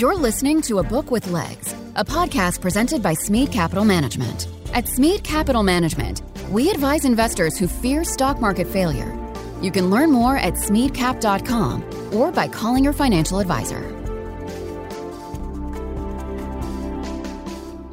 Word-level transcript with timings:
You're 0.00 0.16
listening 0.16 0.62
to 0.62 0.78
A 0.78 0.82
Book 0.82 1.10
with 1.10 1.30
Legs, 1.30 1.74
a 1.94 2.02
podcast 2.02 2.62
presented 2.62 3.02
by 3.02 3.12
Smead 3.12 3.52
Capital 3.52 3.84
Management. 3.84 4.48
At 4.72 4.88
Smead 4.88 5.22
Capital 5.22 5.62
Management, 5.62 6.22
we 6.48 6.70
advise 6.70 7.04
investors 7.04 7.58
who 7.58 7.68
fear 7.68 8.02
stock 8.02 8.40
market 8.40 8.66
failure. 8.66 9.14
You 9.60 9.70
can 9.70 9.90
learn 9.90 10.10
more 10.10 10.38
at 10.38 10.54
smeadcap.com 10.54 12.14
or 12.14 12.32
by 12.32 12.48
calling 12.48 12.82
your 12.82 12.94
financial 12.94 13.40
advisor. 13.40 13.82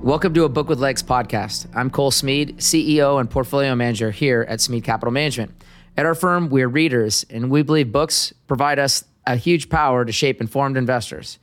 Welcome 0.01 0.33
to 0.35 0.45
a 0.45 0.49
Book 0.49 0.69
with 0.69 0.79
Legs 0.79 1.03
podcast. 1.03 1.67
I'm 1.75 1.89
Cole 1.89 2.11
Smead, 2.11 2.59
CEO 2.59 3.19
and 3.19 3.29
portfolio 3.29 3.75
manager 3.75 4.11
here 4.11 4.45
at 4.47 4.61
Smead 4.61 4.85
Capital 4.85 5.11
Management. 5.11 5.61
At 5.97 6.05
our 6.05 6.15
firm, 6.15 6.47
we're 6.47 6.69
readers, 6.69 7.25
and 7.29 7.51
we 7.51 7.63
believe 7.63 7.91
books 7.91 8.33
provide 8.47 8.79
us 8.79 9.03
a 9.25 9.35
huge 9.35 9.69
power 9.69 10.05
to 10.05 10.13
shape 10.13 10.39
informed 10.39 10.77
investors. 10.77 11.37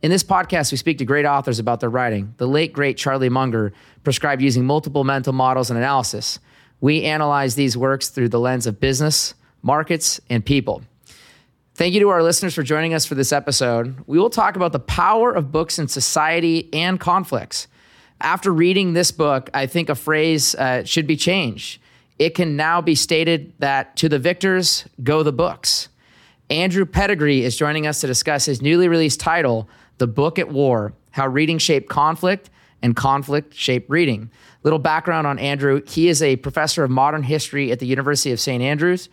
In 0.00 0.12
this 0.12 0.22
podcast, 0.22 0.70
we 0.70 0.78
speak 0.78 0.98
to 0.98 1.04
great 1.04 1.26
authors 1.26 1.58
about 1.58 1.80
their 1.80 1.90
writing. 1.90 2.32
The 2.36 2.46
late, 2.46 2.72
great 2.72 2.96
Charlie 2.96 3.28
Munger 3.28 3.72
prescribed 4.04 4.40
using 4.40 4.64
multiple 4.64 5.02
mental 5.02 5.32
models 5.32 5.70
and 5.70 5.78
analysis. 5.78 6.38
We 6.80 7.02
analyze 7.02 7.56
these 7.56 7.76
works 7.76 8.08
through 8.08 8.28
the 8.28 8.38
lens 8.38 8.68
of 8.68 8.78
business, 8.78 9.34
markets, 9.60 10.20
and 10.30 10.46
people. 10.46 10.82
Thank 11.74 11.94
you 11.94 12.00
to 12.00 12.10
our 12.10 12.22
listeners 12.22 12.54
for 12.54 12.62
joining 12.62 12.94
us 12.94 13.06
for 13.06 13.16
this 13.16 13.32
episode. 13.32 13.96
We 14.06 14.20
will 14.20 14.30
talk 14.30 14.54
about 14.54 14.70
the 14.70 14.78
power 14.78 15.32
of 15.32 15.50
books 15.50 15.80
in 15.80 15.88
society 15.88 16.68
and 16.72 17.00
conflicts. 17.00 17.66
After 18.20 18.52
reading 18.52 18.92
this 18.92 19.10
book, 19.10 19.50
I 19.52 19.66
think 19.66 19.88
a 19.88 19.96
phrase 19.96 20.54
uh, 20.54 20.84
should 20.84 21.08
be 21.08 21.16
changed. 21.16 21.80
It 22.20 22.36
can 22.36 22.54
now 22.54 22.80
be 22.80 22.94
stated 22.94 23.52
that 23.58 23.96
to 23.96 24.08
the 24.08 24.18
victors 24.20 24.86
go 25.02 25.24
the 25.24 25.32
books. 25.32 25.88
Andrew 26.50 26.84
Pettegree 26.84 27.40
is 27.40 27.56
joining 27.56 27.86
us 27.86 28.00
to 28.00 28.06
discuss 28.06 28.46
his 28.46 28.62
newly 28.62 28.88
released 28.88 29.20
title, 29.20 29.68
the 29.98 30.06
Book 30.06 30.38
at 30.38 30.48
War 30.48 30.92
How 31.10 31.26
Reading 31.26 31.58
Shaped 31.58 31.88
Conflict 31.88 32.50
and 32.82 32.96
Conflict 32.96 33.54
Shaped 33.54 33.90
Reading. 33.90 34.30
Little 34.62 34.78
background 34.78 35.26
on 35.26 35.38
Andrew 35.38 35.82
he 35.86 36.08
is 36.08 36.22
a 36.22 36.36
professor 36.36 36.84
of 36.84 36.90
modern 36.90 37.22
history 37.22 37.70
at 37.70 37.78
the 37.78 37.86
University 37.86 38.32
of 38.32 38.40
St. 38.40 38.62
Andrews. 38.62 39.08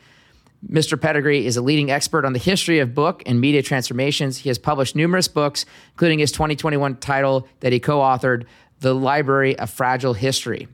Mr. 0.70 0.98
Pettegree 0.98 1.44
is 1.44 1.58
a 1.58 1.62
leading 1.62 1.92
expert 1.92 2.26
on 2.26 2.34
the 2.34 2.40
history 2.40 2.80
of 2.80 2.96
book 2.96 3.22
and 3.26 3.40
media 3.40 3.62
transformations. 3.62 4.40
He 4.40 4.50
has 4.50 4.58
published 4.58 4.96
numerous 4.96 5.28
books, 5.28 5.66
including 5.92 6.20
his 6.20 6.32
2021 6.32 6.98
title 6.98 7.48
that 7.59 7.72
he 7.72 7.80
co 7.80 8.00
authored, 8.00 8.46
The 8.80 8.96
Library 8.96 9.58
of 9.59 9.70
Fragile 9.70 10.14
History. 10.14 10.68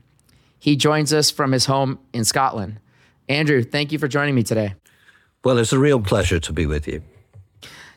He 0.58 0.76
joins 0.76 1.12
us 1.12 1.30
from 1.30 1.52
his 1.52 1.66
home 1.66 1.98
in 2.12 2.24
Scotland. 2.24 2.78
Andrew, 3.28 3.62
thank 3.62 3.92
you 3.92 3.98
for 3.98 4.08
joining 4.08 4.34
me 4.34 4.42
today. 4.42 4.74
Well, 5.44 5.58
it's 5.58 5.72
a 5.72 5.78
real 5.78 6.00
pleasure 6.00 6.38
to 6.38 6.52
be 6.52 6.66
with 6.66 6.86
you. 6.86 7.02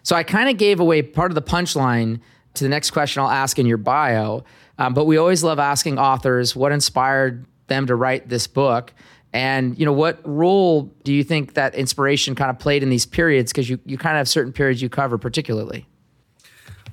So 0.06 0.16
I 0.16 0.22
kind 0.22 0.50
of 0.50 0.58
gave 0.58 0.80
away 0.80 1.02
part 1.02 1.31
of 1.31 1.36
the 1.36 1.42
punchline 1.42 2.20
to 2.53 2.64
the 2.64 2.70
next 2.70 2.92
question 2.92 3.23
I'll 3.23 3.30
ask 3.30 3.58
in 3.58 3.66
your 3.66 3.78
bio. 3.78 4.44
Um, 4.78 4.94
but 4.94 5.06
we 5.06 5.17
always 5.17 5.44
love 5.44 5.58
asking 5.58 5.98
authors 5.98 6.56
what 6.56 6.72
inspired 6.72 7.45
them 7.67 7.88
to 7.88 7.95
write 7.95 8.30
this 8.30 8.45
book. 8.45 8.94
And 9.33 9.78
you 9.80 9.83
know, 9.83 9.92
what 9.92 10.20
role 10.23 10.83
do 11.03 11.11
you 11.11 11.23
think 11.23 11.56
that 11.56 11.73
inspiration 11.73 12.36
kind 12.36 12.52
of 12.52 12.59
played 12.59 12.83
in 12.83 12.89
these 12.89 13.08
periods? 13.08 13.52
Because 13.52 13.67
you, 13.67 13.80
you 13.83 13.98
kind 13.98 14.16
of 14.16 14.20
have 14.20 14.30
certain 14.30 14.53
periods 14.53 14.80
you 14.80 14.89
cover 14.89 15.17
particularly. 15.17 15.88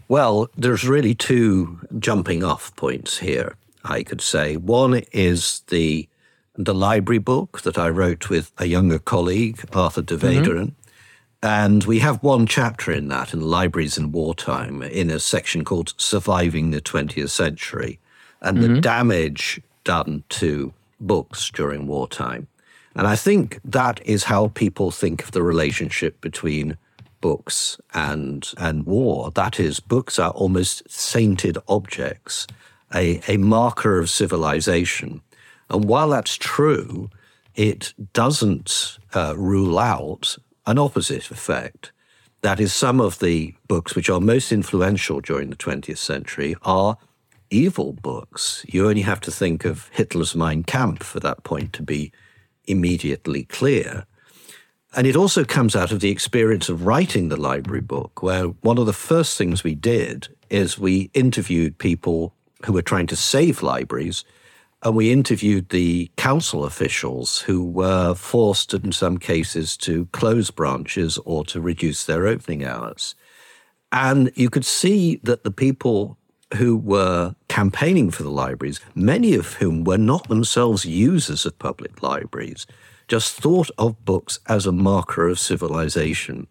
Well, 0.08 0.48
there's 0.56 0.88
really 0.88 1.14
two 1.14 1.80
jumping 1.98 2.42
off 2.42 2.74
points 2.76 3.18
here, 3.18 3.56
I 3.84 4.02
could 4.04 4.22
say. 4.22 4.56
One 4.56 5.02
is 5.12 5.60
the 5.68 6.08
the 6.54 6.74
library 6.74 7.18
book 7.18 7.60
that 7.62 7.78
I 7.78 7.88
wrote 7.90 8.30
with 8.30 8.52
a 8.58 8.66
younger 8.66 8.98
colleague, 8.98 9.64
Arthur 9.74 10.02
der 10.02 10.16
Weduwen, 10.16 10.44
mm-hmm. 10.44 10.81
And 11.42 11.82
we 11.84 11.98
have 11.98 12.22
one 12.22 12.46
chapter 12.46 12.92
in 12.92 13.08
that 13.08 13.34
in 13.34 13.40
Libraries 13.40 13.98
in 13.98 14.12
Wartime 14.12 14.82
in 14.82 15.10
a 15.10 15.18
section 15.18 15.64
called 15.64 15.94
Surviving 15.96 16.70
the 16.70 16.80
20th 16.80 17.30
Century 17.30 17.98
and 18.40 18.58
mm-hmm. 18.58 18.74
the 18.74 18.80
damage 18.80 19.60
done 19.82 20.22
to 20.28 20.72
books 21.00 21.50
during 21.50 21.88
wartime. 21.88 22.46
And 22.94 23.06
I 23.06 23.16
think 23.16 23.58
that 23.64 24.00
is 24.06 24.24
how 24.24 24.48
people 24.48 24.90
think 24.90 25.24
of 25.24 25.32
the 25.32 25.42
relationship 25.42 26.20
between 26.20 26.76
books 27.20 27.80
and 27.94 28.48
and 28.58 28.84
war. 28.86 29.30
That 29.30 29.58
is, 29.58 29.80
books 29.80 30.18
are 30.18 30.32
almost 30.32 30.88
sainted 30.90 31.58
objects, 31.68 32.46
a, 32.94 33.20
a 33.26 33.38
marker 33.38 33.98
of 33.98 34.10
civilization. 34.10 35.22
And 35.70 35.86
while 35.86 36.10
that's 36.10 36.36
true, 36.36 37.10
it 37.54 37.94
doesn't 38.12 38.98
uh, 39.14 39.34
rule 39.36 39.78
out 39.78 40.36
an 40.66 40.78
opposite 40.78 41.30
effect. 41.30 41.92
That 42.42 42.60
is, 42.60 42.74
some 42.74 43.00
of 43.00 43.20
the 43.20 43.54
books 43.68 43.94
which 43.94 44.10
are 44.10 44.20
most 44.20 44.50
influential 44.52 45.20
during 45.20 45.50
the 45.50 45.56
20th 45.56 45.98
century 45.98 46.56
are 46.62 46.96
evil 47.50 47.92
books. 47.92 48.64
You 48.68 48.88
only 48.88 49.02
have 49.02 49.20
to 49.22 49.30
think 49.30 49.64
of 49.64 49.88
Hitler's 49.92 50.34
Mein 50.34 50.64
Kampf 50.64 51.06
for 51.06 51.20
that 51.20 51.44
point 51.44 51.72
to 51.74 51.82
be 51.82 52.10
immediately 52.64 53.44
clear. 53.44 54.06
And 54.94 55.06
it 55.06 55.16
also 55.16 55.44
comes 55.44 55.74
out 55.74 55.92
of 55.92 56.00
the 56.00 56.10
experience 56.10 56.68
of 56.68 56.86
writing 56.86 57.28
the 57.28 57.40
library 57.40 57.80
book, 57.80 58.22
where 58.22 58.46
one 58.46 58.78
of 58.78 58.86
the 58.86 58.92
first 58.92 59.38
things 59.38 59.64
we 59.64 59.74
did 59.74 60.28
is 60.50 60.78
we 60.78 61.10
interviewed 61.14 61.78
people 61.78 62.34
who 62.64 62.72
were 62.72 62.82
trying 62.82 63.06
to 63.06 63.16
save 63.16 63.62
libraries 63.62 64.24
and 64.82 64.96
we 64.96 65.12
interviewed 65.12 65.68
the 65.68 66.10
council 66.16 66.64
officials 66.64 67.40
who 67.40 67.64
were 67.64 68.14
forced, 68.14 68.74
in 68.74 68.92
some 68.92 69.18
cases, 69.18 69.76
to 69.78 70.06
close 70.06 70.50
branches 70.50 71.18
or 71.24 71.44
to 71.44 71.60
reduce 71.60 72.04
their 72.04 72.26
opening 72.26 72.64
hours. 72.64 73.14
And 73.92 74.32
you 74.34 74.50
could 74.50 74.64
see 74.64 75.20
that 75.22 75.44
the 75.44 75.50
people 75.52 76.18
who 76.56 76.76
were 76.76 77.34
campaigning 77.48 78.10
for 78.10 78.24
the 78.24 78.30
libraries, 78.30 78.80
many 78.94 79.34
of 79.34 79.54
whom 79.54 79.84
were 79.84 79.98
not 79.98 80.28
themselves 80.28 80.84
users 80.84 81.46
of 81.46 81.58
public 81.58 82.02
libraries, 82.02 82.66
just 83.08 83.36
thought 83.36 83.70
of 83.78 84.04
books 84.04 84.38
as 84.48 84.66
a 84.66 84.72
marker 84.72 85.28
of 85.28 85.38
civilization. 85.38 86.46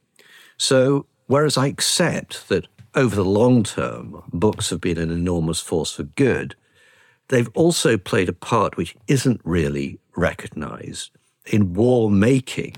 So, 0.58 1.06
whereas 1.28 1.58
I 1.58 1.68
accept 1.68 2.48
that 2.50 2.68
over 2.96 3.16
the 3.16 3.26
long 3.26 3.64
term, 3.64 4.24
books 4.32 4.70
have 4.70 4.82
been 4.82 4.98
an 4.98 5.12
enormous 5.12 5.60
force 5.60 5.92
for 5.92 6.04
good, 6.04 6.56
they've 7.32 7.50
also 7.56 7.98
played 7.98 8.30
a 8.30 8.34
part 8.34 8.78
which 8.78 8.96
isn't 9.08 9.42
really 9.44 10.00
recognized 10.16 11.12
in 11.48 11.74
war 11.74 12.12
making 12.12 12.76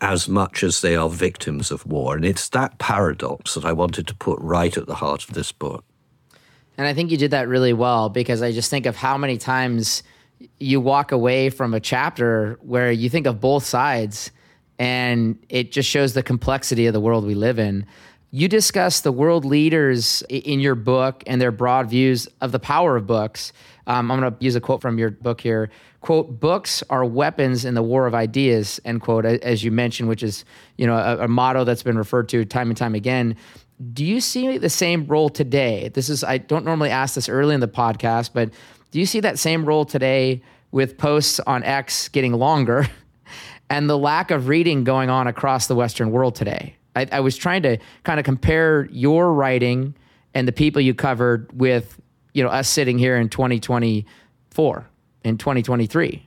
as 0.00 0.28
much 0.28 0.62
as 0.62 0.80
they 0.80 0.94
are 0.94 1.08
victims 1.08 1.72
of 1.72 1.84
war. 1.84 2.14
And 2.14 2.24
it's 2.24 2.48
that 2.50 2.78
paradox 2.78 3.54
that 3.54 3.64
I 3.64 3.72
wanted 3.72 4.06
to 4.06 4.14
put 4.14 4.38
right 4.40 4.76
at 4.76 4.86
the 4.86 4.94
heart 4.94 5.24
of 5.24 5.34
this 5.34 5.50
book. 5.50 5.84
And 6.76 6.86
I 6.86 6.94
think 6.94 7.10
you 7.10 7.16
did 7.16 7.32
that 7.32 7.48
really 7.48 7.72
well 7.72 8.08
because 8.08 8.40
I 8.40 8.52
just 8.52 8.70
think 8.70 8.86
of 8.86 8.94
how 8.94 9.18
many 9.18 9.36
times 9.36 10.04
you 10.60 10.80
walk 10.80 11.10
away 11.10 11.50
from 11.50 11.74
a 11.74 11.80
chapter 11.80 12.56
where 12.62 12.92
you 12.92 13.10
think 13.10 13.26
of 13.26 13.40
both 13.40 13.64
sides 13.64 14.30
and 14.78 15.36
it 15.48 15.72
just 15.72 15.88
shows 15.88 16.12
the 16.12 16.22
complexity 16.22 16.86
of 16.86 16.92
the 16.92 17.00
world 17.00 17.26
we 17.26 17.34
live 17.34 17.58
in. 17.58 17.84
You 18.30 18.46
discuss 18.46 19.00
the 19.00 19.10
world 19.10 19.44
leaders 19.44 20.22
in 20.28 20.60
your 20.60 20.74
book 20.74 21.24
and 21.26 21.40
their 21.40 21.50
broad 21.50 21.88
views 21.88 22.28
of 22.40 22.52
the 22.52 22.58
power 22.58 22.96
of 22.96 23.06
books. 23.06 23.52
Um, 23.88 24.10
I'm 24.10 24.20
going 24.20 24.30
to 24.30 24.44
use 24.44 24.54
a 24.54 24.60
quote 24.60 24.82
from 24.82 24.98
your 24.98 25.10
book 25.10 25.40
here. 25.40 25.70
Quote, 26.02 26.38
books 26.38 26.84
are 26.90 27.04
weapons 27.04 27.64
in 27.64 27.74
the 27.74 27.82
war 27.82 28.06
of 28.06 28.14
ideas, 28.14 28.78
end 28.84 29.00
quote, 29.00 29.24
as 29.24 29.64
you 29.64 29.72
mentioned, 29.72 30.08
which 30.08 30.22
is, 30.22 30.44
you 30.76 30.86
know, 30.86 30.94
a, 30.94 31.24
a 31.24 31.28
motto 31.28 31.64
that's 31.64 31.82
been 31.82 31.96
referred 31.96 32.28
to 32.28 32.44
time 32.44 32.68
and 32.68 32.76
time 32.76 32.94
again. 32.94 33.34
Do 33.92 34.04
you 34.04 34.20
see 34.20 34.58
the 34.58 34.68
same 34.68 35.06
role 35.06 35.30
today? 35.30 35.88
This 35.88 36.10
is, 36.10 36.22
I 36.22 36.38
don't 36.38 36.64
normally 36.64 36.90
ask 36.90 37.14
this 37.14 37.28
early 37.28 37.54
in 37.54 37.60
the 37.60 37.68
podcast, 37.68 38.30
but 38.34 38.50
do 38.90 39.00
you 39.00 39.06
see 39.06 39.20
that 39.20 39.38
same 39.38 39.64
role 39.64 39.86
today 39.86 40.42
with 40.70 40.98
posts 40.98 41.40
on 41.40 41.64
X 41.64 42.08
getting 42.08 42.34
longer 42.34 42.86
and 43.70 43.88
the 43.88 43.98
lack 43.98 44.30
of 44.30 44.48
reading 44.48 44.84
going 44.84 45.08
on 45.08 45.26
across 45.26 45.66
the 45.66 45.74
Western 45.74 46.10
world 46.10 46.34
today? 46.34 46.76
I, 46.94 47.06
I 47.10 47.20
was 47.20 47.36
trying 47.36 47.62
to 47.62 47.78
kind 48.04 48.20
of 48.20 48.24
compare 48.24 48.86
your 48.90 49.32
writing 49.32 49.94
and 50.34 50.46
the 50.46 50.52
people 50.52 50.82
you 50.82 50.94
covered 50.94 51.50
with 51.58 51.98
you 52.38 52.44
know 52.44 52.50
us 52.50 52.68
sitting 52.68 52.98
here 52.98 53.16
in 53.16 53.28
2024 53.28 54.86
in 55.24 55.36
2023 55.36 56.24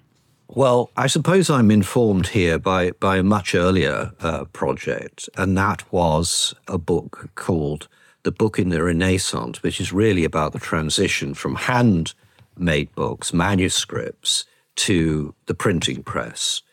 well, 0.53 0.91
I 0.97 1.07
suppose 1.07 1.49
I'm 1.49 1.71
informed 1.71 2.27
here 2.27 2.59
by, 2.59 2.91
by 2.91 3.15
a 3.15 3.23
much 3.23 3.55
earlier 3.55 4.11
uh, 4.19 4.43
project, 4.51 5.29
and 5.37 5.57
that 5.57 5.89
was 5.93 6.53
a 6.67 6.77
book 6.77 7.29
called 7.35 7.87
The 8.23 8.33
Book 8.33 8.59
in 8.59 8.67
the 8.67 8.83
Renaissance, 8.83 9.63
which 9.63 9.79
is 9.79 9.93
really 9.93 10.25
about 10.25 10.51
the 10.51 10.59
transition 10.59 11.35
from 11.35 11.55
handmade 11.55 12.93
books, 12.95 13.31
manuscripts, 13.31 14.43
to 14.75 15.33
the 15.45 15.53
printing 15.53 16.03
press. 16.03 16.63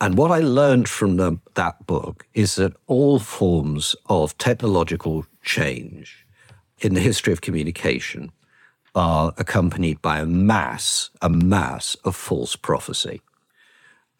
And 0.00 0.16
what 0.16 0.30
I 0.30 0.38
learned 0.38 0.88
from 0.88 1.18
the, 1.18 1.38
that 1.52 1.86
book 1.86 2.26
is 2.32 2.54
that 2.54 2.72
all 2.86 3.18
forms 3.18 3.94
of 4.06 4.38
technological 4.38 5.26
change 5.42 6.24
in 6.78 6.94
the 6.94 7.00
history 7.00 7.34
of 7.34 7.42
communication 7.42 8.32
are 8.94 9.32
accompanied 9.36 10.00
by 10.02 10.18
a 10.18 10.26
mass, 10.26 11.10
a 11.22 11.28
mass 11.28 11.96
of 12.04 12.16
false 12.16 12.56
prophecy. 12.56 13.20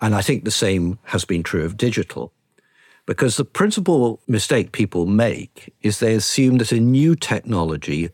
And 0.01 0.15
I 0.15 0.23
think 0.23 0.45
the 0.45 0.51
same 0.51 0.99
has 1.05 1.25
been 1.25 1.43
true 1.43 1.65
of 1.65 1.77
digital. 1.77 2.33
Because 3.07 3.37
the 3.37 3.45
principal 3.45 4.21
mistake 4.29 4.73
people 4.73 5.07
make 5.07 5.73
is 5.83 5.99
they 5.99 6.15
assume 6.15 6.59
that 6.59 6.73
a 6.73 6.81
new 6.81 7.17
technology 7.17 8.11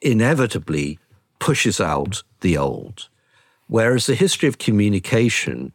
inevitably 0.00 0.98
pushes 1.40 1.80
out 1.80 2.22
the 2.40 2.56
old. 2.56 3.08
Whereas 3.66 4.06
the 4.06 4.14
history 4.14 4.48
of 4.48 4.58
communication 4.58 5.72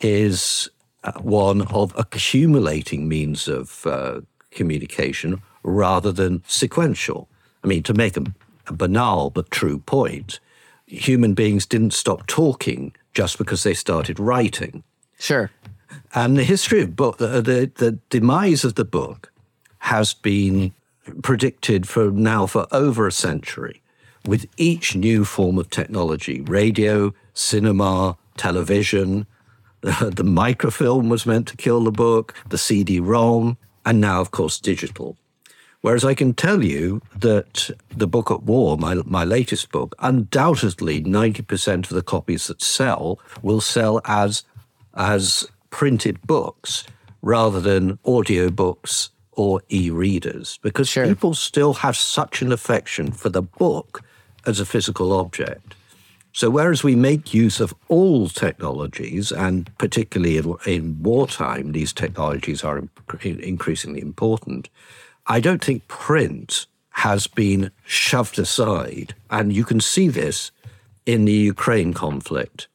is 0.00 0.68
uh, 1.02 1.12
one 1.20 1.62
of 1.62 1.94
accumulating 1.96 3.08
means 3.08 3.48
of 3.48 3.86
uh, 3.86 4.20
communication 4.50 5.40
rather 5.62 6.12
than 6.12 6.42
sequential. 6.46 7.28
I 7.64 7.68
mean, 7.68 7.82
to 7.84 7.94
make 7.94 8.16
a, 8.16 8.24
a 8.68 8.72
banal 8.72 9.30
but 9.30 9.50
true 9.50 9.78
point, 9.78 10.40
human 10.86 11.34
beings 11.34 11.66
didn't 11.66 11.92
stop 11.92 12.26
talking 12.26 12.94
just 13.14 13.38
because 13.38 13.62
they 13.62 13.74
started 13.74 14.18
writing. 14.18 14.82
Sure. 15.18 15.50
And 16.14 16.36
the 16.36 16.44
history 16.44 16.82
of 16.82 16.96
book, 16.96 17.18
the, 17.18 17.42
the, 17.42 17.70
the 17.74 17.92
demise 18.10 18.64
of 18.64 18.74
the 18.74 18.84
book 18.84 19.32
has 19.78 20.14
been 20.14 20.72
predicted 21.22 21.88
for 21.88 22.10
now 22.10 22.46
for 22.46 22.66
over 22.72 23.06
a 23.06 23.12
century 23.12 23.82
with 24.26 24.46
each 24.56 24.94
new 24.94 25.24
form 25.24 25.58
of 25.58 25.70
technology 25.70 26.40
radio, 26.42 27.14
cinema, 27.34 28.16
television. 28.36 29.26
The, 29.80 30.10
the 30.12 30.24
microfilm 30.24 31.08
was 31.08 31.24
meant 31.24 31.46
to 31.46 31.56
kill 31.56 31.84
the 31.84 31.92
book, 31.92 32.34
the 32.48 32.58
CD 32.58 32.98
ROM, 32.98 33.56
and 33.86 34.00
now, 34.00 34.20
of 34.20 34.32
course, 34.32 34.58
digital. 34.58 35.16
Whereas 35.80 36.04
I 36.04 36.14
can 36.14 36.34
tell 36.34 36.64
you 36.64 37.00
that 37.16 37.70
the 37.94 38.08
book 38.08 38.30
at 38.30 38.42
war, 38.42 38.76
my, 38.76 38.94
my 39.04 39.24
latest 39.24 39.70
book, 39.70 39.94
undoubtedly 40.00 41.02
90% 41.02 41.84
of 41.84 41.90
the 41.90 42.02
copies 42.02 42.48
that 42.48 42.60
sell 42.60 43.20
will 43.42 43.60
sell 43.60 44.00
as, 44.04 44.42
as 44.94 45.46
printed 45.70 46.20
books 46.26 46.84
rather 47.22 47.60
than 47.60 47.98
audio 48.04 48.50
books 48.50 49.10
or 49.32 49.62
e 49.68 49.88
readers 49.88 50.58
because 50.62 50.88
sure. 50.88 51.06
people 51.06 51.32
still 51.32 51.74
have 51.74 51.96
such 51.96 52.42
an 52.42 52.50
affection 52.50 53.12
for 53.12 53.28
the 53.28 53.42
book 53.42 54.02
as 54.46 54.58
a 54.58 54.66
physical 54.66 55.12
object. 55.12 55.76
So, 56.32 56.50
whereas 56.50 56.84
we 56.84 56.94
make 56.94 57.32
use 57.34 57.58
of 57.58 57.74
all 57.88 58.28
technologies, 58.28 59.32
and 59.32 59.70
particularly 59.78 60.36
in, 60.36 60.54
in 60.66 61.02
wartime, 61.02 61.72
these 61.72 61.92
technologies 61.92 62.62
are 62.62 62.82
increasingly 63.22 64.00
important, 64.00 64.68
I 65.28 65.40
don't 65.40 65.62
think 65.62 65.86
print 65.88 66.66
has 66.90 67.26
been 67.26 67.70
shoved 67.84 68.38
aside. 68.38 69.14
And 69.30 69.52
you 69.52 69.64
can 69.64 69.80
see 69.80 70.08
this 70.08 70.50
in 71.06 71.26
the 71.26 71.32
Ukraine 71.32 71.92
conflict, 71.94 72.66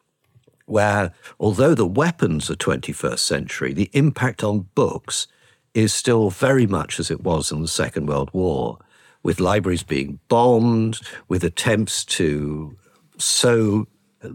where 0.66 1.12
although 1.40 1.76
the 1.76 1.86
weapons 1.86 2.50
are 2.50 2.56
21st 2.56 3.20
century, 3.20 3.74
the 3.74 3.90
impact 3.94 4.44
on 4.44 4.70
books 4.76 5.28
is 5.74 5.94
still 5.94 6.30
very 6.30 6.68
much 6.68 7.00
as 7.00 7.12
it 7.12 7.22
was 7.22 7.52
in 7.52 7.62
the 7.62 7.68
Second 7.68 8.08
World 8.08 8.30
War, 8.34 8.78
with 9.24 9.40
libraries 9.40 9.84
being 9.84 10.20
bombed, 10.28 11.00
with 11.28 11.44
attempts 11.44 12.06
to 12.06 12.78
sow 13.18 13.88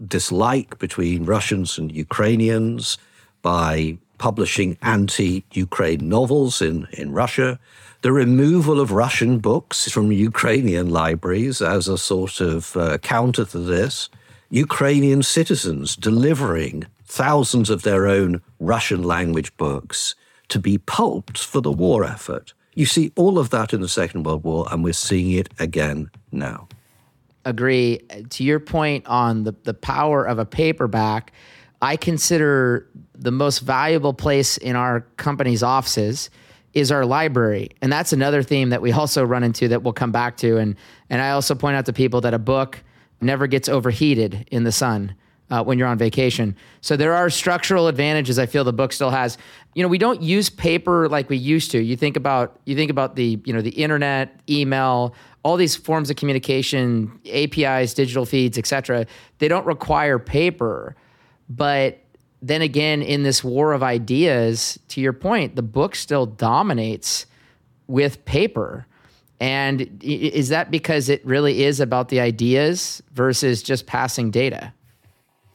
dislike 0.07 0.79
between 0.79 1.25
Russians 1.25 1.79
and 1.79 1.91
Ukrainians 1.91 2.99
by 3.43 3.99
publishing 4.19 4.77
anti 4.83 5.45
Ukraine 5.53 6.09
novels 6.09 6.61
in, 6.61 6.87
in 6.93 7.13
Russia, 7.13 7.59
the 8.03 8.13
removal 8.13 8.81
of 8.81 8.93
Russian 8.93 9.39
books 9.39 9.91
from 9.91 10.13
Ukrainian 10.13 10.91
libraries 10.91 11.63
as 11.63 11.89
a 11.89 11.99
sort 11.99 12.41
of 12.41 12.77
uh, 12.77 12.99
counter 12.99 13.45
to 13.47 13.59
this, 13.59 14.09
Ukrainian 14.51 15.23
citizens 15.23 15.97
delivering 15.97 16.87
thousands 17.05 17.71
of 17.71 17.83
their 17.83 18.07
own 18.07 18.41
Russian 18.61 19.03
language 19.03 19.57
books 19.57 20.15
to 20.49 20.59
be 20.59 20.79
pulped 20.79 21.39
for 21.39 21.61
the 21.61 21.73
war 21.73 22.05
effort. 22.05 22.55
You 22.75 22.87
see 22.87 23.13
all 23.17 23.39
of 23.39 23.51
that 23.51 23.73
in 23.73 23.81
the 23.81 23.89
Second 23.89 24.25
World 24.25 24.45
War, 24.45 24.67
and 24.71 24.85
we're 24.85 24.93
seeing 24.93 25.33
it 25.33 25.49
again 25.59 26.11
now 26.31 26.69
agree. 27.49 28.01
To 28.31 28.45
your 28.45 28.61
point 28.61 29.07
on 29.07 29.45
the, 29.45 29.55
the 29.65 29.75
power 29.75 30.25
of 30.25 30.39
a 30.39 30.45
paperback, 30.45 31.33
I 31.81 31.97
consider 31.97 32.89
the 33.15 33.31
most 33.31 33.61
valuable 33.61 34.13
place 34.13 34.57
in 34.57 34.77
our 34.77 35.03
company's 35.17 35.63
offices 35.63 36.31
is 36.75 36.93
our 36.93 37.05
library. 37.05 37.71
And 37.81 37.93
that's 37.93 38.13
another 38.13 38.43
theme 38.43 38.71
that 38.71 38.83
we 38.83 38.93
also 38.93 39.25
run 39.25 39.43
into 39.43 39.69
that 39.69 39.83
we'll 39.83 39.93
come 39.93 40.13
back 40.13 40.37
to. 40.39 40.59
And, 40.59 40.77
and 41.11 41.21
I 41.21 41.31
also 41.31 41.55
point 41.55 41.77
out 41.77 41.87
to 41.87 41.93
people 41.93 42.21
that 42.23 42.35
a 42.35 42.39
book 42.39 42.83
never 43.21 43.47
gets 43.47 43.69
overheated 43.69 44.47
in 44.51 44.65
the 44.65 44.73
sun. 44.73 45.15
Uh, 45.51 45.65
when 45.65 45.79
you're 45.79 45.89
on 45.89 45.97
vacation. 45.97 46.55
So 46.83 46.95
there 46.95 47.15
are 47.15 47.31
structural 47.31 47.89
advantages 47.89 48.39
I 48.39 48.45
feel 48.45 48.65
the 48.65 48.73
book 48.75 48.93
still 48.93 49.09
has. 49.09 49.39
You 49.75 49.83
know, 49.83 49.89
we 49.89 49.97
don't 49.97 50.21
use 50.21 50.51
paper 50.51 51.09
like 51.09 51.31
we 51.31 51.39
used 51.39 51.71
to. 51.71 51.79
You 51.79 51.97
think 51.97 52.19
about 52.19 52.61
you 52.67 52.77
think 52.77 52.91
about 52.91 53.17
the, 53.17 53.41
you 53.47 53.55
know, 53.55 53.63
the 53.63 53.71
internet, 53.71 54.43
email, 54.51 55.15
all 55.45 55.57
these 55.57 55.75
forms 55.75 56.11
of 56.11 56.17
communication, 56.17 57.19
APIs, 57.33 57.95
digital 57.95 58.27
feeds, 58.27 58.59
etc. 58.59 59.07
They 59.39 59.49
don't 59.49 59.65
require 59.65 60.19
paper, 60.19 60.95
but 61.49 61.99
then 62.41 62.63
again, 62.63 63.03
in 63.03 63.23
this 63.23 63.43
war 63.43 63.73
of 63.73 63.83
ideas, 63.83 64.79
to 64.89 65.01
your 65.01 65.13
point, 65.13 65.57
the 65.57 65.63
book 65.63 65.95
still 65.95 66.27
dominates 66.27 67.27
with 67.87 68.25
paper. 68.25 68.87
And 69.41 69.99
is 70.03 70.49
that 70.49 70.71
because 70.71 71.09
it 71.09 71.25
really 71.25 71.65
is 71.65 71.81
about 71.81 72.09
the 72.09 72.21
ideas 72.21 73.03
versus 73.13 73.63
just 73.63 73.87
passing 73.87 74.31
data? 74.31 74.73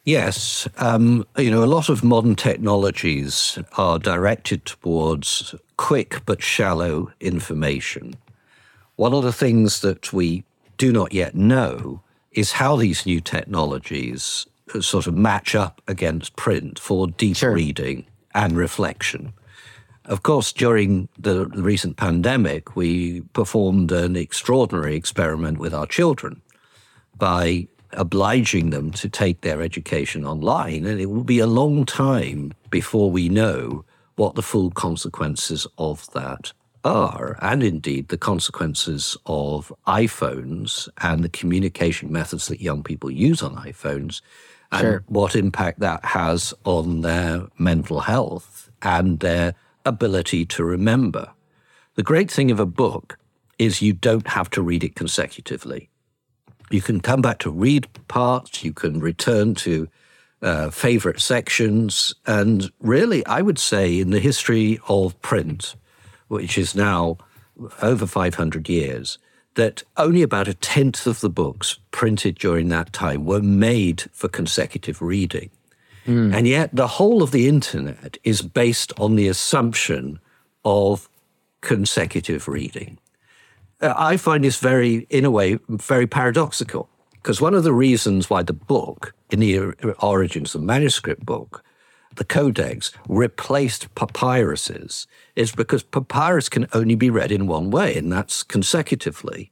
Yes. 0.06 0.68
Um, 0.78 1.26
you 1.38 1.50
know, 1.50 1.64
a 1.64 1.66
lot 1.66 1.88
of 1.90 2.04
modern 2.04 2.36
technologies 2.36 3.58
are 3.78 4.00
directed 4.00 4.66
towards 4.66 5.56
quick 5.78 6.22
but 6.26 6.42
shallow 6.42 7.12
information. 7.22 8.16
One 8.98 9.14
of 9.14 9.24
the 9.24 9.34
things 9.34 9.80
that 9.82 10.12
we 10.12 10.44
do 10.78 10.92
not 10.92 11.14
yet 11.14 11.36
know 11.36 12.02
is 12.32 12.54
how 12.54 12.76
these 12.76 13.06
new 13.06 13.22
technologies 13.22 14.46
sort 14.82 15.08
of 15.08 15.16
match 15.16 15.56
up 15.56 15.82
against 15.88 16.36
print 16.36 16.80
for 16.80 17.08
deep 17.08 17.38
sure. 17.38 17.54
reading 17.54 18.06
and 18.34 18.58
reflection. 18.58 19.34
Of 20.06 20.24
course, 20.24 20.52
during 20.52 21.08
the 21.18 21.46
recent 21.48 21.96
pandemic, 21.96 22.76
we 22.76 23.22
performed 23.34 23.92
an 23.92 24.16
extraordinary 24.16 24.96
experiment 24.96 25.60
with 25.60 25.74
our 25.74 25.88
children 25.88 26.42
by 27.18 27.68
obliging 27.94 28.72
them 28.72 28.92
to 28.92 29.08
take 29.08 29.42
their 29.42 29.62
education 29.62 30.26
online. 30.26 30.86
And 30.86 31.00
it 31.00 31.06
will 31.06 31.24
be 31.24 31.40
a 31.40 31.48
long 31.48 31.86
time 31.86 32.54
before 32.70 33.10
we 33.12 33.30
know 33.30 33.86
what 34.16 34.36
the 34.36 34.42
full 34.42 34.72
consequences 34.72 35.66
of 35.78 36.12
that 36.14 36.52
are, 36.84 37.38
and 37.42 37.64
indeed 37.64 38.10
the 38.10 38.18
consequences 38.18 39.16
of 39.26 39.72
iPhones 39.88 40.90
and 41.02 41.24
the 41.24 41.30
communication 41.30 42.12
methods 42.12 42.48
that 42.48 42.62
young 42.62 42.84
people 42.84 43.10
use 43.10 43.42
on 43.42 43.56
iPhones, 43.56 44.22
and 44.74 44.82
sure. 44.82 45.04
what 45.08 45.36
impact 45.36 45.80
that 45.80 46.04
has 46.04 46.54
on 46.66 47.02
their 47.02 47.48
mental 47.58 48.02
health 48.02 48.72
and 48.82 49.20
their 49.20 49.54
ability 49.86 50.46
to 50.46 50.64
remember. 50.64 51.32
The 51.96 52.04
great 52.04 52.32
thing 52.32 52.50
of 52.50 52.60
a 52.60 52.66
book 52.66 53.18
is 53.60 53.82
you 53.82 53.94
don't 53.94 54.28
have 54.28 54.50
to 54.52 54.62
read 54.62 54.84
it 54.84 54.96
consecutively. 54.96 55.90
You 56.72 56.82
can 56.82 57.02
come 57.02 57.22
back 57.22 57.38
to 57.40 57.52
read 57.52 57.88
parts, 58.08 58.64
you 58.64 58.74
can 58.74 59.00
return 59.00 59.54
to 59.56 59.88
uh, 60.42 60.72
favorite 60.72 61.22
sections, 61.22 62.14
and 62.26 62.72
really, 62.82 63.26
I 63.28 63.42
would 63.42 63.60
say 63.60 64.00
in 64.00 64.10
the 64.10 64.20
history 64.20 64.80
of 64.90 65.20
print, 65.22 65.76
which 66.28 66.58
is 66.58 66.76
now 66.76 67.18
over 67.82 68.08
500 68.08 68.68
years, 68.68 69.20
that 69.56 69.84
only 69.98 70.22
about 70.22 70.48
a 70.48 70.54
tenth 70.54 71.06
of 71.06 71.22
the 71.22 71.30
books 71.30 71.78
printed 71.92 72.36
during 72.36 72.70
that 72.70 72.92
time 72.94 73.26
were 73.26 73.42
made 73.42 74.04
for 74.12 74.28
consecutive 74.28 75.02
reading. 75.02 75.50
Mm. 76.06 76.34
And 76.36 76.48
yet, 76.48 76.70
the 76.74 76.88
whole 76.88 77.24
of 77.24 77.32
the 77.32 77.48
internet 77.48 78.18
is 78.24 78.42
based 78.42 78.92
on 79.00 79.16
the 79.16 79.28
assumption 79.28 80.20
of 80.66 81.08
consecutive 81.62 82.48
reading. 82.48 82.98
Uh, 83.80 83.94
I 83.96 84.18
find 84.18 84.44
this 84.44 84.58
very, 84.60 85.08
in 85.10 85.24
a 85.24 85.32
way, 85.32 85.60
very 85.70 86.08
paradoxical. 86.08 86.90
Because 87.14 87.40
one 87.40 87.54
of 87.54 87.64
the 87.64 87.72
reasons 87.72 88.30
why 88.30 88.44
the 88.44 88.52
book, 88.52 89.14
in 89.32 89.40
the 89.40 89.72
origins, 90.00 90.52
the 90.52 90.60
manuscript 90.60 91.26
book, 91.26 91.64
the 92.16 92.26
codex 92.26 92.92
replaced 93.08 93.94
papyruses 93.96 95.08
is 95.36 95.52
because 95.52 95.84
papyrus 95.84 96.50
can 96.50 96.68
only 96.74 96.96
be 96.96 97.10
read 97.10 97.32
in 97.32 97.48
one 97.48 97.72
way, 97.72 97.96
and 97.98 98.12
that's 98.12 98.44
consecutively. 98.44 99.52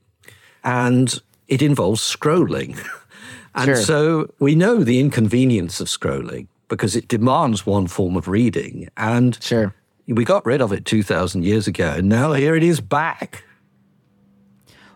And 0.64 1.22
it 1.48 1.62
involves 1.62 2.02
scrolling. 2.02 2.80
and 3.56 3.66
sure. 3.66 3.76
so 3.76 4.34
we 4.40 4.56
know 4.56 4.84
the 4.84 5.00
inconvenience 5.00 5.82
of 5.82 5.88
scrolling 5.88 6.48
because 6.68 6.96
it 6.96 7.08
demands 7.08 7.66
one 7.66 7.88
form 7.88 8.16
of 8.16 8.28
reading. 8.28 8.90
And 8.96 9.42
sure. 9.44 9.76
we 10.08 10.24
got 10.24 10.46
rid 10.46 10.62
of 10.62 10.72
it 10.72 10.86
2,000 10.86 11.44
years 11.44 11.68
ago, 11.68 11.96
and 11.98 12.08
now 12.08 12.34
here 12.34 12.56
it 12.56 12.64
is 12.64 12.80
back. 12.80 13.44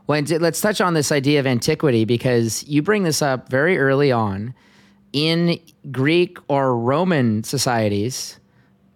Well, 0.08 0.22
let's 0.40 0.62
touch 0.62 0.82
on 0.82 0.94
this 0.94 1.12
idea 1.12 1.40
of 1.40 1.48
antiquity 1.48 2.06
because 2.06 2.64
you 2.68 2.84
bring 2.84 3.04
this 3.04 3.22
up 3.22 3.50
very 3.50 3.78
early 3.78 4.12
on 4.12 4.54
in 5.16 5.58
Greek 5.92 6.38
or 6.50 6.78
Roman 6.78 7.42
societies, 7.46 8.38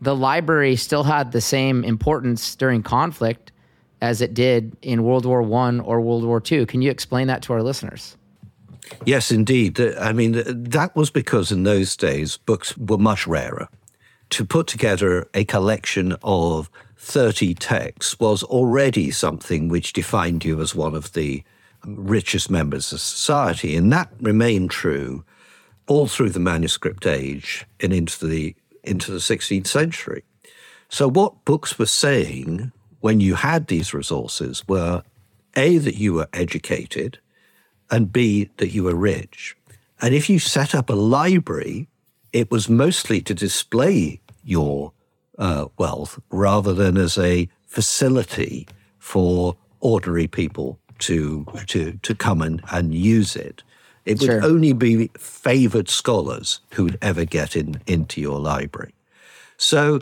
the 0.02 0.14
library 0.14 0.76
still 0.76 1.04
had 1.04 1.32
the 1.32 1.40
same 1.40 1.86
importance 1.86 2.56
during 2.56 2.84
conflict 2.84 3.54
as 4.02 4.20
it 4.22 4.34
did 4.34 4.76
in 4.82 5.04
World 5.04 5.26
War 5.26 5.42
One 5.42 5.80
or 5.80 6.02
World 6.02 6.26
War 6.26 6.42
Two. 6.42 6.66
Can 6.66 6.82
you 6.82 6.92
explain 6.92 7.28
that 7.28 7.42
to 7.44 7.54
our 7.54 7.64
listeners? 7.64 8.18
Yes, 9.06 9.32
indeed. 9.32 9.80
I 9.80 10.12
mean, 10.12 10.34
that 10.34 10.94
was 10.94 11.10
because 11.10 11.54
in 11.54 11.64
those 11.64 11.96
days 11.96 12.36
books 12.38 12.78
were 12.78 12.98
much 12.98 13.26
rarer. 13.26 13.70
To 14.32 14.46
put 14.46 14.68
together 14.68 15.28
a 15.34 15.46
collection 15.46 16.18
of 16.22 16.70
30 16.98 17.54
texts 17.56 18.20
was 18.20 18.44
already 18.44 19.10
something 19.10 19.70
which 19.70 19.94
defined 19.94 20.44
you 20.44 20.60
as 20.60 20.76
one 20.76 20.96
of 20.96 21.14
the 21.14 21.44
richest 21.86 22.52
members 22.52 22.92
of 22.92 23.00
society. 23.00 23.78
And 23.78 23.92
that 23.94 24.12
remained 24.20 24.70
true 24.70 25.24
all 25.90 26.08
through 26.08 26.30
the 26.30 26.40
manuscript 26.40 27.06
age 27.06 27.66
and 27.82 27.92
into 27.92 28.26
the, 28.26 28.56
into 28.84 29.12
the 29.12 29.18
16th 29.18 29.68
century. 29.68 30.24
So, 30.88 31.10
what 31.10 31.44
books 31.46 31.78
were 31.78 31.86
saying 31.86 32.72
when 33.02 33.20
you 33.20 33.36
had 33.36 33.68
these 33.68 33.94
resources 33.94 34.68
were 34.68 35.04
A, 35.56 35.78
that 35.80 35.96
you 35.96 36.14
were 36.14 36.30
educated, 36.32 37.20
and 37.90 38.14
B, 38.14 38.50
that 38.58 38.70
you 38.70 38.84
were 38.84 38.96
rich. 38.96 39.56
And 40.02 40.14
if 40.14 40.30
you 40.30 40.40
set 40.40 40.74
up 40.76 40.90
a 40.90 40.94
library, 40.94 41.88
it 42.32 42.52
was 42.52 42.70
mostly 42.70 43.22
to 43.22 43.34
display 43.34 44.22
your 44.44 44.94
uh, 45.38 45.66
wealth 45.78 46.20
rather 46.30 46.74
than 46.74 46.98
as 46.98 47.18
a 47.18 47.50
facility 47.66 48.68
for 49.00 49.56
ordinary 49.80 50.28
people 50.28 50.80
to 51.00 51.46
to 51.68 51.94
to 51.94 52.14
come 52.14 52.42
and, 52.42 52.62
and 52.72 52.94
use 52.94 53.36
it. 53.36 53.64
It 54.10 54.22
would 54.22 54.44
only 54.44 54.74
be 54.74 55.10
favored 55.18 55.90
scholars 55.90 56.62
who 56.74 56.86
would 56.86 56.98
ever 57.02 57.26
get 57.26 57.56
in 57.56 57.82
into 57.86 58.20
your 58.20 58.40
library. 58.40 58.94
So 59.58 60.02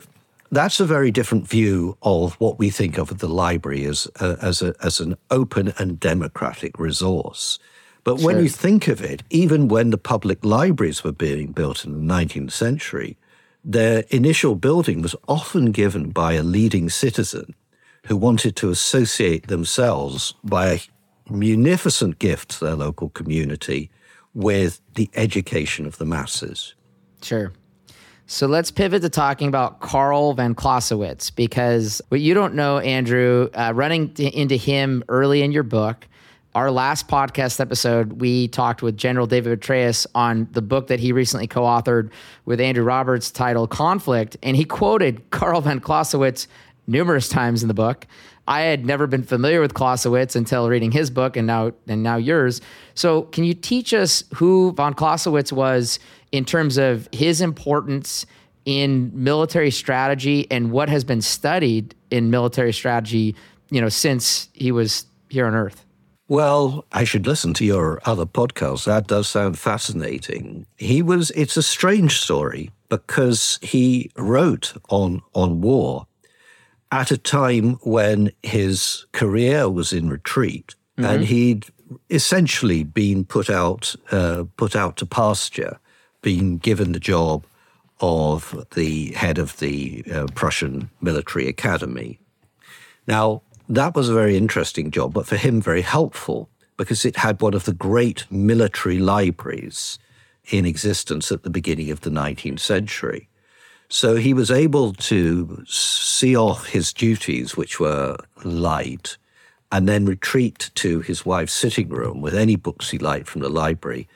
that's 0.51 0.79
a 0.79 0.85
very 0.85 1.11
different 1.11 1.47
view 1.47 1.97
of 2.01 2.35
what 2.35 2.57
we 2.57 2.69
think 2.69 2.97
of 2.97 3.17
the 3.19 3.27
library 3.27 3.85
as 3.85 4.07
uh, 4.19 4.37
as 4.41 4.61
a, 4.61 4.73
as 4.81 4.99
an 4.99 5.17
open 5.29 5.73
and 5.77 5.99
democratic 5.99 6.79
resource. 6.79 7.59
But 8.03 8.19
sure. 8.19 8.27
when 8.27 8.43
you 8.43 8.49
think 8.49 8.87
of 8.87 9.01
it, 9.01 9.23
even 9.29 9.67
when 9.67 9.89
the 9.89 9.97
public 9.97 10.45
libraries 10.45 11.03
were 11.03 11.11
being 11.11 11.51
built 11.51 11.83
in 11.83 11.91
the 11.91 12.13
19th 12.13 12.53
century, 12.53 13.17
their 13.65 14.05
initial 14.09 14.55
building 14.55 15.01
was 15.01 15.15
often 15.27 15.73
given 15.73 16.11
by 16.11 16.33
a 16.33 16.43
leading 16.43 16.89
citizen 16.89 17.53
who 18.05 18.15
wanted 18.15 18.55
to 18.55 18.69
associate 18.69 19.47
themselves 19.47 20.33
by 20.41 20.67
a 20.69 20.79
munificent 21.29 22.19
gift 22.19 22.51
to 22.51 22.65
their 22.65 22.75
local 22.75 23.10
community 23.10 23.89
with 24.34 24.81
the 24.96 25.10
education 25.15 25.86
of 25.86 25.98
the 25.98 26.05
masses. 26.05 26.75
Sure. 27.22 27.51
So 28.29 28.46
let's 28.46 28.72
pivot 28.72 29.01
to 29.03 29.10
talking 29.10 29.48
about 29.48 29.79
Karl 29.79 30.34
von 30.34 30.53
Clausewitz 30.53 31.31
because 31.31 32.01
what 32.10 32.19
you 32.19 32.34
don't 32.34 32.55
know, 32.55 32.79
Andrew, 32.79 33.50
uh, 33.53 33.72
running 33.74 34.13
into 34.17 34.55
him 34.55 35.03
early 35.07 35.43
in 35.43 35.53
your 35.53 35.63
book, 35.63 36.05
our 36.53 36.69
last 36.69 37.07
podcast 37.07 37.60
episode, 37.60 38.19
we 38.19 38.48
talked 38.50 38.81
with 38.81 38.98
General 38.98 39.27
David 39.27 39.62
Petraeus 39.62 40.05
on 40.13 40.48
the 40.51 40.62
book 40.62 40.88
that 40.88 41.00
he 41.00 41.12
recently 41.12 41.48
co 41.48 41.62
authored 41.62 42.12
with 42.46 42.60
Andrew 42.60 42.84
Roberts 42.84 43.31
titled 43.31 43.69
Conflict. 43.69 44.36
And 44.43 44.57
he 44.57 44.65
quoted 44.65 45.29
Karl 45.29 45.62
von 45.62 45.79
Clausewitz 45.79 46.48
numerous 46.88 47.29
times 47.29 47.62
in 47.62 47.67
the 47.67 47.74
book. 47.74 48.07
I 48.47 48.61
had 48.61 48.85
never 48.85 49.07
been 49.07 49.23
familiar 49.23 49.59
with 49.59 49.73
Clausewitz 49.73 50.35
until 50.35 50.69
reading 50.69 50.91
his 50.91 51.09
book 51.09 51.35
and 51.35 51.45
now 51.45 51.73
and 51.87 52.01
now 52.01 52.15
yours. 52.15 52.61
So, 52.95 53.23
can 53.23 53.43
you 53.43 53.53
teach 53.53 53.93
us 53.93 54.23
who 54.35 54.71
von 54.71 54.93
Clausewitz 54.93 55.51
was 55.51 55.99
in 56.31 56.45
terms 56.45 56.77
of 56.77 57.09
his 57.11 57.41
importance 57.41 58.25
in 58.65 59.11
military 59.13 59.71
strategy 59.71 60.47
and 60.51 60.71
what 60.71 60.89
has 60.89 61.03
been 61.03 61.21
studied 61.21 61.95
in 62.11 62.29
military 62.29 62.73
strategy, 62.73 63.35
you 63.69 63.81
know, 63.81 63.89
since 63.89 64.49
he 64.53 64.71
was 64.71 65.05
here 65.29 65.45
on 65.45 65.55
Earth? 65.55 65.85
Well, 66.29 66.85
I 66.91 67.05
should 67.05 67.25
listen 67.25 67.53
to 67.55 67.65
your 67.65 68.01
other 68.05 68.25
podcast. 68.25 68.83
That 68.83 69.07
does 69.07 69.29
sound 69.29 69.57
fascinating. 69.57 70.65
He 70.75 71.01
was, 71.01 71.31
it's 71.31 71.55
a 71.55 71.63
strange 71.63 72.19
story 72.19 72.71
because 72.89 73.59
he 73.61 74.11
wrote 74.17 74.73
on, 74.89 75.21
on 75.33 75.61
war 75.61 76.05
at 76.91 77.12
a 77.12 77.17
time 77.17 77.74
when 77.84 78.32
his 78.44 79.06
career 79.12 79.70
was 79.70 79.91
in 79.94 80.10
retreat 80.10 80.75
mm-hmm. 80.98 81.10
and 81.10 81.25
he'd 81.25 81.65
essentially 82.10 82.84
been 82.84 83.25
put 83.25 83.50
out, 83.50 83.96
uh, 84.12 84.44
put 84.58 84.75
out 84.75 84.98
to 84.98 85.06
pasture, 85.06 85.79
been 86.22 86.58
given 86.58 86.91
the 86.91 87.00
job 87.00 87.46
of 88.00 88.65
the 88.75 89.12
head 89.13 89.38
of 89.38 89.58
the 89.58 90.03
uh, 90.13 90.27
Prussian 90.36 90.89
military 91.01 91.48
academy. 91.48 92.20
Now, 93.08 93.41
that 93.70 93.96
was 93.96 94.10
a 94.10 94.13
very 94.13 94.38
interesting 94.38 94.91
job, 94.91 95.13
but 95.13 95.27
for 95.27 95.36
him, 95.36 95.62
very 95.62 95.82
helpful 95.82 96.50
because 96.77 97.06
it 97.06 97.17
had 97.17 97.41
one 97.41 97.53
of 97.53 97.65
the 97.65 97.74
great 97.74 98.25
military 98.29 99.00
libraries 99.00 99.98
in 100.51 100.65
existence 100.65 101.32
at 101.32 101.44
the 101.44 101.50
beginning 101.50 101.91
of 101.91 102.01
the 102.01 102.10
19th 102.10 102.60
century. 102.60 103.27
So 103.89 104.15
he 104.15 104.34
was 104.34 104.51
able 104.51 104.94
to 104.94 105.63
see 105.65 106.36
off 106.36 106.67
his 106.67 106.91
duties, 106.91 107.56
which 107.56 107.79
were 107.79 108.17
light, 108.44 109.17
and 109.72 109.88
then 109.88 110.06
retreat 110.06 110.72
to 110.75 111.00
his 111.01 111.25
wife's 111.25 111.53
sitting 111.53 111.89
room 111.89 112.22
with 112.22 112.36
any 112.36 112.56
books 112.56 112.89
he 112.89 112.98
liked 112.98 113.27
from 113.27 113.41
the 113.41 113.50
library. 113.50 114.08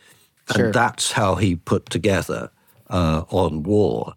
Sure. 0.54 0.66
And 0.66 0.74
that's 0.74 1.13
how 1.13 1.36
he 1.36 1.56
put 1.56 1.90
together 1.90 2.51
uh, 2.90 3.24
on 3.30 3.63
war 3.63 4.16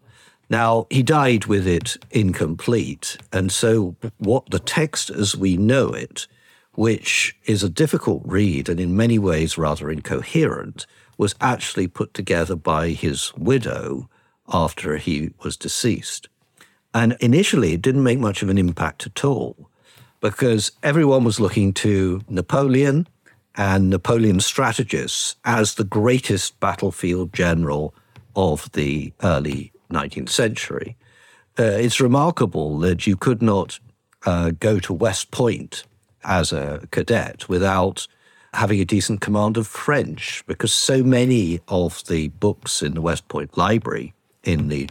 now, 0.49 0.85
he 0.89 1.01
died 1.01 1.45
with 1.45 1.67
it 1.67 1.97
incomplete. 2.11 3.17
And 3.31 3.51
so, 3.51 3.95
what 4.17 4.49
the 4.51 4.59
text 4.59 5.09
as 5.09 5.35
we 5.35 5.57
know 5.57 5.89
it, 5.89 6.27
which 6.73 7.35
is 7.45 7.63
a 7.63 7.69
difficult 7.69 8.21
read 8.25 8.69
and 8.69 8.79
in 8.79 8.95
many 8.95 9.17
ways 9.17 9.57
rather 9.57 9.89
incoherent, 9.89 10.85
was 11.17 11.35
actually 11.41 11.87
put 11.87 12.13
together 12.13 12.55
by 12.55 12.89
his 12.89 13.33
widow 13.35 14.09
after 14.51 14.97
he 14.97 15.31
was 15.43 15.57
deceased. 15.57 16.27
And 16.93 17.17
initially, 17.19 17.73
it 17.73 17.81
didn't 17.81 18.03
make 18.03 18.19
much 18.19 18.41
of 18.41 18.49
an 18.49 18.57
impact 18.57 19.05
at 19.05 19.25
all 19.25 19.69
because 20.21 20.71
everyone 20.81 21.23
was 21.23 21.39
looking 21.39 21.73
to 21.73 22.21
Napoleon 22.29 23.07
and 23.55 23.89
Napoleon's 23.89 24.45
strategists 24.45 25.35
as 25.45 25.75
the 25.75 25.83
greatest 25.83 26.59
battlefield 26.59 27.33
general 27.33 27.93
of 28.35 28.71
the 28.73 29.13
early 29.23 29.71
19th 29.91 30.29
century. 30.29 30.97
Uh, 31.57 31.63
it's 31.63 32.01
remarkable 32.01 32.79
that 32.79 33.07
you 33.07 33.15
could 33.15 33.41
not 33.41 33.79
uh, 34.25 34.51
go 34.51 34.79
to 34.79 34.93
West 34.93 35.31
Point 35.31 35.83
as 36.23 36.51
a 36.51 36.87
cadet 36.91 37.47
without 37.47 38.07
having 38.53 38.79
a 38.79 38.85
decent 38.85 39.21
command 39.21 39.57
of 39.57 39.67
French, 39.67 40.43
because 40.47 40.73
so 40.73 41.03
many 41.03 41.59
of 41.67 42.03
the 42.07 42.29
books 42.29 42.81
in 42.81 42.93
the 42.93 43.01
West 43.01 43.27
Point 43.27 43.57
Library 43.57 44.13
in 44.45 44.69
the 44.69 44.89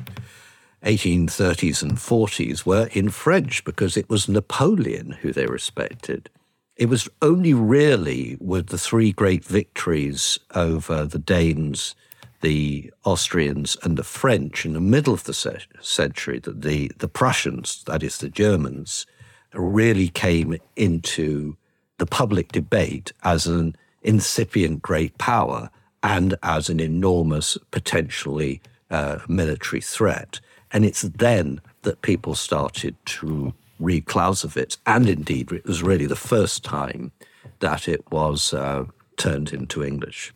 1830s 0.84 1.82
and 1.82 1.92
40s 1.92 2.66
were 2.66 2.88
in 2.92 3.08
French 3.08 3.64
because 3.64 3.96
it 3.96 4.08
was 4.10 4.28
Napoleon 4.28 5.12
who 5.22 5.32
they 5.32 5.46
respected. 5.46 6.28
It 6.76 6.86
was 6.86 7.08
only 7.22 7.54
really 7.54 8.36
with 8.40 8.66
the 8.66 8.78
three 8.78 9.12
great 9.12 9.44
victories 9.44 10.38
over 10.54 11.04
the 11.06 11.18
Danes 11.18 11.94
the 12.44 12.92
Austrians 13.04 13.74
and 13.82 13.96
the 13.96 14.04
French 14.04 14.66
in 14.66 14.74
the 14.74 14.80
middle 14.80 15.14
of 15.14 15.24
the 15.24 15.32
century 15.80 16.38
that 16.40 16.60
the, 16.60 16.92
the 16.98 17.08
Prussians, 17.08 17.82
that 17.86 18.02
is 18.02 18.18
the 18.18 18.28
Germans, 18.28 19.06
really 19.54 20.08
came 20.08 20.58
into 20.76 21.56
the 21.96 22.04
public 22.04 22.52
debate 22.52 23.14
as 23.22 23.46
an 23.46 23.74
incipient 24.02 24.82
great 24.82 25.16
power 25.16 25.70
and 26.02 26.34
as 26.42 26.68
an 26.68 26.80
enormous, 26.80 27.56
potentially 27.70 28.60
uh, 28.94 29.18
military 29.28 29.80
threat. 29.80 30.40
And 30.70 30.84
it's 30.84 31.02
then 31.02 31.60
that 31.82 32.02
people 32.02 32.34
started 32.34 32.94
to 33.06 33.52
read 33.80 34.06
Clausewitz. 34.06 34.78
And 34.86 35.08
indeed, 35.08 35.52
it 35.52 35.66
was 35.66 35.82
really 35.82 36.06
the 36.06 36.16
first 36.16 36.64
time 36.64 37.12
that 37.58 37.88
it 37.88 38.02
was 38.10 38.54
uh, 38.54 38.84
turned 39.16 39.52
into 39.52 39.84
English. 39.84 40.32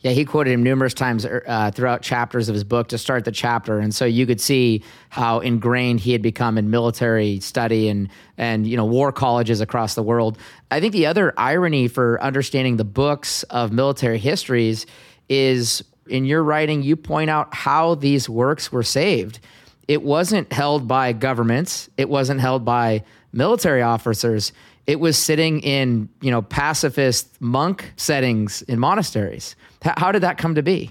Yeah, 0.00 0.10
he 0.10 0.24
quoted 0.24 0.50
him 0.50 0.64
numerous 0.64 0.94
times 0.94 1.24
uh, 1.24 1.70
throughout 1.72 2.02
chapters 2.02 2.48
of 2.48 2.54
his 2.54 2.64
book 2.64 2.88
to 2.88 2.98
start 2.98 3.24
the 3.24 3.30
chapter, 3.30 3.78
and 3.78 3.94
so 3.94 4.04
you 4.04 4.26
could 4.26 4.40
see 4.40 4.82
how 5.10 5.38
ingrained 5.38 6.00
he 6.00 6.10
had 6.10 6.22
become 6.22 6.58
in 6.58 6.70
military 6.70 7.38
study 7.38 7.88
and 7.88 8.08
and 8.36 8.66
you 8.66 8.76
know 8.76 8.84
war 8.84 9.12
colleges 9.12 9.60
across 9.60 9.94
the 9.94 10.02
world. 10.02 10.38
I 10.72 10.80
think 10.80 10.92
the 10.92 11.06
other 11.06 11.32
irony 11.36 11.86
for 11.86 12.20
understanding 12.20 12.78
the 12.78 12.84
books 12.84 13.44
of 13.44 13.70
military 13.70 14.18
histories 14.18 14.86
is 15.28 15.84
in 16.08 16.24
your 16.24 16.42
writing 16.42 16.82
you 16.82 16.96
point 16.96 17.30
out 17.30 17.54
how 17.54 17.94
these 17.94 18.28
works 18.28 18.72
were 18.72 18.82
saved. 18.82 19.40
It 19.88 20.02
wasn't 20.02 20.52
held 20.52 20.86
by 20.88 21.12
governments. 21.12 21.88
It 21.96 22.08
wasn't 22.08 22.40
held 22.40 22.64
by 22.64 23.04
military 23.32 23.82
officers 23.82 24.52
it 24.86 25.00
was 25.00 25.16
sitting 25.16 25.60
in 25.60 26.08
you 26.20 26.30
know 26.30 26.42
pacifist 26.42 27.40
monk 27.40 27.92
settings 27.96 28.62
in 28.62 28.78
monasteries. 28.78 29.56
How 29.82 30.12
did 30.12 30.22
that 30.22 30.38
come 30.38 30.54
to 30.54 30.62
be? 30.62 30.90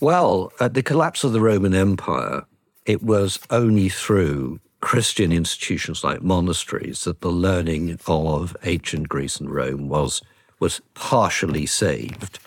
Well, 0.00 0.52
at 0.60 0.74
the 0.74 0.82
collapse 0.82 1.24
of 1.24 1.32
the 1.32 1.40
Roman 1.40 1.74
Empire 1.74 2.44
it 2.86 3.02
was 3.02 3.38
only 3.50 3.90
through 3.90 4.60
Christian 4.80 5.30
institutions 5.30 6.02
like 6.02 6.22
monasteries 6.22 7.04
that 7.04 7.20
the 7.20 7.30
learning 7.30 7.98
of 8.06 8.56
ancient 8.64 9.08
Greece 9.08 9.38
and 9.38 9.50
Rome 9.50 9.88
was 9.88 10.22
was 10.58 10.80
partially 10.94 11.66
saved. 11.66 12.38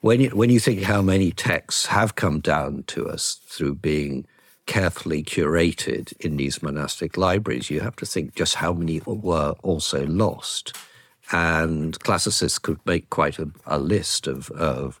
When 0.00 0.20
you, 0.20 0.30
when 0.30 0.48
you 0.48 0.60
think 0.60 0.82
how 0.82 1.02
many 1.02 1.30
texts 1.30 1.86
have 1.86 2.14
come 2.14 2.40
down 2.40 2.84
to 2.88 3.06
us 3.06 3.38
through 3.46 3.74
being 3.76 4.26
carefully 4.64 5.22
curated 5.22 6.18
in 6.20 6.38
these 6.38 6.62
monastic 6.62 7.18
libraries, 7.18 7.68
you 7.68 7.80
have 7.80 7.96
to 7.96 8.06
think 8.06 8.34
just 8.34 8.56
how 8.56 8.72
many 8.72 9.00
were 9.04 9.54
also 9.62 10.06
lost. 10.06 10.74
And 11.32 11.98
classicists 12.00 12.58
could 12.58 12.80
make 12.86 13.10
quite 13.10 13.38
a, 13.38 13.50
a 13.66 13.78
list 13.78 14.26
of, 14.26 14.50
of 14.52 15.00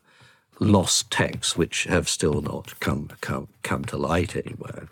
lost 0.58 1.10
texts 1.10 1.56
which 1.56 1.84
have 1.84 2.08
still 2.08 2.42
not 2.42 2.78
come, 2.80 3.08
come, 3.22 3.48
come 3.62 3.86
to 3.86 3.96
light 3.96 4.36
anywhere. 4.36 4.88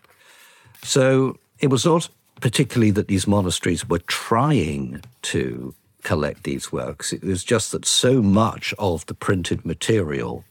So 0.83 1.39
it 1.61 1.69
was 1.69 1.85
not 1.85 2.09
particularly 2.41 2.93
that 2.93 3.09
these 3.09 3.27
monasteries 3.27 3.89
were 3.89 3.99
trying 3.99 5.03
to 5.23 5.75
collect 6.03 6.45
these 6.45 6.73
works. 6.73 7.13
It 7.13 7.23
was 7.23 7.45
just 7.45 7.73
that 7.73 7.85
so 7.85 8.23
much 8.23 8.75
of 8.79 9.07
the 9.07 9.15
printed 9.15 9.65
material 9.65 10.45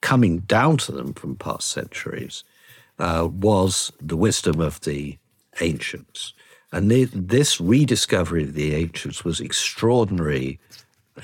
coming 0.00 0.40
down 0.40 0.76
to 0.78 0.92
them 0.92 1.14
from 1.14 1.36
past 1.36 1.68
centuries 1.68 2.44
uh, 2.98 3.28
was 3.30 3.92
the 4.00 4.16
wisdom 4.16 4.60
of 4.60 4.80
the 4.80 5.18
ancients. 5.60 6.32
And 6.72 6.90
this 6.90 7.60
rediscovery 7.60 8.44
of 8.44 8.54
the 8.54 8.74
ancients 8.74 9.24
was 9.24 9.40
extraordinarily 9.40 10.58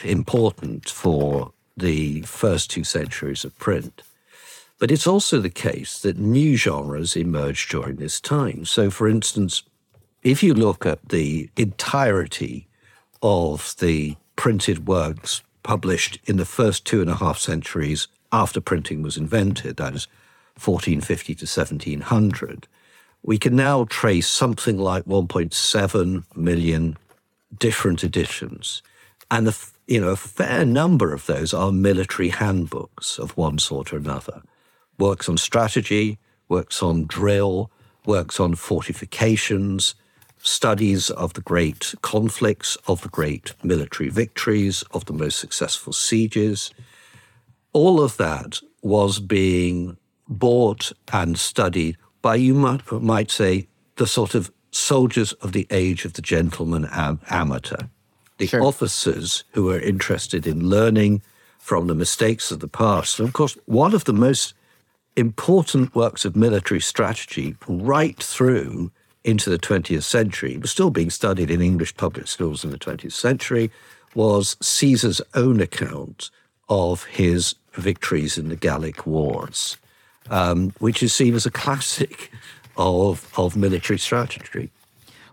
important 0.04 0.88
for 0.90 1.52
the 1.76 2.22
first 2.22 2.70
two 2.70 2.84
centuries 2.84 3.44
of 3.44 3.58
print. 3.58 4.02
But 4.78 4.90
it's 4.90 5.06
also 5.06 5.40
the 5.40 5.50
case 5.50 6.00
that 6.00 6.18
new 6.18 6.56
genres 6.56 7.16
emerged 7.16 7.70
during 7.70 7.96
this 7.96 8.20
time. 8.20 8.64
So, 8.64 8.90
for 8.90 9.08
instance, 9.08 9.62
if 10.22 10.42
you 10.42 10.54
look 10.54 10.84
at 10.84 11.08
the 11.08 11.50
entirety 11.56 12.67
of 13.22 13.74
the 13.78 14.16
printed 14.36 14.86
works 14.86 15.42
published 15.62 16.18
in 16.24 16.36
the 16.36 16.44
first 16.44 16.84
two 16.84 17.00
and 17.00 17.10
a 17.10 17.16
half 17.16 17.38
centuries 17.38 18.08
after 18.32 18.60
printing 18.60 19.02
was 19.02 19.16
invented, 19.16 19.76
that 19.76 19.94
is 19.94 20.06
1450 20.54 21.34
to 21.34 21.44
1700, 21.44 22.66
we 23.22 23.38
can 23.38 23.56
now 23.56 23.84
trace 23.84 24.28
something 24.28 24.78
like 24.78 25.04
1.7 25.04 26.24
million 26.36 26.96
different 27.58 28.04
editions. 28.04 28.82
And 29.30 29.48
a, 29.48 29.54
you 29.86 30.00
know, 30.00 30.08
a 30.08 30.16
fair 30.16 30.64
number 30.64 31.12
of 31.12 31.26
those 31.26 31.52
are 31.52 31.72
military 31.72 32.28
handbooks 32.28 33.18
of 33.18 33.36
one 33.36 33.58
sort 33.58 33.92
or 33.92 33.96
another 33.96 34.42
works 34.98 35.28
on 35.28 35.36
strategy, 35.36 36.18
works 36.48 36.82
on 36.82 37.04
drill, 37.06 37.70
works 38.04 38.40
on 38.40 38.54
fortifications, 38.54 39.94
studies 40.48 41.10
of 41.10 41.34
the 41.34 41.40
great 41.40 41.94
conflicts, 42.02 42.76
of 42.86 43.02
the 43.02 43.08
great 43.08 43.54
military 43.62 44.08
victories, 44.08 44.82
of 44.92 45.04
the 45.04 45.12
most 45.12 45.38
successful 45.38 45.92
sieges. 45.92 46.72
All 47.72 48.00
of 48.00 48.16
that 48.16 48.60
was 48.82 49.20
being 49.20 49.96
bought 50.28 50.92
and 51.12 51.38
studied 51.38 51.96
by, 52.22 52.36
you 52.36 52.54
might, 52.54 52.90
might 52.90 53.30
say, 53.30 53.68
the 53.96 54.06
sort 54.06 54.34
of 54.34 54.50
soldiers 54.70 55.32
of 55.34 55.52
the 55.52 55.66
age 55.70 56.04
of 56.04 56.14
the 56.14 56.22
gentleman 56.22 56.86
am- 56.92 57.20
amateur, 57.30 57.84
the 58.38 58.46
sure. 58.46 58.62
officers 58.62 59.44
who 59.52 59.64
were 59.64 59.80
interested 59.80 60.46
in 60.46 60.68
learning 60.68 61.22
from 61.58 61.86
the 61.86 61.94
mistakes 61.94 62.50
of 62.50 62.60
the 62.60 62.68
past. 62.68 63.18
And 63.18 63.28
of 63.28 63.34
course, 63.34 63.56
one 63.66 63.94
of 63.94 64.04
the 64.04 64.12
most 64.12 64.54
important 65.16 65.94
works 65.94 66.24
of 66.24 66.36
military 66.36 66.80
strategy 66.80 67.56
right 67.66 68.22
through 68.22 68.90
into 69.24 69.50
the 69.50 69.58
20th 69.58 70.04
century, 70.04 70.56
was 70.56 70.70
still 70.70 70.90
being 70.90 71.10
studied 71.10 71.50
in 71.50 71.60
English 71.60 71.96
public 71.96 72.26
schools 72.26 72.64
in 72.64 72.70
the 72.70 72.78
20th 72.78 73.12
century, 73.12 73.70
was 74.14 74.56
Caesar's 74.60 75.20
own 75.34 75.60
account 75.60 76.30
of 76.68 77.04
his 77.04 77.54
victories 77.74 78.38
in 78.38 78.48
the 78.48 78.56
Gallic 78.56 79.06
Wars, 79.06 79.76
um, 80.30 80.70
which 80.78 81.02
is 81.02 81.12
seen 81.12 81.34
as 81.34 81.46
a 81.46 81.50
classic 81.50 82.30
of, 82.76 83.30
of 83.36 83.56
military 83.56 83.98
strategy. 83.98 84.70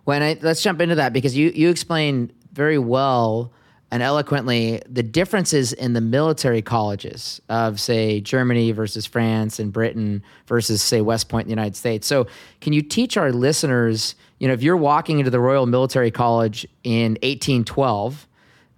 When 0.05 0.21
I, 0.21 0.37
let's 0.41 0.61
jump 0.61 0.81
into 0.81 0.95
that 0.95 1.13
because 1.13 1.35
you, 1.35 1.49
you 1.49 1.69
explain 1.69 2.31
very 2.53 2.77
well 2.77 3.51
and 3.91 4.01
eloquently 4.01 4.81
the 4.89 5.03
differences 5.03 5.71
in 5.73 5.93
the 5.93 6.01
military 6.01 6.61
colleges 6.61 7.41
of, 7.49 7.79
say, 7.79 8.19
Germany 8.19 8.71
versus 8.71 9.05
France 9.05 9.59
and 9.59 9.71
Britain 9.71 10.23
versus, 10.47 10.81
say, 10.81 11.01
West 11.01 11.29
Point 11.29 11.45
in 11.45 11.47
the 11.47 11.51
United 11.61 11.75
States. 11.75 12.07
So, 12.07 12.27
can 12.61 12.73
you 12.73 12.81
teach 12.81 13.15
our 13.15 13.31
listeners, 13.31 14.15
you 14.39 14.47
know, 14.47 14.53
if 14.53 14.63
you're 14.63 14.77
walking 14.77 15.19
into 15.19 15.31
the 15.31 15.39
Royal 15.39 15.65
Military 15.65 16.11
College 16.11 16.65
in 16.83 17.13
1812, 17.23 18.27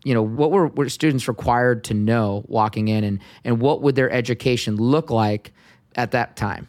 you 0.03 0.13
know, 0.13 0.21
what 0.21 0.51
were, 0.51 0.67
were 0.67 0.89
students 0.89 1.27
required 1.27 1.83
to 1.85 1.93
know 1.93 2.43
walking 2.47 2.87
in 2.87 3.03
and, 3.03 3.19
and 3.43 3.59
what 3.59 3.81
would 3.81 3.95
their 3.95 4.11
education 4.11 4.75
look 4.75 5.09
like 5.09 5.53
at 5.95 6.11
that 6.11 6.35
time? 6.35 6.67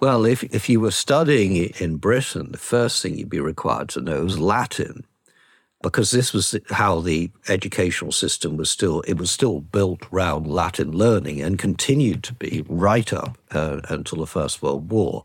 Well, 0.00 0.24
if, 0.24 0.42
if 0.44 0.68
you 0.70 0.80
were 0.80 0.92
studying 0.92 1.56
in 1.56 1.96
Britain, 1.96 2.52
the 2.52 2.58
first 2.58 3.02
thing 3.02 3.18
you'd 3.18 3.28
be 3.28 3.40
required 3.40 3.90
to 3.90 4.00
know 4.00 4.24
is 4.24 4.38
Latin 4.38 5.04
because 5.82 6.10
this 6.10 6.32
was 6.32 6.56
how 6.70 7.00
the 7.00 7.30
educational 7.48 8.12
system 8.12 8.56
was 8.56 8.70
still 8.70 9.00
it 9.02 9.14
was 9.18 9.30
still 9.30 9.60
built 9.60 10.02
around 10.12 10.46
Latin 10.46 10.92
learning 10.92 11.40
and 11.40 11.58
continued 11.58 12.22
to 12.24 12.34
be 12.34 12.64
right 12.68 13.12
up 13.12 13.38
uh, 13.52 13.80
until 13.88 14.18
the 14.18 14.26
First 14.26 14.62
World 14.62 14.90
War. 14.90 15.24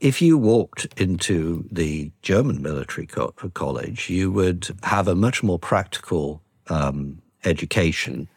If 0.00 0.22
you 0.22 0.38
walked 0.38 0.86
into 0.98 1.68
the 1.70 2.10
German 2.22 2.62
military 2.62 3.06
co- 3.06 3.32
college, 3.52 4.08
you 4.08 4.32
would 4.32 4.68
have 4.84 5.06
a 5.06 5.14
much 5.14 5.42
more 5.42 5.58
practical 5.58 6.40
um, 6.68 7.20
education 7.44 8.28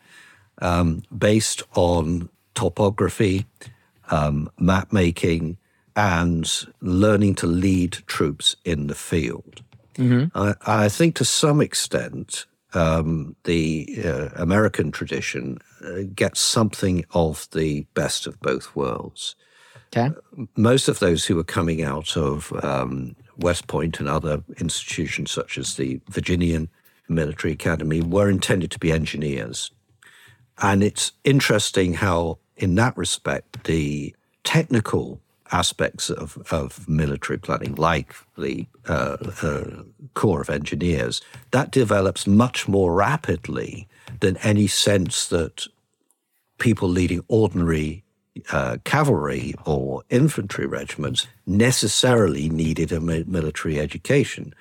um, 0.62 1.04
based 1.18 1.64
on 1.76 2.28
topography, 2.54 3.46
um, 4.12 4.50
map 4.60 4.92
making, 4.92 5.58
and 5.96 6.52
learning 6.82 7.36
to 7.36 7.48
lead 7.48 7.94
troops 8.08 8.58
in 8.66 8.88
the 8.88 8.96
field. 8.96 9.64
Mm-hmm. 9.96 10.38
I, 10.38 10.56
I, 10.66 10.90
think 10.90 11.16
to 11.16 11.26
some 11.26 11.62
extent, 11.62 12.46
um, 12.74 13.36
the 13.44 14.02
uh, 14.04 14.30
American 14.36 14.92
tradition 14.92 15.60
uh, 15.84 16.04
gets 16.14 16.40
something 16.40 17.06
of 17.12 17.48
the 17.52 17.86
best 17.94 18.28
of 18.28 18.40
both 18.40 18.76
worlds. 18.76 19.36
Okay. 19.96 20.14
Most 20.56 20.88
of 20.88 21.00
those 21.00 21.26
who 21.26 21.38
are 21.38 21.44
coming 21.44 21.84
out 21.84 22.18
of 22.18 22.52
um, 22.64 23.16
West 23.38 23.68
Point 23.68 24.00
and 24.00 24.10
other 24.10 24.44
institutions, 24.58 25.32
such 25.32 25.58
as 25.58 25.76
the 25.76 26.02
Virginian 26.10 26.70
Military 27.08 27.54
Academy, 27.54 28.02
were 28.02 28.30
intended 28.30 28.72
to 28.72 28.80
be 28.80 28.92
engineers. 28.92 29.72
And 30.60 30.84
it's 30.84 31.12
interesting 31.24 31.94
how, 31.96 32.40
in 32.56 32.76
that 32.76 32.98
respect, 32.98 33.66
the 33.66 34.16
technical 34.44 35.22
aspects 35.54 36.10
of, 36.10 36.38
of 36.52 36.90
military 36.90 37.38
planning, 37.38 37.76
like 37.76 38.14
the 38.38 38.68
uh, 38.88 39.18
uh, 39.42 39.84
Corps 40.16 40.42
of 40.42 40.50
Engineers, 40.50 41.22
that 41.52 41.72
develops 41.72 42.28
much 42.28 42.68
more 42.68 42.94
rapidly 42.94 43.88
than 44.20 44.36
any 44.38 44.68
sense 44.68 45.28
that 45.28 45.68
people 46.58 46.90
leading 46.90 47.24
ordinary 47.28 48.04
uh, 48.52 48.78
cavalry 48.84 49.54
or 49.66 50.04
infantry 50.10 50.66
regiments 50.66 51.28
necessarily 51.46 52.50
needed 52.50 52.92
a 52.92 53.00
military 53.00 53.80
education. 53.80 54.54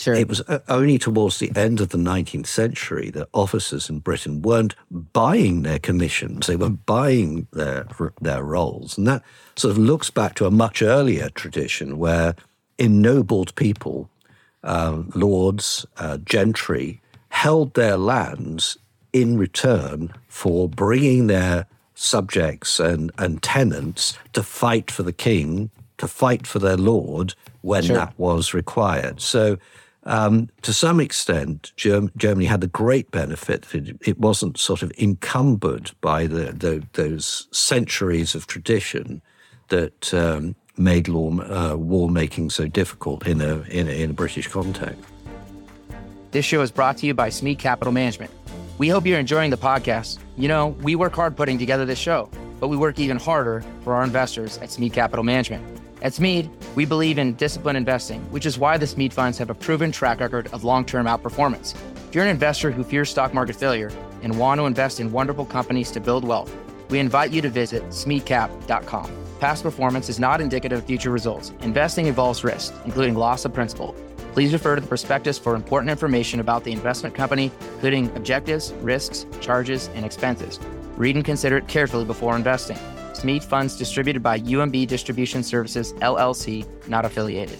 Sure. 0.00 0.14
It 0.14 0.28
was 0.28 0.40
uh, 0.48 0.60
only 0.68 0.98
towards 0.98 1.40
the 1.40 1.52
end 1.54 1.78
of 1.78 1.90
the 1.90 1.98
19th 1.98 2.46
century 2.46 3.10
that 3.10 3.28
officers 3.34 3.90
in 3.90 3.98
Britain 3.98 4.40
weren't 4.40 4.74
buying 4.90 5.60
their 5.60 5.78
commissions, 5.78 6.46
they 6.46 6.56
were 6.56 6.70
buying 6.70 7.46
their, 7.52 7.86
their 8.18 8.42
roles. 8.42 8.96
And 8.96 9.06
that 9.06 9.22
sort 9.56 9.72
of 9.72 9.78
looks 9.78 10.08
back 10.08 10.36
to 10.36 10.46
a 10.46 10.50
much 10.50 10.80
earlier 10.80 11.28
tradition 11.28 11.98
where 11.98 12.34
ennobled 12.78 13.54
people, 13.56 14.08
uh, 14.64 15.02
lords, 15.14 15.84
uh, 15.98 16.16
gentry, 16.16 17.02
held 17.28 17.74
their 17.74 17.98
lands 17.98 18.78
in 19.12 19.36
return 19.36 20.14
for 20.28 20.66
bringing 20.66 21.26
their 21.26 21.66
subjects 21.94 22.80
and, 22.80 23.12
and 23.18 23.42
tenants 23.42 24.16
to 24.32 24.42
fight 24.42 24.90
for 24.90 25.02
the 25.02 25.12
king, 25.12 25.70
to 25.98 26.08
fight 26.08 26.46
for 26.46 26.58
their 26.58 26.78
lord 26.78 27.34
when 27.60 27.82
sure. 27.82 27.96
that 27.96 28.18
was 28.18 28.54
required. 28.54 29.20
So 29.20 29.58
um, 30.04 30.48
to 30.62 30.72
some 30.72 31.00
extent, 31.00 31.72
Germ- 31.76 32.10
Germany 32.16 32.46
had 32.46 32.62
the 32.62 32.66
great 32.66 33.10
benefit 33.10 33.62
that 33.72 33.98
it, 34.06 34.18
wasn't 34.18 34.58
sort 34.58 34.82
of 34.82 34.92
encumbered 34.98 35.90
by 36.00 36.26
the, 36.26 36.52
the, 36.52 36.82
those 36.94 37.48
centuries 37.52 38.34
of 38.34 38.46
tradition 38.46 39.20
that 39.68 40.12
um, 40.14 40.54
made 40.76 41.06
law, 41.06 41.30
uh, 41.40 41.76
war 41.76 42.08
making 42.08 42.50
so 42.50 42.66
difficult 42.66 43.26
in 43.26 43.40
a, 43.42 43.60
in 43.62 43.88
a, 43.88 44.02
in 44.02 44.10
a 44.10 44.12
British 44.14 44.48
context. 44.48 45.04
This 46.30 46.44
show 46.44 46.62
is 46.62 46.70
brought 46.70 46.96
to 46.98 47.06
you 47.06 47.12
by 47.12 47.28
Smead 47.28 47.58
Capital 47.58 47.92
Management. 47.92 48.30
We 48.78 48.88
hope 48.88 49.04
you're 49.04 49.18
enjoying 49.18 49.50
the 49.50 49.58
podcast. 49.58 50.18
You 50.38 50.48
know, 50.48 50.68
we 50.68 50.94
work 50.94 51.14
hard 51.14 51.36
putting 51.36 51.58
together 51.58 51.84
this 51.84 51.98
show, 51.98 52.30
but 52.58 52.68
we 52.68 52.76
work 52.76 52.98
even 52.98 53.18
harder 53.18 53.62
for 53.84 53.94
our 53.94 54.02
investors 54.02 54.56
at 54.58 54.70
Smead 54.70 54.94
Capital 54.94 55.24
Management. 55.24 55.80
At 56.02 56.14
Smead, 56.14 56.48
we 56.76 56.86
believe 56.86 57.18
in 57.18 57.34
disciplined 57.34 57.76
investing, 57.76 58.20
which 58.30 58.46
is 58.46 58.58
why 58.58 58.78
the 58.78 58.86
Smead 58.86 59.12
funds 59.12 59.36
have 59.36 59.50
a 59.50 59.54
proven 59.54 59.92
track 59.92 60.20
record 60.20 60.48
of 60.52 60.64
long 60.64 60.84
term 60.84 61.06
outperformance. 61.06 61.74
If 62.08 62.14
you're 62.14 62.24
an 62.24 62.30
investor 62.30 62.70
who 62.70 62.82
fears 62.82 63.10
stock 63.10 63.34
market 63.34 63.56
failure 63.56 63.90
and 64.22 64.38
want 64.38 64.58
to 64.60 64.66
invest 64.66 64.98
in 64.98 65.12
wonderful 65.12 65.44
companies 65.44 65.90
to 65.92 66.00
build 66.00 66.24
wealth, 66.24 66.54
we 66.88 66.98
invite 66.98 67.32
you 67.32 67.42
to 67.42 67.50
visit 67.50 67.82
smeadcap.com. 67.90 69.10
Past 69.40 69.62
performance 69.62 70.08
is 70.08 70.18
not 70.18 70.40
indicative 70.40 70.78
of 70.78 70.84
future 70.86 71.10
results. 71.10 71.52
Investing 71.60 72.06
involves 72.06 72.44
risk, 72.44 72.74
including 72.84 73.14
loss 73.14 73.44
of 73.44 73.52
principal. 73.52 73.94
Please 74.32 74.52
refer 74.52 74.76
to 74.76 74.80
the 74.80 74.86
prospectus 74.86 75.38
for 75.38 75.54
important 75.54 75.90
information 75.90 76.40
about 76.40 76.64
the 76.64 76.72
investment 76.72 77.14
company, 77.14 77.50
including 77.74 78.14
objectives, 78.16 78.72
risks, 78.80 79.26
charges, 79.40 79.88
and 79.94 80.04
expenses. 80.04 80.58
Read 80.96 81.16
and 81.16 81.24
consider 81.24 81.58
it 81.58 81.68
carefully 81.68 82.04
before 82.04 82.36
investing. 82.36 82.78
Smead 83.20 83.44
Funds 83.44 83.76
distributed 83.76 84.22
by 84.22 84.40
UMB 84.40 84.86
Distribution 84.88 85.42
Services, 85.42 85.92
LLC, 85.94 86.66
not 86.88 87.04
affiliated. 87.04 87.58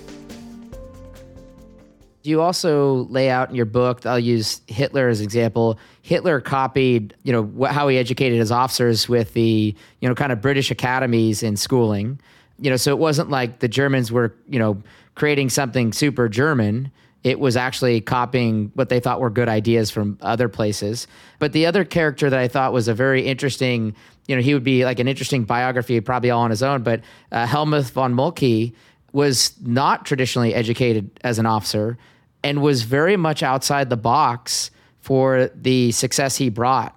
You 2.23 2.41
also 2.41 3.05
lay 3.11 3.29
out 3.29 3.51
in 3.51 3.55
your 3.57 3.67
book, 3.67 4.07
I'll 4.07 4.19
use 4.19 4.63
Hitler 4.69 5.09
as 5.09 5.21
example. 5.21 5.79
Hitler 6.01 6.41
copied, 6.41 7.15
you 7.25 7.33
know, 7.35 7.67
how 7.67 7.89
he 7.89 7.99
educated 7.99 8.39
his 8.39 8.51
officers 8.51 9.07
with 9.07 9.35
the, 9.35 9.75
you 10.01 10.09
know, 10.09 10.15
kind 10.15 10.33
of 10.33 10.41
British 10.41 10.71
academies 10.71 11.43
in 11.43 11.59
schooling. 11.59 12.19
You 12.59 12.71
know, 12.71 12.77
so 12.77 12.91
it 12.93 12.99
wasn't 12.99 13.29
like 13.29 13.59
the 13.59 13.69
Germans 13.69 14.11
were, 14.11 14.35
you 14.49 14.59
know, 14.59 14.83
creating 15.15 15.51
something 15.51 15.93
super 15.93 16.31
German. 16.31 16.91
It 17.23 17.39
was 17.39 17.55
actually 17.55 18.01
copying 18.01 18.71
what 18.75 18.89
they 18.89 18.99
thought 18.99 19.21
were 19.21 19.29
good 19.29 19.49
ideas 19.49 19.91
from 19.91 20.17
other 20.23 20.49
places. 20.49 21.07
But 21.39 21.53
the 21.53 21.67
other 21.67 21.85
character 21.85 22.31
that 22.31 22.39
I 22.39 22.49
thought 22.49 22.73
was 22.73 22.89
a 22.89 22.95
very 22.95 23.27
interesting, 23.27 23.95
you 24.31 24.37
know, 24.37 24.43
he 24.43 24.55
would 24.55 24.63
be 24.63 24.85
like 24.85 25.01
an 25.01 25.09
interesting 25.09 25.43
biography, 25.43 26.01
probably 26.01 26.31
all 26.31 26.43
on 26.43 26.51
his 26.51 26.63
own. 26.63 26.85
But 26.85 27.01
uh, 27.33 27.47
Helmuth 27.47 27.91
von 27.91 28.15
Moltke 28.15 28.73
was 29.13 29.53
not 29.61 30.07
traditionally 30.07 30.55
educated 30.55 31.11
as 31.25 31.41
an 31.41 31.47
officer 31.47 31.99
and 32.45 32.63
was 32.63 32.83
very 32.85 33.17
much 33.17 33.43
outside 33.43 33.91
the 33.91 33.97
box 33.97 34.71
for 35.01 35.51
the 35.53 35.91
success 35.91 36.37
he 36.37 36.49
brought 36.49 36.97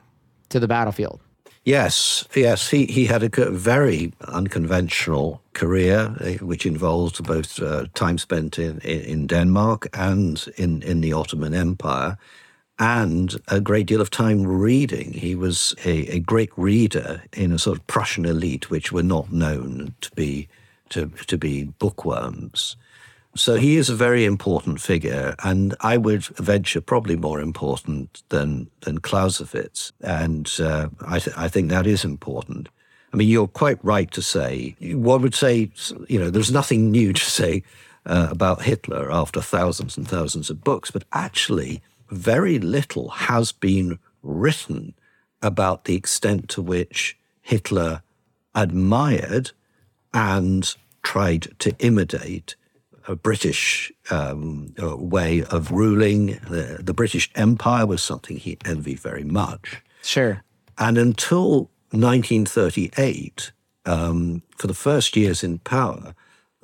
to 0.50 0.60
the 0.60 0.68
battlefield. 0.68 1.22
Yes, 1.66 2.28
yes, 2.36 2.70
he, 2.70 2.86
he 2.86 3.08
had 3.08 3.24
a 3.24 3.50
very 3.50 4.14
unconventional 4.28 5.42
career, 5.54 6.16
eh, 6.20 6.38
which 6.38 6.68
involved 6.68 7.24
both 7.24 7.60
uh, 7.60 7.86
time 7.96 8.20
spent 8.20 8.60
in, 8.60 8.78
in 8.82 9.26
Denmark 9.26 9.88
and 9.94 10.46
in, 10.58 10.84
in 10.84 11.02
the 11.02 11.14
Ottoman 11.14 11.56
Empire, 11.56 12.16
and 12.84 13.42
a 13.48 13.62
great 13.62 13.86
deal 13.86 14.02
of 14.02 14.10
time 14.10 14.46
reading. 14.46 15.14
He 15.14 15.36
was 15.36 15.74
a, 15.86 16.06
a 16.08 16.20
great 16.20 16.52
reader 16.58 17.24
in 17.32 17.54
a 17.54 17.58
sort 17.58 17.78
of 17.78 17.88
Prussian 17.88 18.26
elite, 18.26 18.70
which 18.70 18.92
were 18.92 19.02
not 19.02 19.32
known 19.32 19.96
to 20.02 20.12
be 20.12 20.50
to, 20.90 21.08
to 21.28 21.38
be 21.38 21.64
bookworms. 21.64 22.76
So 23.36 23.56
he 23.56 23.78
is 23.78 23.90
a 23.90 23.96
very 23.96 24.26
important 24.26 24.82
figure, 24.82 25.34
and 25.44 25.74
I 25.80 25.96
would 25.96 26.26
venture 26.26 26.82
probably 26.82 27.16
more 27.16 27.40
important 27.40 28.22
than 28.30 28.70
than 28.82 29.00
Clausewitz, 29.00 29.94
and 30.02 30.52
uh, 30.60 30.90
I, 31.08 31.20
th- 31.20 31.38
I 31.38 31.48
think 31.48 31.70
that 31.70 31.88
is 31.88 32.04
important. 32.04 32.68
I 33.14 33.16
mean, 33.16 33.30
you're 33.30 33.48
quite 33.48 33.80
right 33.82 34.12
to 34.12 34.22
say 34.22 34.76
one 34.82 35.22
would 35.22 35.36
say, 35.36 35.72
you 36.10 36.20
know, 36.20 36.30
there's 36.30 36.52
nothing 36.52 36.92
new 36.92 37.14
to 37.14 37.26
say 37.26 37.64
uh, 38.06 38.28
about 38.30 38.64
Hitler 38.64 39.10
after 39.10 39.42
thousands 39.42 39.98
and 39.98 40.08
thousands 40.08 40.50
of 40.50 40.64
books, 40.64 40.92
but 40.92 41.06
actually, 41.12 41.82
very 42.14 42.60
little 42.60 43.10
has 43.10 43.52
been 43.52 44.00
written 44.22 44.94
about 45.42 45.86
the 45.86 45.96
extent 45.96 46.50
to 46.50 46.62
which 46.62 47.18
Hitler 47.42 48.02
admired 48.56 49.52
and 50.14 50.76
tried 51.02 51.48
to 51.60 51.76
imitate 51.80 52.56
a 53.08 53.16
British 53.16 53.92
um, 54.10 54.74
way 54.78 55.44
of 55.44 55.72
ruling. 55.72 56.40
The, 56.48 56.80
the, 56.82 56.94
British 56.94 57.30
Empire 57.36 57.86
was 57.86 58.02
something 58.02 58.38
he 58.38 58.58
envied 58.64 59.00
very 59.00 59.26
much. 59.26 59.82
Sure. 60.02 60.42
And 60.78 60.98
until 60.98 61.70
1938, 61.92 63.52
um, 63.86 64.42
for 64.58 64.68
the 64.68 64.74
first 64.74 65.18
years 65.18 65.44
in 65.44 65.60
power, 65.60 66.16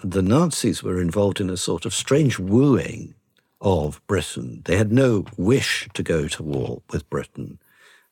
the 0.02 0.22
Nazis 0.22 0.82
were 0.82 1.02
involved 1.02 1.42
in 1.42 1.50
a 1.50 1.58
sort 1.58 1.86
of 1.86 1.94
strange 1.94 2.40
wooing 2.40 3.16
of 3.62 4.02
Britain. 4.08 4.62
They 4.66 4.78
had 4.78 4.92
no 4.92 5.26
wish 5.38 5.90
to 5.94 6.04
go 6.04 6.28
to 6.28 6.44
war 6.44 6.82
with 6.92 7.10
Britain. 7.10 7.60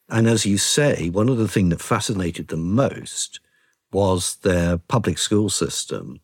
And 0.09 0.27
as 0.27 0.45
you 0.45 0.57
say, 0.57 1.09
one 1.09 1.29
of 1.29 1.37
the 1.37 1.47
things 1.47 1.69
that 1.69 1.81
fascinated 1.81 2.47
them 2.47 2.73
most 2.73 3.39
was 3.91 4.35
their 4.37 4.77
public 4.77 5.17
school 5.17 5.49
system 5.49 6.19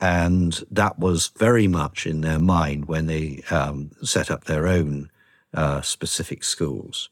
and 0.00 0.64
that 0.70 0.98
was 0.98 1.28
very 1.36 1.68
much 1.68 2.06
in 2.06 2.22
their 2.22 2.38
mind 2.38 2.86
when 2.86 3.06
they 3.06 3.42
um, 3.50 3.90
set 4.02 4.30
up 4.30 4.44
their 4.44 4.66
own 4.66 5.10
uh, 5.52 5.82
specific 5.82 6.42
schools. 6.42 7.10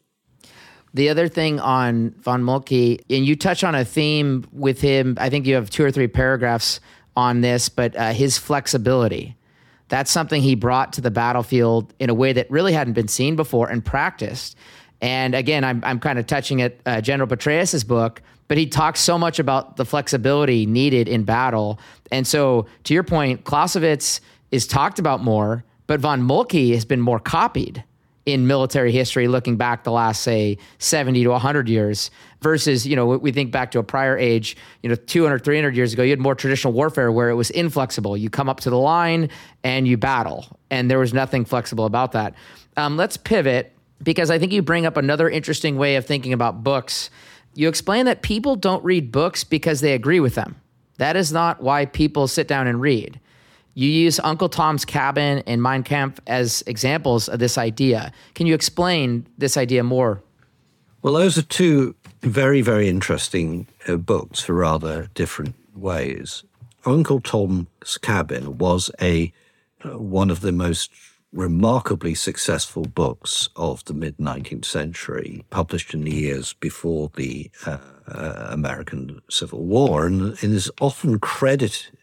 The 0.94 1.10
other 1.10 1.28
thing 1.28 1.60
on 1.60 2.14
von 2.20 2.42
Moltke, 2.42 2.98
and 3.10 3.26
you 3.26 3.36
touch 3.36 3.62
on 3.62 3.74
a 3.74 3.84
theme 3.84 4.46
with 4.52 4.80
him. 4.80 5.18
I 5.20 5.28
think 5.28 5.46
you 5.46 5.54
have 5.54 5.68
two 5.68 5.84
or 5.84 5.90
three 5.90 6.08
paragraphs 6.08 6.80
on 7.14 7.42
this, 7.42 7.68
but 7.68 7.94
uh, 7.94 8.12
his 8.12 8.38
flexibility. 8.38 9.36
That's 9.88 10.10
something 10.10 10.42
he 10.42 10.54
brought 10.54 10.92
to 10.94 11.00
the 11.00 11.10
battlefield 11.10 11.94
in 11.98 12.10
a 12.10 12.14
way 12.14 12.32
that 12.32 12.50
really 12.50 12.72
hadn't 12.72 12.92
been 12.92 13.08
seen 13.08 13.36
before 13.36 13.68
and 13.68 13.84
practiced. 13.84 14.56
And 15.00 15.34
again, 15.34 15.64
I'm, 15.64 15.82
I'm 15.84 16.00
kind 16.00 16.18
of 16.18 16.26
touching 16.26 16.60
at 16.60 16.78
uh, 16.84 17.00
General 17.00 17.28
Petraeus's 17.28 17.84
book, 17.84 18.20
but 18.48 18.58
he 18.58 18.66
talks 18.66 19.00
so 19.00 19.16
much 19.16 19.38
about 19.38 19.76
the 19.76 19.84
flexibility 19.84 20.66
needed 20.66 21.08
in 21.08 21.24
battle. 21.24 21.78
And 22.10 22.26
so, 22.26 22.66
to 22.84 22.94
your 22.94 23.04
point, 23.04 23.44
Clausewitz 23.44 24.20
is 24.50 24.66
talked 24.66 24.98
about 24.98 25.22
more, 25.22 25.64
but 25.86 26.00
von 26.00 26.22
Moltke 26.22 26.72
has 26.72 26.84
been 26.84 27.00
more 27.00 27.20
copied 27.20 27.84
in 28.28 28.46
military 28.46 28.92
history, 28.92 29.28
looking 29.28 29.56
back 29.56 29.84
the 29.84 29.92
last, 29.92 30.22
say, 30.22 30.58
70 30.78 31.24
to 31.24 31.30
100 31.30 31.68
years, 31.68 32.10
versus, 32.42 32.86
you 32.86 32.94
know, 32.94 33.06
we 33.06 33.32
think 33.32 33.50
back 33.50 33.70
to 33.72 33.78
a 33.78 33.82
prior 33.82 34.16
age, 34.16 34.56
you 34.82 34.88
know, 34.88 34.94
200, 34.94 35.44
300 35.44 35.74
years 35.74 35.92
ago, 35.92 36.02
you 36.02 36.10
had 36.10 36.20
more 36.20 36.34
traditional 36.34 36.72
warfare 36.72 37.10
where 37.10 37.30
it 37.30 37.34
was 37.34 37.50
inflexible. 37.50 38.16
You 38.16 38.30
come 38.30 38.48
up 38.48 38.60
to 38.60 38.70
the 38.70 38.78
line 38.78 39.30
and 39.64 39.88
you 39.88 39.96
battle, 39.96 40.46
and 40.70 40.90
there 40.90 40.98
was 40.98 41.14
nothing 41.14 41.44
flexible 41.44 41.86
about 41.86 42.12
that. 42.12 42.34
Um, 42.76 42.96
let's 42.96 43.16
pivot 43.16 43.72
because 44.02 44.30
I 44.30 44.38
think 44.38 44.52
you 44.52 44.62
bring 44.62 44.86
up 44.86 44.96
another 44.96 45.28
interesting 45.28 45.76
way 45.76 45.96
of 45.96 46.06
thinking 46.06 46.32
about 46.32 46.62
books 46.62 47.10
you 47.58 47.68
explain 47.68 48.06
that 48.06 48.22
people 48.22 48.54
don't 48.54 48.84
read 48.84 49.10
books 49.10 49.42
because 49.42 49.80
they 49.80 49.94
agree 49.94 50.20
with 50.20 50.36
them. 50.36 50.54
That 50.98 51.16
is 51.16 51.32
not 51.32 51.60
why 51.60 51.86
people 51.86 52.28
sit 52.28 52.46
down 52.46 52.68
and 52.68 52.80
read. 52.80 53.18
You 53.78 53.88
use 53.88 54.18
Uncle 54.24 54.48
Tom's 54.48 54.84
Cabin 54.84 55.44
and 55.46 55.62
Mein 55.62 55.84
Kampf 55.84 56.18
as 56.26 56.64
examples 56.66 57.28
of 57.28 57.38
this 57.38 57.56
idea. 57.56 58.10
Can 58.34 58.48
you 58.48 58.54
explain 58.54 59.24
this 59.38 59.56
idea 59.56 59.84
more? 59.84 60.20
Well, 61.00 61.14
those 61.14 61.38
are 61.38 61.42
two 61.42 61.94
very, 62.22 62.60
very 62.60 62.88
interesting 62.88 63.68
uh, 63.86 63.94
books 63.94 64.40
for 64.40 64.54
rather 64.54 65.08
different 65.14 65.54
ways. 65.76 66.42
Uncle 66.86 67.20
Tom's 67.20 67.98
Cabin 68.02 68.58
was 68.58 68.90
a 69.00 69.32
uh, 69.84 69.96
one 69.96 70.28
of 70.28 70.40
the 70.40 70.50
most 70.50 70.90
remarkably 71.32 72.16
successful 72.16 72.82
books 72.82 73.48
of 73.54 73.84
the 73.84 73.94
mid 73.94 74.16
19th 74.16 74.64
century, 74.64 75.44
published 75.50 75.94
in 75.94 76.02
the 76.02 76.10
years 76.10 76.52
before 76.54 77.12
the 77.14 77.48
uh, 77.64 77.78
uh, 78.08 78.48
American 78.50 79.22
Civil 79.30 79.64
War, 79.64 80.04
and, 80.04 80.36
and 80.42 80.52
is 80.52 80.68
often 80.80 81.20
credited 81.20 81.96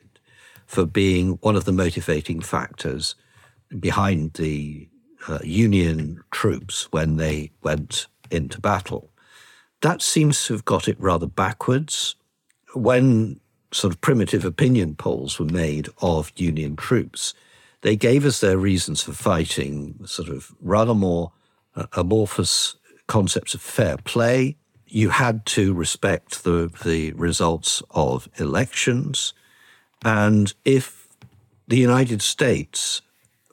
for 0.65 0.85
being 0.85 1.33
one 1.41 1.55
of 1.55 1.65
the 1.65 1.71
motivating 1.71 2.41
factors 2.41 3.15
behind 3.79 4.33
the 4.33 4.87
uh, 5.27 5.39
Union 5.43 6.23
troops 6.31 6.87
when 6.91 7.17
they 7.17 7.51
went 7.63 8.07
into 8.31 8.59
battle. 8.59 9.11
That 9.81 10.01
seems 10.01 10.45
to 10.45 10.53
have 10.53 10.65
got 10.65 10.87
it 10.87 10.99
rather 10.99 11.27
backwards. 11.27 12.15
When 12.73 13.39
sort 13.71 13.93
of 13.93 14.01
primitive 14.01 14.45
opinion 14.45 14.95
polls 14.95 15.39
were 15.39 15.45
made 15.45 15.89
of 16.01 16.31
Union 16.35 16.75
troops, 16.75 17.33
they 17.81 17.95
gave 17.95 18.25
us 18.25 18.39
their 18.39 18.57
reasons 18.57 19.03
for 19.03 19.13
fighting, 19.13 19.99
sort 20.05 20.29
of 20.29 20.55
rather 20.61 20.95
more 20.95 21.31
uh, 21.75 21.85
amorphous 21.93 22.75
concepts 23.07 23.53
of 23.53 23.61
fair 23.61 23.97
play. 23.97 24.57
You 24.87 25.09
had 25.09 25.45
to 25.47 25.73
respect 25.73 26.43
the, 26.43 26.71
the 26.83 27.11
results 27.13 27.83
of 27.91 28.29
elections. 28.37 29.33
And 30.05 30.53
if 30.63 31.07
the 31.67 31.77
United 31.77 32.21
States 32.21 33.01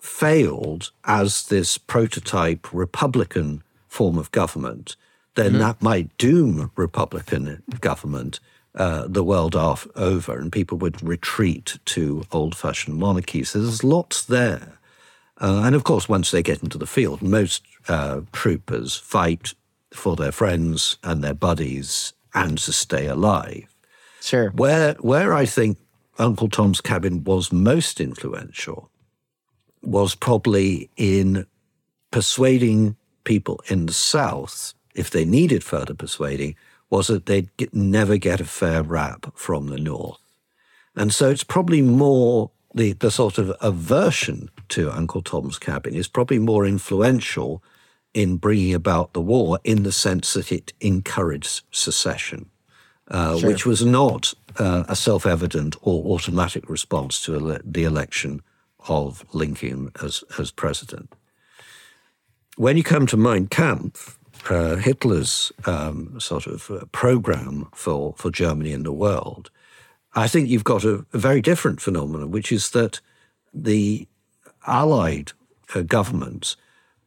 failed 0.00 0.92
as 1.04 1.46
this 1.46 1.78
prototype 1.78 2.72
Republican 2.72 3.62
form 3.88 4.18
of 4.18 4.30
government, 4.32 4.94
then 5.34 5.52
mm-hmm. 5.52 5.60
that 5.60 5.82
might 5.82 6.16
doom 6.18 6.70
Republican 6.76 7.62
government 7.80 8.38
uh, 8.74 9.06
the 9.08 9.24
world 9.24 9.56
off, 9.56 9.86
over, 9.96 10.38
and 10.38 10.52
people 10.52 10.78
would 10.78 11.02
retreat 11.02 11.78
to 11.86 12.24
old 12.32 12.54
fashioned 12.54 12.98
monarchies. 12.98 13.50
So 13.50 13.60
there's 13.60 13.84
lots 13.84 14.24
there. 14.24 14.78
Uh, 15.40 15.62
and 15.64 15.74
of 15.74 15.84
course, 15.84 16.08
once 16.08 16.30
they 16.30 16.42
get 16.42 16.62
into 16.62 16.78
the 16.78 16.86
field, 16.86 17.22
most 17.22 17.62
uh, 17.88 18.20
troopers 18.32 18.96
fight 18.96 19.54
for 19.92 20.16
their 20.16 20.32
friends 20.32 20.98
and 21.02 21.22
their 21.22 21.34
buddies 21.34 22.12
and 22.34 22.58
to 22.58 22.72
stay 22.72 23.06
alive. 23.06 23.74
Sure. 24.20 24.50
Where, 24.50 24.94
where 25.00 25.34
I 25.34 25.44
think 25.44 25.78
Uncle 26.22 26.48
Tom's 26.48 26.80
Cabin 26.80 27.24
was 27.24 27.52
most 27.52 28.00
influential 28.00 28.90
was 29.82 30.14
probably 30.14 30.88
in 30.96 31.46
persuading 32.12 32.96
people 33.24 33.60
in 33.68 33.86
the 33.86 33.92
South, 33.92 34.74
if 34.94 35.10
they 35.10 35.24
needed 35.24 35.64
further 35.64 35.94
persuading, 35.94 36.54
was 36.90 37.08
that 37.08 37.26
they'd 37.26 37.54
get, 37.56 37.74
never 37.74 38.16
get 38.16 38.40
a 38.40 38.44
fair 38.44 38.82
rap 38.82 39.32
from 39.34 39.66
the 39.66 39.78
North. 39.78 40.20
And 40.94 41.12
so 41.12 41.30
it's 41.30 41.44
probably 41.44 41.82
more 41.82 42.50
the, 42.74 42.92
the 42.92 43.10
sort 43.10 43.38
of 43.38 43.52
aversion 43.60 44.48
to 44.68 44.90
Uncle 44.90 45.22
Tom's 45.22 45.58
Cabin 45.58 45.94
is 45.94 46.06
probably 46.06 46.38
more 46.38 46.64
influential 46.64 47.62
in 48.14 48.36
bringing 48.36 48.74
about 48.74 49.12
the 49.12 49.20
war 49.20 49.58
in 49.64 49.82
the 49.82 49.92
sense 49.92 50.34
that 50.34 50.52
it 50.52 50.72
encouraged 50.80 51.62
secession, 51.70 52.50
uh, 53.12 53.38
sure. 53.38 53.50
which 53.50 53.66
was 53.66 53.84
not 53.84 54.34
uh, 54.58 54.84
a 54.88 54.96
self 54.96 55.26
evident 55.26 55.76
or 55.82 56.14
automatic 56.14 56.68
response 56.68 57.22
to 57.24 57.34
ele- 57.34 57.60
the 57.64 57.84
election 57.84 58.42
of 58.88 59.24
Lincoln 59.32 59.92
as, 60.02 60.24
as 60.38 60.50
president. 60.50 61.14
When 62.56 62.76
you 62.76 62.82
come 62.82 63.06
to 63.06 63.16
Mein 63.16 63.46
Kampf, 63.46 64.18
uh, 64.50 64.76
Hitler's 64.76 65.52
um, 65.66 66.18
sort 66.18 66.46
of 66.46 66.70
uh, 66.70 66.84
program 66.90 67.68
for, 67.74 68.14
for 68.16 68.30
Germany 68.30 68.72
and 68.72 68.84
the 68.84 68.92
world, 68.92 69.50
I 70.14 70.26
think 70.26 70.48
you've 70.48 70.64
got 70.64 70.84
a, 70.84 71.06
a 71.12 71.18
very 71.18 71.40
different 71.40 71.80
phenomenon, 71.80 72.30
which 72.30 72.50
is 72.50 72.70
that 72.70 73.00
the 73.54 74.08
Allied 74.66 75.32
uh, 75.74 75.82
governments 75.82 76.56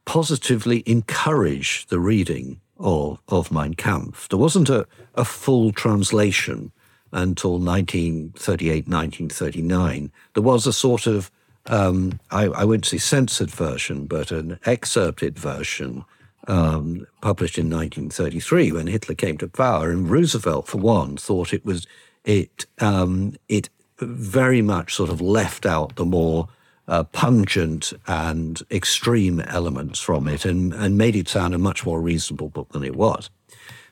positively 0.04 0.82
encourage 0.86 1.86
the 1.86 1.98
reading 1.98 2.60
of, 2.78 3.18
of 3.28 3.50
Mein 3.50 3.74
Kampf. 3.74 4.28
There 4.28 4.38
wasn't 4.38 4.68
a, 4.68 4.86
a 5.14 5.24
full 5.24 5.72
translation 5.72 6.72
until 7.12 7.58
1938, 7.58 8.88
1939. 8.88 10.12
There 10.34 10.42
was 10.42 10.66
a 10.66 10.72
sort 10.72 11.06
of, 11.06 11.30
um, 11.66 12.20
I, 12.30 12.44
I, 12.44 12.64
wouldn't 12.64 12.86
say 12.86 12.98
censored 12.98 13.50
version, 13.50 14.06
but 14.06 14.30
an 14.30 14.58
excerpted 14.66 15.38
version 15.38 16.04
um, 16.48 17.06
published 17.20 17.58
in 17.58 17.70
1933 17.70 18.72
when 18.72 18.86
Hitler 18.86 19.14
came 19.14 19.38
to 19.38 19.48
power. 19.48 19.90
And 19.90 20.10
Roosevelt, 20.10 20.68
for 20.68 20.78
one, 20.78 21.16
thought 21.16 21.52
it 21.52 21.64
was 21.64 21.86
it 22.24 22.66
um, 22.78 23.36
it 23.48 23.68
very 23.98 24.62
much 24.62 24.94
sort 24.94 25.10
of 25.10 25.20
left 25.20 25.64
out 25.64 25.96
the 25.96 26.04
more 26.04 26.48
uh, 26.88 27.04
pungent 27.04 27.92
and 28.06 28.62
extreme 28.70 29.40
elements 29.40 30.00
from 30.00 30.28
it 30.28 30.44
and, 30.44 30.72
and 30.72 30.96
made 30.96 31.16
it 31.16 31.28
sound 31.28 31.54
a 31.54 31.58
much 31.58 31.84
more 31.84 32.00
reasonable 32.00 32.48
book 32.48 32.72
than 32.72 32.84
it 32.84 32.96
was. 32.96 33.30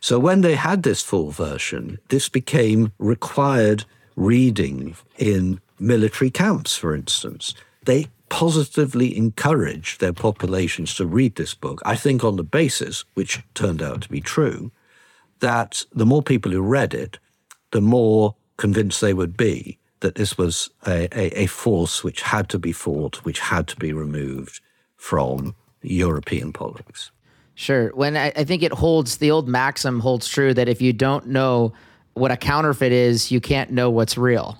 So 0.00 0.18
when 0.18 0.42
they 0.42 0.54
had 0.54 0.82
this 0.82 1.02
full 1.02 1.30
version, 1.30 1.98
this 2.08 2.28
became 2.28 2.92
required 2.98 3.84
reading 4.16 4.96
in 5.18 5.60
military 5.78 6.30
camps, 6.30 6.76
for 6.76 6.94
instance. 6.94 7.54
They 7.84 8.08
positively 8.28 9.16
encouraged 9.16 10.00
their 10.00 10.12
populations 10.12 10.94
to 10.96 11.06
read 11.06 11.36
this 11.36 11.54
book, 11.54 11.80
I 11.84 11.96
think 11.96 12.24
on 12.24 12.36
the 12.36 12.44
basis, 12.44 13.04
which 13.14 13.42
turned 13.54 13.82
out 13.82 14.02
to 14.02 14.08
be 14.08 14.20
true, 14.20 14.70
that 15.40 15.84
the 15.92 16.06
more 16.06 16.22
people 16.22 16.52
who 16.52 16.62
read 16.62 16.94
it, 16.94 17.18
the 17.70 17.80
more 17.80 18.34
convinced 18.56 19.00
they 19.00 19.14
would 19.14 19.36
be 19.36 19.78
that 20.04 20.16
this 20.16 20.36
was 20.36 20.68
a, 20.86 21.08
a, 21.18 21.44
a 21.44 21.46
force 21.46 22.04
which 22.04 22.20
had 22.20 22.50
to 22.50 22.58
be 22.58 22.72
fought, 22.72 23.24
which 23.24 23.40
had 23.40 23.66
to 23.66 23.76
be 23.76 23.90
removed 23.90 24.60
from 24.96 25.54
European 25.80 26.52
politics. 26.52 27.10
Sure. 27.54 27.88
When 27.94 28.14
I, 28.14 28.30
I, 28.36 28.44
think 28.44 28.62
it 28.62 28.70
holds, 28.70 29.16
the 29.16 29.30
old 29.30 29.48
maxim 29.48 30.00
holds 30.00 30.28
true 30.28 30.52
that 30.52 30.68
if 30.68 30.82
you 30.82 30.92
don't 30.92 31.28
know 31.28 31.72
what 32.12 32.30
a 32.30 32.36
counterfeit 32.36 32.92
is, 32.92 33.30
you 33.30 33.40
can't 33.40 33.70
know 33.70 33.88
what's 33.88 34.18
real. 34.18 34.58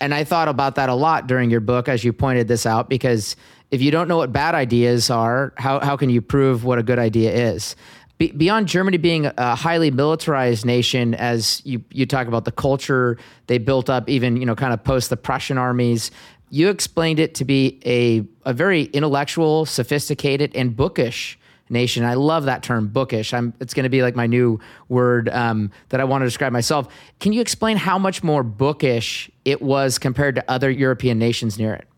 And 0.00 0.14
I 0.14 0.24
thought 0.24 0.48
about 0.48 0.76
that 0.76 0.88
a 0.88 0.94
lot 0.94 1.26
during 1.26 1.50
your 1.50 1.60
book 1.60 1.86
as 1.86 2.02
you 2.02 2.14
pointed 2.14 2.48
this 2.48 2.64
out, 2.64 2.88
because 2.88 3.36
if 3.70 3.82
you 3.82 3.90
don't 3.90 4.08
know 4.08 4.16
what 4.16 4.32
bad 4.32 4.54
ideas 4.54 5.10
are, 5.10 5.52
how, 5.58 5.78
how 5.80 5.94
can 5.98 6.08
you 6.08 6.22
prove 6.22 6.64
what 6.64 6.78
a 6.78 6.82
good 6.82 6.98
idea 6.98 7.34
is? 7.52 7.76
Be, 8.18 8.30
beyond 8.30 8.68
Germany 8.68 8.96
being 8.96 9.26
a 9.26 9.54
highly 9.56 9.90
militarized 9.90 10.64
nation, 10.64 11.14
as 11.14 11.60
you 11.64 11.82
you 11.90 12.06
talk 12.06 12.28
about 12.28 12.44
the 12.44 12.52
culture 12.52 13.18
they 13.48 13.58
built 13.58 13.90
up, 13.90 14.08
even 14.08 14.36
you 14.36 14.46
know, 14.46 14.54
kind 14.54 14.72
of 14.72 14.84
post 14.84 15.10
the 15.10 15.16
Prussian 15.16 15.58
armies, 15.58 16.10
you 16.50 16.68
explained 16.68 17.18
it 17.18 17.34
to 17.36 17.44
be 17.44 17.80
a 17.84 18.24
a 18.48 18.52
very 18.52 18.84
intellectual, 18.84 19.66
sophisticated, 19.66 20.54
and 20.54 20.76
bookish 20.76 21.38
nation. 21.70 22.04
I 22.04 22.14
love 22.14 22.44
that 22.44 22.62
term, 22.62 22.88
bookish. 22.88 23.34
I'm, 23.34 23.54
it's 23.60 23.74
going 23.74 23.84
to 23.84 23.90
be 23.90 24.02
like 24.02 24.14
my 24.14 24.26
new 24.26 24.60
word 24.88 25.28
um, 25.30 25.70
that 25.88 26.00
I 26.00 26.04
want 26.04 26.22
to 26.22 26.26
describe 26.26 26.52
myself. 26.52 26.88
Can 27.20 27.32
you 27.32 27.40
explain 27.40 27.76
how 27.76 27.98
much 27.98 28.22
more 28.22 28.42
bookish 28.42 29.30
it 29.44 29.62
was 29.62 29.98
compared 29.98 30.34
to 30.36 30.50
other 30.50 30.70
European 30.70 31.18
nations 31.18 31.58
near 31.58 31.74
it? 31.74 31.88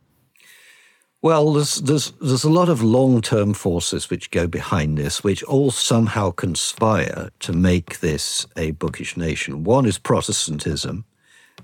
Well, 1.27 1.55
there's, 1.55 1.81
there's, 1.81 2.13
there's 2.21 2.45
a 2.45 2.49
lot 2.49 2.69
of 2.69 2.85
long 2.85 3.21
term 3.21 3.53
forces 3.53 4.09
which 4.09 4.31
go 4.31 4.47
behind 4.47 4.97
this, 4.97 5.25
which 5.25 5.43
all 5.43 5.73
somehow 5.73 6.31
conspire 6.31 7.31
to 7.41 7.53
make 7.53 7.99
this 7.99 8.47
a 8.57 8.71
bookish 8.71 9.17
nation. 9.17 9.65
One 9.65 9.87
is 9.87 9.99
Protestantism. 9.99 11.05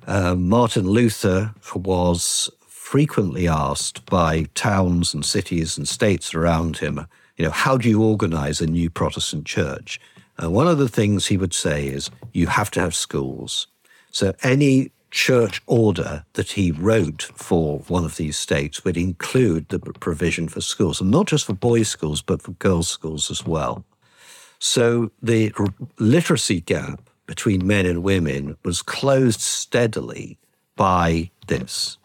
Uh, 0.04 0.34
Martin 0.34 0.88
Luther 0.88 1.54
was 1.76 2.50
frequently 2.66 3.46
asked 3.46 4.04
by 4.06 4.46
towns 4.56 5.14
and 5.14 5.24
cities 5.24 5.78
and 5.78 5.86
states 5.86 6.34
around 6.34 6.78
him, 6.78 7.06
you 7.36 7.44
know, 7.44 7.52
how 7.52 7.76
do 7.76 7.88
you 7.88 8.02
organize 8.02 8.60
a 8.60 8.66
new 8.66 8.90
Protestant 8.90 9.46
church? 9.46 10.00
And 10.38 10.52
one 10.52 10.66
of 10.66 10.78
the 10.78 10.88
things 10.88 11.28
he 11.28 11.36
would 11.36 11.54
say 11.54 11.86
is, 11.86 12.10
you 12.32 12.48
have 12.48 12.72
to 12.72 12.80
have 12.80 12.96
schools. 12.96 13.68
So 14.10 14.34
any 14.42 14.90
church 15.12 15.62
order 15.66 16.24
that 16.32 16.52
he 16.52 16.72
wrote 16.72 17.30
for 17.36 17.80
one 17.80 18.04
of 18.04 18.16
these 18.16 18.36
states 18.36 18.82
would 18.82 18.96
include 18.96 19.68
the 19.68 19.78
provision 19.78 20.48
for 20.48 20.60
schools, 20.60 21.00
and 21.00 21.10
not 21.10 21.26
just 21.26 21.44
for 21.44 21.52
boys' 21.52 21.88
schools, 21.88 22.22
but 22.22 22.42
for 22.42 22.52
girls' 22.52 22.88
schools 22.88 23.30
as 23.30 23.46
well. 23.46 23.84
So 24.58 25.12
the 25.22 25.52
literacy 25.98 26.62
gap 26.62 27.08
between 27.26 27.66
men 27.66 27.86
and 27.86 28.02
women 28.02 28.56
was 28.64 28.82
closed 28.82 29.40
steadily 29.40 30.38
by 30.76 31.30
this. 31.46 31.98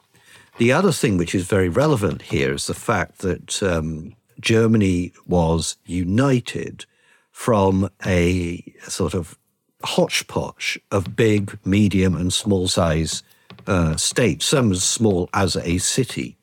The 0.58 0.74
other 0.74 0.92
thing 0.92 1.18
which 1.18 1.34
is 1.34 1.48
very 1.48 1.70
relevant 1.70 2.24
here 2.24 2.54
is 2.54 2.68
the 2.68 2.74
fact 2.74 3.20
that 3.20 3.64
um, 3.64 4.16
Germany 4.40 5.14
was 5.26 5.78
united 5.86 6.86
from 7.32 7.90
a 8.06 8.64
sort 8.82 9.14
of 9.14 9.38
hodgepodge 9.88 10.80
of 10.92 11.16
big, 11.16 11.58
medium, 11.66 12.16
and 12.16 12.32
small 12.32 12.68
size 12.68 13.24
uh, 13.66 13.96
states, 13.96 14.46
some 14.46 14.72
as 14.72 14.84
small 14.84 15.30
as 15.34 15.56
a 15.56 15.78
city. 15.78 16.38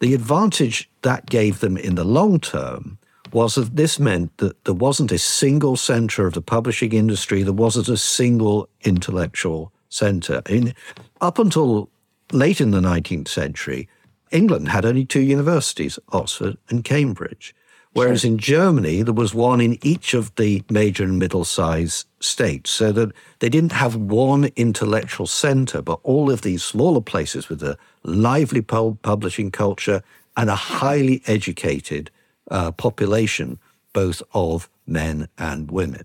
The 0.00 0.14
advantage 0.14 0.90
that 1.02 1.26
gave 1.26 1.60
them 1.60 1.76
in 1.76 1.94
the 1.94 2.04
long 2.04 2.40
term 2.40 2.98
was 3.32 3.54
that 3.54 3.76
this 3.76 3.98
meant 3.98 4.36
that 4.38 4.64
there 4.64 4.74
wasn't 4.74 5.12
a 5.12 5.18
single 5.18 5.76
center 5.76 6.26
of 6.26 6.34
the 6.34 6.42
publishing 6.42 6.92
industry, 6.92 7.42
there 7.42 7.52
wasn't 7.52 7.88
a 7.88 7.96
single 7.96 8.68
intellectual 8.82 9.72
center. 9.88 10.42
In, 10.48 10.74
up 11.20 11.38
until 11.38 11.88
late 12.32 12.60
in 12.60 12.72
the 12.72 12.80
19th 12.80 13.28
century, 13.28 13.88
England 14.30 14.68
had 14.68 14.84
only 14.84 15.04
two 15.04 15.20
universities, 15.20 15.98
Oxford 16.12 16.56
and 16.68 16.84
Cambridge. 16.84 17.54
Whereas 17.94 18.24
in 18.24 18.38
Germany, 18.38 19.02
there 19.02 19.12
was 19.12 19.34
one 19.34 19.60
in 19.60 19.78
each 19.82 20.14
of 20.14 20.34
the 20.36 20.62
major 20.70 21.04
and 21.04 21.18
middle 21.18 21.44
sized 21.44 22.06
states, 22.20 22.70
so 22.70 22.90
that 22.92 23.12
they 23.40 23.50
didn't 23.50 23.72
have 23.72 23.96
one 23.96 24.50
intellectual 24.56 25.26
center, 25.26 25.82
but 25.82 26.00
all 26.02 26.30
of 26.30 26.40
these 26.40 26.64
smaller 26.64 27.02
places 27.02 27.50
with 27.50 27.62
a 27.62 27.76
lively 28.02 28.62
publishing 28.62 29.50
culture 29.50 30.02
and 30.36 30.48
a 30.48 30.56
highly 30.56 31.22
educated 31.26 32.10
uh, 32.50 32.72
population, 32.72 33.58
both 33.92 34.22
of 34.32 34.70
men 34.86 35.28
and 35.36 35.70
women. 35.70 36.04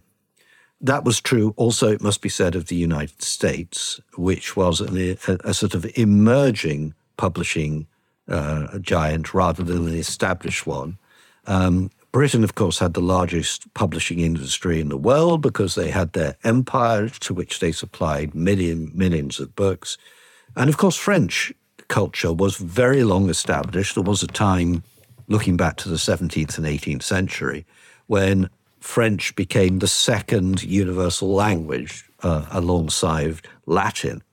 That 0.81 1.05
was 1.05 1.21
true 1.21 1.53
also, 1.55 1.89
it 1.91 2.01
must 2.01 2.21
be 2.21 2.29
said, 2.29 2.53
of 2.53 2.67
the 2.67 2.75
United 2.75 3.21
States, 3.21 3.99
which 4.15 4.55
was 4.55 4.81
a, 4.81 5.17
a, 5.43 5.53
sort 5.53 5.73
of 5.73 5.87
emerging 5.97 6.93
publishing 7.15 7.87
uh, 8.27 8.77
giant 8.79 9.33
rather 9.33 9.63
than 9.63 9.87
an 9.87 9.95
established 9.95 10.67
one. 10.67 10.97
Um, 11.47 11.89
Britain, 12.11 12.43
of 12.43 12.55
course, 12.55 12.79
had 12.79 12.93
the 12.93 13.01
largest 13.01 13.71
publishing 13.73 14.19
industry 14.19 14.79
in 14.79 14.89
the 14.89 14.97
world 14.97 15.41
because 15.41 15.75
they 15.75 15.89
had 15.89 16.13
their 16.13 16.35
empire 16.43 17.09
to 17.09 17.33
which 17.33 17.59
they 17.59 17.71
supplied 17.71 18.33
million, 18.33 18.91
millions 18.93 19.39
of 19.39 19.55
books. 19.55 19.97
And 20.55 20.69
of 20.69 20.77
course, 20.77 20.95
French 20.95 21.53
culture 21.87 22.33
was 22.33 22.57
very 22.57 23.03
long 23.03 23.29
established. 23.29 23.95
There 23.95 24.03
was 24.03 24.23
a 24.23 24.27
time, 24.27 24.83
looking 25.27 25.57
back 25.57 25.77
to 25.77 25.89
the 25.89 25.95
17th 25.95 26.57
and 26.57 26.65
18th 26.67 27.03
century, 27.03 27.65
when 28.07 28.49
French 28.79 29.35
became 29.35 29.79
the 29.79 29.87
second 29.87 30.63
universal 30.63 31.33
language 31.33 32.05
uh, 32.23 32.45
alongside 32.51 33.41
Latin. 33.65 34.23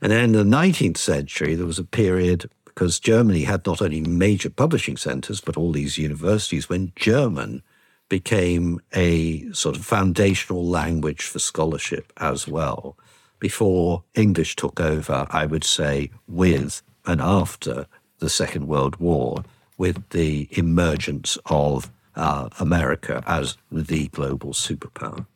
And 0.00 0.12
then 0.12 0.24
in 0.24 0.32
the 0.32 0.44
19th 0.44 0.96
century, 0.96 1.54
there 1.54 1.66
was 1.66 1.78
a 1.78 1.84
period 1.84 2.48
because 2.78 3.00
Germany 3.00 3.42
had 3.42 3.66
not 3.66 3.82
only 3.82 4.00
major 4.00 4.48
publishing 4.48 4.96
centers, 4.96 5.40
but 5.40 5.56
all 5.56 5.72
these 5.72 5.98
universities 5.98 6.68
when 6.68 6.92
German 6.94 7.60
became 8.08 8.80
a 8.94 9.50
sort 9.50 9.76
of 9.76 9.84
foundational 9.84 10.64
language 10.64 11.22
for 11.22 11.40
scholarship 11.40 12.12
as 12.18 12.46
well. 12.46 12.96
before 13.40 14.04
English 14.14 14.54
took 14.54 14.80
over, 14.80 15.26
I 15.30 15.44
would 15.46 15.64
say, 15.64 16.10
with 16.28 16.82
and 17.04 17.20
after 17.20 17.86
the 18.20 18.28
Second 18.28 18.68
World 18.68 18.94
War, 18.96 19.44
with 19.76 20.08
the 20.10 20.48
emergence 20.52 21.36
of 21.46 21.90
uh, 22.14 22.48
America 22.60 23.24
as 23.26 23.56
the 23.72 24.06
global 24.08 24.52
superpower 24.52 25.26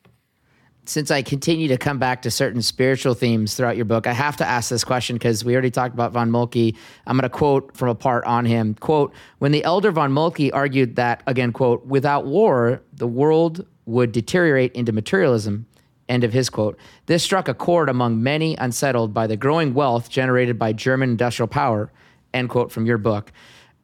since 0.84 1.10
I 1.12 1.22
continue 1.22 1.68
to 1.68 1.76
come 1.76 1.98
back 1.98 2.22
to 2.22 2.30
certain 2.30 2.60
spiritual 2.60 3.14
themes 3.14 3.54
throughout 3.54 3.76
your 3.76 3.84
book, 3.84 4.06
I 4.06 4.12
have 4.12 4.36
to 4.38 4.46
ask 4.46 4.68
this 4.68 4.82
question 4.82 5.14
because 5.16 5.44
we 5.44 5.52
already 5.52 5.70
talked 5.70 5.94
about 5.94 6.12
von 6.12 6.30
Moltke. 6.30 6.74
I'm 7.06 7.16
going 7.16 7.22
to 7.22 7.28
quote 7.28 7.76
from 7.76 7.88
a 7.88 7.94
part 7.94 8.24
on 8.24 8.44
him. 8.44 8.74
Quote, 8.74 9.14
when 9.38 9.52
the 9.52 9.62
elder 9.62 9.92
von 9.92 10.12
Moltke 10.12 10.50
argued 10.52 10.96
that, 10.96 11.22
again, 11.26 11.52
quote, 11.52 11.86
without 11.86 12.26
war, 12.26 12.82
the 12.92 13.06
world 13.06 13.64
would 13.86 14.10
deteriorate 14.10 14.72
into 14.72 14.92
materialism, 14.92 15.66
end 16.08 16.24
of 16.24 16.32
his 16.32 16.50
quote. 16.50 16.76
This 17.06 17.22
struck 17.22 17.46
a 17.46 17.54
chord 17.54 17.88
among 17.88 18.22
many 18.22 18.56
unsettled 18.56 19.14
by 19.14 19.28
the 19.28 19.36
growing 19.36 19.74
wealth 19.74 20.10
generated 20.10 20.58
by 20.58 20.72
German 20.72 21.10
industrial 21.10 21.48
power, 21.48 21.92
end 22.34 22.48
quote 22.48 22.72
from 22.72 22.86
your 22.86 22.98
book. 22.98 23.30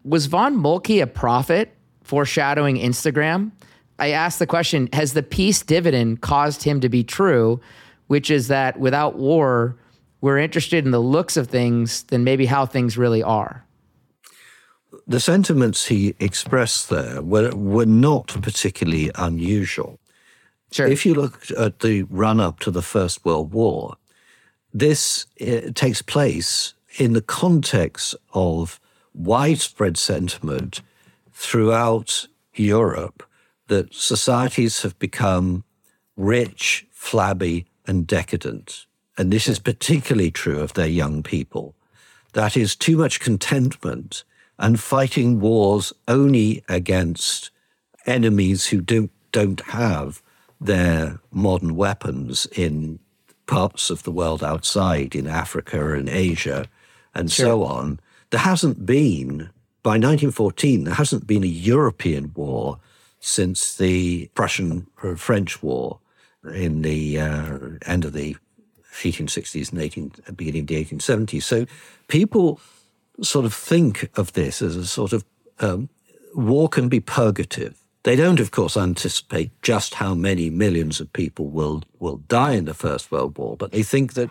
Was 0.03 0.27
von 0.27 0.57
Moltke 0.57 1.01
a 1.01 1.07
prophet 1.07 1.77
foreshadowing 2.03 2.77
Instagram? 2.77 3.53
I 3.99 4.11
asked 4.11 4.39
the 4.39 4.47
question 4.47 4.89
Has 4.93 5.13
the 5.13 5.23
peace 5.23 5.63
dividend 5.63 6.21
caused 6.21 6.63
him 6.63 6.81
to 6.81 6.89
be 6.89 7.05
true? 7.05 7.61
Which 8.07 8.31
is 8.31 8.49
that 8.49 8.81
without 8.81 9.17
war, 9.17 9.77
we're 10.21 10.39
interested 10.39 10.85
in 10.85 10.93
the 10.93 11.01
looks 11.01 11.37
of 11.37 11.49
things 11.49 12.05
than 12.05 12.25
maybe 12.25 12.47
how 12.47 12.65
things 12.65 12.97
really 12.97 13.23
are. 13.23 13.67
The 15.07 15.21
sentiments 15.21 15.87
he 15.87 16.15
expressed 16.19 16.89
there 16.89 17.21
were, 17.23 17.51
were 17.55 17.87
not 17.87 18.29
particularly 18.43 19.11
unusual. 19.15 20.01
Sure. 20.71 20.87
If 20.87 21.05
you 21.05 21.15
look 21.15 21.51
at 21.57 21.81
the 21.81 22.05
run 22.05 22.41
up 22.41 22.61
to 22.61 22.71
the 22.71 22.83
First 22.83 23.25
World 23.25 23.53
War, 23.53 23.97
this 24.73 25.27
uh, 25.41 25.71
takes 25.75 26.03
place 26.03 26.75
in 26.99 27.13
the 27.13 27.23
context 27.23 28.15
of 28.33 28.81
widespread 29.15 29.97
sentiment 29.97 30.83
throughout 31.33 32.27
Europe 32.55 33.28
that 33.69 33.95
societies 33.95 34.83
have 34.83 34.99
become 34.99 35.65
rich, 36.17 36.87
flabby, 36.91 37.67
and 37.87 38.07
decadent. 38.07 38.87
And 39.17 39.33
this 39.33 39.49
is 39.49 39.59
particularly 39.59 40.31
true 40.31 40.61
of 40.61 40.75
their 40.75 40.89
young 40.89 41.23
people. 41.23 41.75
That 42.35 42.57
is 42.57 42.77
too 42.77 42.97
much 42.97 43.21
contentment 43.21 44.25
and 44.59 44.79
fighting 44.79 45.41
wars 45.41 45.93
only 46.07 46.65
against 46.69 47.51
enemies 48.07 48.67
who 48.67 48.81
don't, 48.81 49.11
don't 49.33 49.61
have 49.61 50.23
their 50.61 51.21
modern 51.31 51.77
weapons 51.77 52.47
in 52.53 52.99
parts 53.47 53.91
of 53.91 54.03
the 54.03 54.11
world 54.11 54.45
outside, 54.45 55.15
in 55.15 55.27
Africa 55.27 55.95
and 55.95 56.09
Asia 56.09 56.67
and 57.15 57.31
sure. 57.31 57.47
so 57.47 57.65
on. 57.65 58.01
There 58.31 58.41
hasn't 58.41 58.85
been, 58.85 59.51
by 59.83 59.93
1914, 59.93 60.85
there 60.85 60.95
hasn't 60.95 61.27
been 61.27 61.45
a 61.45 61.47
European 61.47 62.33
war 62.35 62.79
since 63.21 63.77
the 63.77 64.31
Prussian 64.35 64.87
French 65.17 65.63
War 65.63 65.99
in 66.55 66.83
the 66.83 67.21
uh, 67.21 67.59
end 67.87 68.05
of 68.05 68.13
the 68.13 68.37
1860s 68.93 69.71
and 69.73 69.81
18, 69.81 70.13
beginning 70.37 70.63
of 70.63 70.67
the 70.69 70.85
1870s. 70.85 71.43
So 71.43 71.67
people 72.09 72.61
sort 73.23 73.45
of 73.45 73.55
think 73.55 74.11
of 74.17 74.33
this 74.33 74.63
as 74.63 74.77
a 74.77 74.87
sort 74.87 75.13
of 75.13 75.25
um, 75.61 75.89
war 76.35 76.69
can 76.69 76.89
be 76.89 77.01
purgative. 77.01 77.83
They 78.05 78.17
don't, 78.17 78.41
of 78.41 78.51
course, 78.51 78.77
anticipate 78.77 79.51
just 79.63 79.95
how 79.95 80.15
many 80.15 80.51
millions 80.51 81.01
of 81.01 81.13
people 81.13 81.47
will 81.47 81.83
will 81.99 82.19
die 82.29 82.53
in 82.53 82.65
the 82.65 82.75
First 82.75 83.11
World 83.11 83.37
War, 83.37 83.57
but 83.57 83.73
they 83.73 83.83
think 83.83 84.15
that 84.15 84.31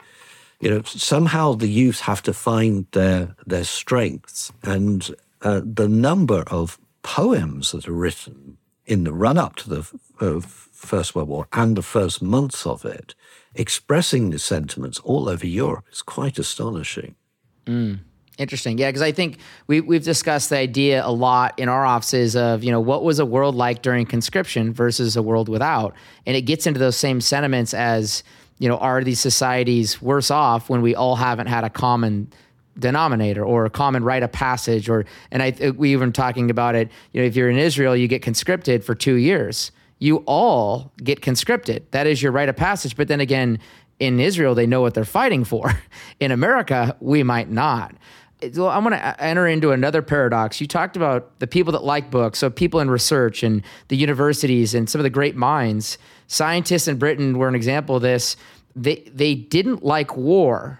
you 0.61 0.69
know 0.69 0.81
somehow 0.83 1.53
the 1.53 1.67
youth 1.67 1.99
have 2.01 2.23
to 2.23 2.33
find 2.33 2.87
their 2.91 3.35
their 3.45 3.65
strengths, 3.65 4.51
and 4.63 5.13
uh, 5.41 5.61
the 5.63 5.89
number 5.89 6.43
of 6.47 6.79
poems 7.03 7.71
that 7.71 7.87
are 7.87 7.93
written 7.93 8.57
in 8.87 9.03
the 9.03 9.13
run 9.13 9.37
up 9.37 9.55
to 9.57 9.69
the 9.69 9.99
uh, 10.19 10.39
First 10.39 11.13
World 11.13 11.27
War 11.27 11.47
and 11.53 11.75
the 11.75 11.83
first 11.83 12.21
months 12.21 12.65
of 12.65 12.85
it, 12.85 13.13
expressing 13.53 14.29
the 14.29 14.39
sentiments 14.39 14.99
all 14.99 15.29
over 15.29 15.45
Europe 15.45 15.85
is 15.91 16.01
quite 16.01 16.39
astonishing. 16.39 17.15
Mm. 17.65 17.99
Interesting. 18.37 18.77
Yeah, 18.77 18.89
because 18.89 19.01
I 19.01 19.11
think 19.11 19.39
we, 19.65 19.81
we've 19.81 20.03
discussed 20.03 20.51
the 20.51 20.57
idea 20.57 21.03
a 21.03 21.09
lot 21.11 21.57
in 21.57 21.69
our 21.69 21.85
offices 21.85 22.35
of, 22.35 22.63
you 22.63 22.71
know, 22.71 22.79
what 22.79 23.03
was 23.03 23.17
a 23.17 23.25
world 23.25 23.55
like 23.55 23.81
during 23.81 24.05
conscription 24.05 24.71
versus 24.71 25.17
a 25.17 25.23
world 25.23 25.49
without? 25.49 25.95
And 26.27 26.37
it 26.37 26.41
gets 26.41 26.67
into 26.67 26.79
those 26.79 26.95
same 26.95 27.19
sentiments 27.19 27.73
as, 27.73 28.23
you 28.59 28.69
know, 28.69 28.77
are 28.77 29.03
these 29.03 29.19
societies 29.19 30.01
worse 30.03 30.29
off 30.29 30.69
when 30.69 30.83
we 30.83 30.93
all 30.93 31.15
haven't 31.15 31.47
had 31.47 31.63
a 31.63 31.69
common 31.69 32.31
denominator 32.79 33.43
or 33.43 33.65
a 33.65 33.69
common 33.69 34.03
rite 34.03 34.23
of 34.23 34.31
passage 34.31 34.89
or 34.89 35.05
and 35.31 35.41
I 35.41 35.71
we 35.71 35.91
even 35.93 36.11
talking 36.11 36.49
about 36.49 36.75
it 36.75 36.89
you 37.11 37.21
know 37.21 37.27
if 37.27 37.35
you're 37.35 37.49
in 37.49 37.57
Israel 37.57 37.95
you 37.95 38.07
get 38.07 38.21
conscripted 38.21 38.83
for 38.83 38.95
2 38.95 39.15
years 39.15 39.71
you 39.99 40.17
all 40.25 40.91
get 41.03 41.21
conscripted 41.21 41.85
that 41.91 42.07
is 42.07 42.21
your 42.21 42.31
rite 42.31 42.49
of 42.49 42.55
passage 42.55 42.95
but 42.95 43.07
then 43.07 43.19
again 43.19 43.59
in 43.99 44.19
Israel 44.19 44.53
they 44.53 44.67
know 44.67 44.81
what 44.81 44.93
they're 44.93 45.05
fighting 45.05 45.43
for 45.43 45.81
in 46.19 46.31
America 46.31 46.95
we 46.99 47.23
might 47.23 47.49
not 47.49 47.95
so 48.53 48.69
I'm 48.69 48.83
going 48.83 48.93
to 48.93 49.21
enter 49.23 49.47
into 49.47 49.71
another 49.71 50.01
paradox. 50.01 50.61
You 50.61 50.67
talked 50.67 50.95
about 50.95 51.39
the 51.39 51.47
people 51.47 51.73
that 51.73 51.83
like 51.83 52.11
books, 52.11 52.37
so 52.37 52.49
people 52.49 52.79
in 52.79 52.89
research 52.89 53.41
and 53.41 53.63
the 53.87 53.97
universities 53.97 54.75
and 54.75 54.87
some 54.87 54.99
of 54.99 55.03
the 55.03 55.09
great 55.09 55.35
minds. 55.35 55.97
Scientists 56.27 56.87
in 56.87 56.97
Britain 56.97 57.37
were 57.37 57.47
an 57.47 57.55
example 57.55 57.95
of 57.95 58.03
this. 58.03 58.37
They 58.75 58.97
they 59.11 59.33
didn't 59.33 59.83
like 59.83 60.15
war 60.15 60.79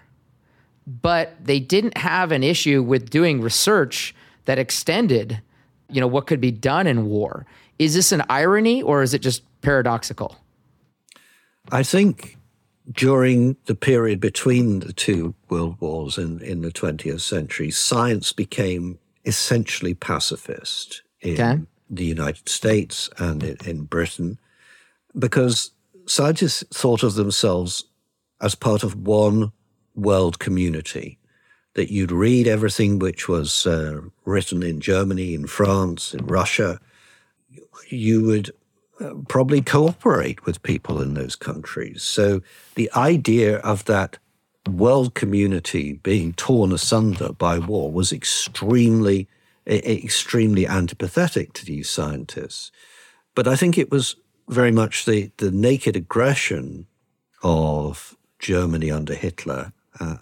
but 0.88 1.36
they 1.44 1.60
didn't 1.60 1.98
have 1.98 2.32
an 2.32 2.42
issue 2.42 2.82
with 2.82 3.10
doing 3.10 3.42
research 3.42 4.14
that 4.46 4.58
extended, 4.58 5.42
you 5.90 6.00
know, 6.00 6.06
what 6.06 6.26
could 6.26 6.40
be 6.40 6.50
done 6.50 6.86
in 6.86 7.06
war. 7.06 7.44
Is 7.78 7.94
this 7.94 8.10
an 8.10 8.22
irony 8.30 8.82
or 8.82 9.02
is 9.02 9.12
it 9.12 9.20
just 9.20 9.42
paradoxical? 9.60 10.36
I 11.70 11.82
think 11.82 12.38
during 12.90 13.56
the 13.66 13.74
period 13.74 14.18
between 14.18 14.80
the 14.80 14.94
two 14.94 15.34
world 15.50 15.76
wars 15.78 16.16
in, 16.16 16.40
in 16.40 16.62
the 16.62 16.70
20th 16.70 17.20
century, 17.20 17.70
science 17.70 18.32
became 18.32 18.98
essentially 19.26 19.92
pacifist 19.92 21.02
in 21.20 21.34
okay. 21.34 21.60
the 21.90 22.06
United 22.06 22.48
States 22.48 23.10
and 23.18 23.42
in, 23.42 23.56
in 23.66 23.84
Britain 23.84 24.38
because 25.18 25.72
scientists 26.06 26.64
thought 26.72 27.02
of 27.02 27.14
themselves 27.14 27.84
as 28.40 28.54
part 28.54 28.82
of 28.82 29.06
one 29.06 29.52
world 29.98 30.38
community, 30.38 31.18
that 31.74 31.92
you'd 31.92 32.12
read 32.12 32.46
everything 32.46 32.98
which 32.98 33.28
was 33.28 33.66
uh, 33.66 34.00
written 34.24 34.62
in 34.62 34.80
Germany, 34.80 35.34
in 35.34 35.46
France, 35.46 36.14
in 36.14 36.26
Russia. 36.26 36.80
You 37.88 38.24
would 38.24 38.50
uh, 39.00 39.14
probably 39.28 39.60
cooperate 39.60 40.44
with 40.44 40.62
people 40.62 41.00
in 41.00 41.14
those 41.14 41.36
countries. 41.36 42.02
So 42.02 42.42
the 42.74 42.90
idea 42.96 43.58
of 43.58 43.84
that 43.84 44.18
world 44.68 45.14
community 45.14 45.94
being 45.94 46.32
torn 46.32 46.72
asunder 46.72 47.32
by 47.32 47.58
war 47.58 47.90
was 47.90 48.12
extremely, 48.12 49.28
extremely 49.66 50.64
antipathetic 50.64 51.52
to 51.54 51.64
these 51.64 51.88
scientists. 51.88 52.70
But 53.34 53.46
I 53.46 53.56
think 53.56 53.78
it 53.78 53.90
was 53.90 54.16
very 54.48 54.72
much 54.72 55.04
the, 55.04 55.30
the 55.36 55.50
naked 55.50 55.96
aggression 55.96 56.86
of 57.42 58.16
Germany 58.38 58.90
under 58.90 59.14
Hitler 59.14 59.72
uh, 60.00 60.16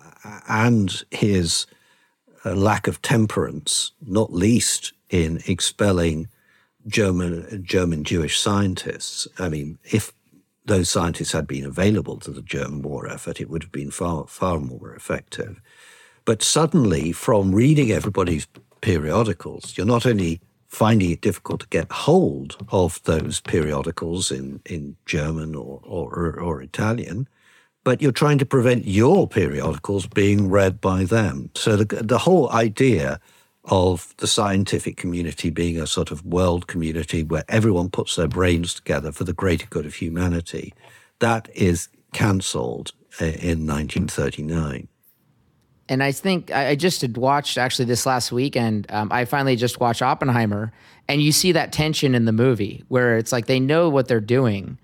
and 0.49 1.05
his 1.11 1.67
uh, 2.45 2.55
lack 2.55 2.87
of 2.87 3.03
temperance, 3.03 3.93
not 4.07 4.33
least 4.33 4.93
in 5.11 5.41
expelling 5.47 6.29
German 6.87 7.65
German 7.65 8.05
Jewish 8.05 8.39
scientists. 8.39 9.27
I 9.39 9.49
mean, 9.49 9.79
if 9.85 10.13
those 10.65 10.89
scientists 10.89 11.33
had 11.33 11.47
been 11.47 11.65
available 11.65 12.19
to 12.19 12.31
the 12.31 12.43
German 12.43 12.83
war 12.83 13.09
effort, 13.09 13.41
it 13.41 13.49
would 13.49 13.63
have 13.63 13.73
been 13.73 13.91
far 13.91 14.27
far 14.27 14.61
more 14.61 14.95
effective. 14.95 15.61
But 16.25 16.43
suddenly, 16.43 17.13
from 17.13 17.55
reading 17.55 17.93
everybody's 17.93 18.47
periodicals, 18.81 19.77
you're 19.77 19.87
not 19.87 20.07
only 20.07 20.41
finding 20.67 21.11
it 21.11 21.21
difficult 21.21 21.61
to 21.61 21.69
get 21.69 21.91
hold 21.91 22.57
of 22.71 23.03
those 23.05 23.41
periodicals 23.41 24.31
in, 24.31 24.61
in 24.67 24.97
German 25.07 25.55
or, 25.55 25.81
or, 25.85 26.39
or 26.39 26.61
Italian, 26.61 27.29
but 27.87 28.03
you're 28.03 28.11
trying 28.11 28.37
to 28.37 28.45
prevent 28.45 28.85
your 28.85 29.29
periodicals 29.29 30.09
being 30.09 30.51
read 30.51 30.81
by 30.81 31.05
them. 31.05 31.49
So 31.55 31.77
the, 31.77 31.85
the 31.85 32.19
whole 32.19 32.51
idea 32.51 33.21
of 33.67 34.13
the 34.17 34.27
scientific 34.27 34.97
community 34.97 35.51
being 35.51 35.79
a 35.81 35.87
sort 35.87 36.11
of 36.11 36.27
world 36.27 36.67
community 36.67 37.23
where 37.23 37.45
everyone 37.49 37.89
puts 37.89 38.17
their 38.17 38.27
brains 38.27 38.75
together 38.75 39.13
for 39.13 39.23
the 39.23 39.33
greater 39.33 39.69
good 39.69 39.87
of 39.87 39.95
humanity, 39.95 40.75
that 41.21 41.49
is 41.55 41.89
cancelled 42.13 42.91
in 43.21 43.69
1939. 43.69 44.89
And 45.89 46.03
I 46.03 46.11
think 46.11 46.51
I 46.51 46.75
just 46.75 47.03
had 47.03 47.17
watched 47.17 47.57
actually 47.57 47.85
this 47.85 48.05
last 48.05 48.33
weekend. 48.33 48.89
Um, 48.91 49.13
I 49.13 49.27
finally 49.27 49.55
just 49.55 49.79
watched 49.79 50.03
Oppenheimer, 50.03 50.73
and 51.07 51.23
you 51.23 51.31
see 51.31 51.53
that 51.53 51.71
tension 51.73 52.17
in 52.17 52.25
the 52.25 52.33
movie 52.33 52.83
where 52.89 53.17
it's 53.17 53.31
like 53.31 53.47
they 53.47 53.61
know 53.61 53.89
what 53.89 54.09
they're 54.09 54.19
doing, 54.19 54.77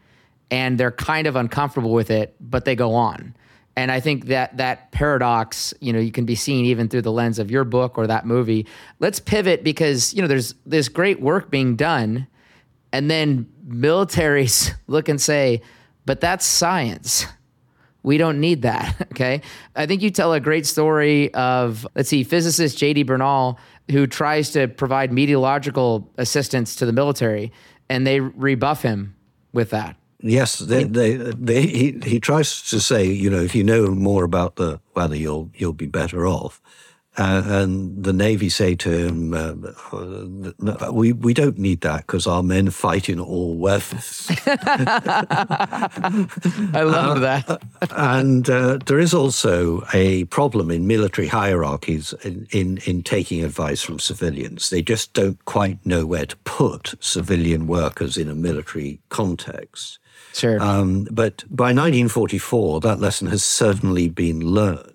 and 0.51 0.78
they're 0.78 0.93
kind 0.93 1.26
of 1.26 1.36
uncomfortable 1.36 1.93
with 1.93 2.11
it, 2.11 2.34
but 2.40 2.64
they 2.64 2.76
go 2.76 2.95
on. 2.95 3.34
And 3.74 3.90
I 3.90 4.01
think 4.01 4.26
that 4.26 4.59
that 4.59 4.93
paradox, 4.93 5.72
you 5.80 5.93
know, 5.93 5.99
you 5.99 6.12
can 6.12 6.26
be 6.26 6.34
seen 6.34 6.66
even 6.66 6.88
through 6.88 7.03
the 7.03 7.12
lens 7.12 7.38
of 7.38 7.51
your 7.51 7.64
book 7.64 7.97
or 7.97 8.07
that 8.07 8.26
movie. 8.26 8.66
Let's 9.01 9.18
pivot 9.18 9.64
because, 9.64 10.12
you 10.12 10.20
know, 10.20 10.28
there's 10.28 10.55
this 10.66 10.88
great 10.88 11.20
work 11.20 11.51
being 11.51 11.74
done 11.76 12.26
and 12.93 13.11
then 13.11 13.51
militaries 13.66 14.72
look 14.86 15.09
and 15.09 15.20
say, 15.20 15.62
"But 16.05 16.20
that's 16.20 16.45
science." 16.45 17.26
We 18.05 18.18
don't 18.18 18.40
need 18.40 18.62
that. 18.62 19.09
Okay. 19.12 19.43
I 19.76 19.86
think 19.86 20.01
you 20.01 20.11
tell 20.11 20.32
a 20.32 20.40
great 20.40 20.66
story 20.66 21.32
of, 21.34 21.86
let's 21.95 22.09
see, 22.09 22.24
physicist 22.24 22.78
J.D. 22.78 23.03
Bernal, 23.03 23.59
who 23.90 24.07
tries 24.07 24.51
to 24.53 24.68
provide 24.68 25.12
meteorological 25.12 26.11
assistance 26.16 26.74
to 26.76 26.86
the 26.86 26.93
military, 26.93 27.53
and 27.90 28.07
they 28.07 28.20
rebuff 28.20 28.82
him 28.82 29.14
with 29.53 29.70
that. 29.70 29.97
Yes, 30.22 30.58
they, 30.60 30.84
they, 30.84 31.16
they, 31.16 31.62
he, 31.62 32.00
he 32.04 32.20
tries 32.20 32.62
to 32.70 32.80
say, 32.80 33.04
you 33.04 33.28
know, 33.28 33.40
if 33.40 33.54
you 33.54 33.64
know 33.64 33.88
more 33.88 34.22
about 34.22 34.56
the 34.56 34.80
weather, 34.94 35.16
you'll, 35.16 35.50
you'll 35.54 35.72
be 35.72 35.86
better 35.86 36.26
off. 36.26 36.60
Uh, 37.18 37.42
and 37.44 38.04
the 38.04 38.12
Navy 38.12 38.48
say 38.48 38.74
to 38.74 38.90
him, 38.90 39.34
uh, 39.34 39.52
we, 40.90 41.12
we 41.12 41.34
don't 41.34 41.58
need 41.58 41.82
that 41.82 42.06
because 42.06 42.26
our 42.26 42.42
men 42.42 42.70
fight 42.70 43.10
in 43.10 43.20
all 43.20 43.58
weathers. 43.58 44.30
I 44.46 44.54
love 46.74 47.18
uh, 47.18 47.20
that. 47.20 47.60
and 47.90 48.48
uh, 48.48 48.78
there 48.86 48.98
is 48.98 49.12
also 49.12 49.84
a 49.92 50.24
problem 50.26 50.70
in 50.70 50.86
military 50.86 51.28
hierarchies 51.28 52.14
in, 52.24 52.46
in, 52.50 52.78
in, 52.86 53.02
taking 53.02 53.44
advice 53.44 53.82
from 53.82 53.98
civilians. 53.98 54.70
They 54.70 54.80
just 54.80 55.12
don't 55.12 55.44
quite 55.44 55.84
know 55.84 56.06
where 56.06 56.24
to 56.24 56.36
put 56.38 56.94
civilian 56.98 57.66
workers 57.66 58.16
in 58.16 58.30
a 58.30 58.34
military 58.34 59.00
context. 59.10 59.98
Sure. 60.33 60.61
Um, 60.61 61.05
but 61.11 61.45
by 61.51 61.72
1944, 61.72 62.80
that 62.80 63.01
lesson 63.01 63.28
has 63.28 63.45
certainly 63.45 64.09
been 64.09 64.41
learned 64.41 64.89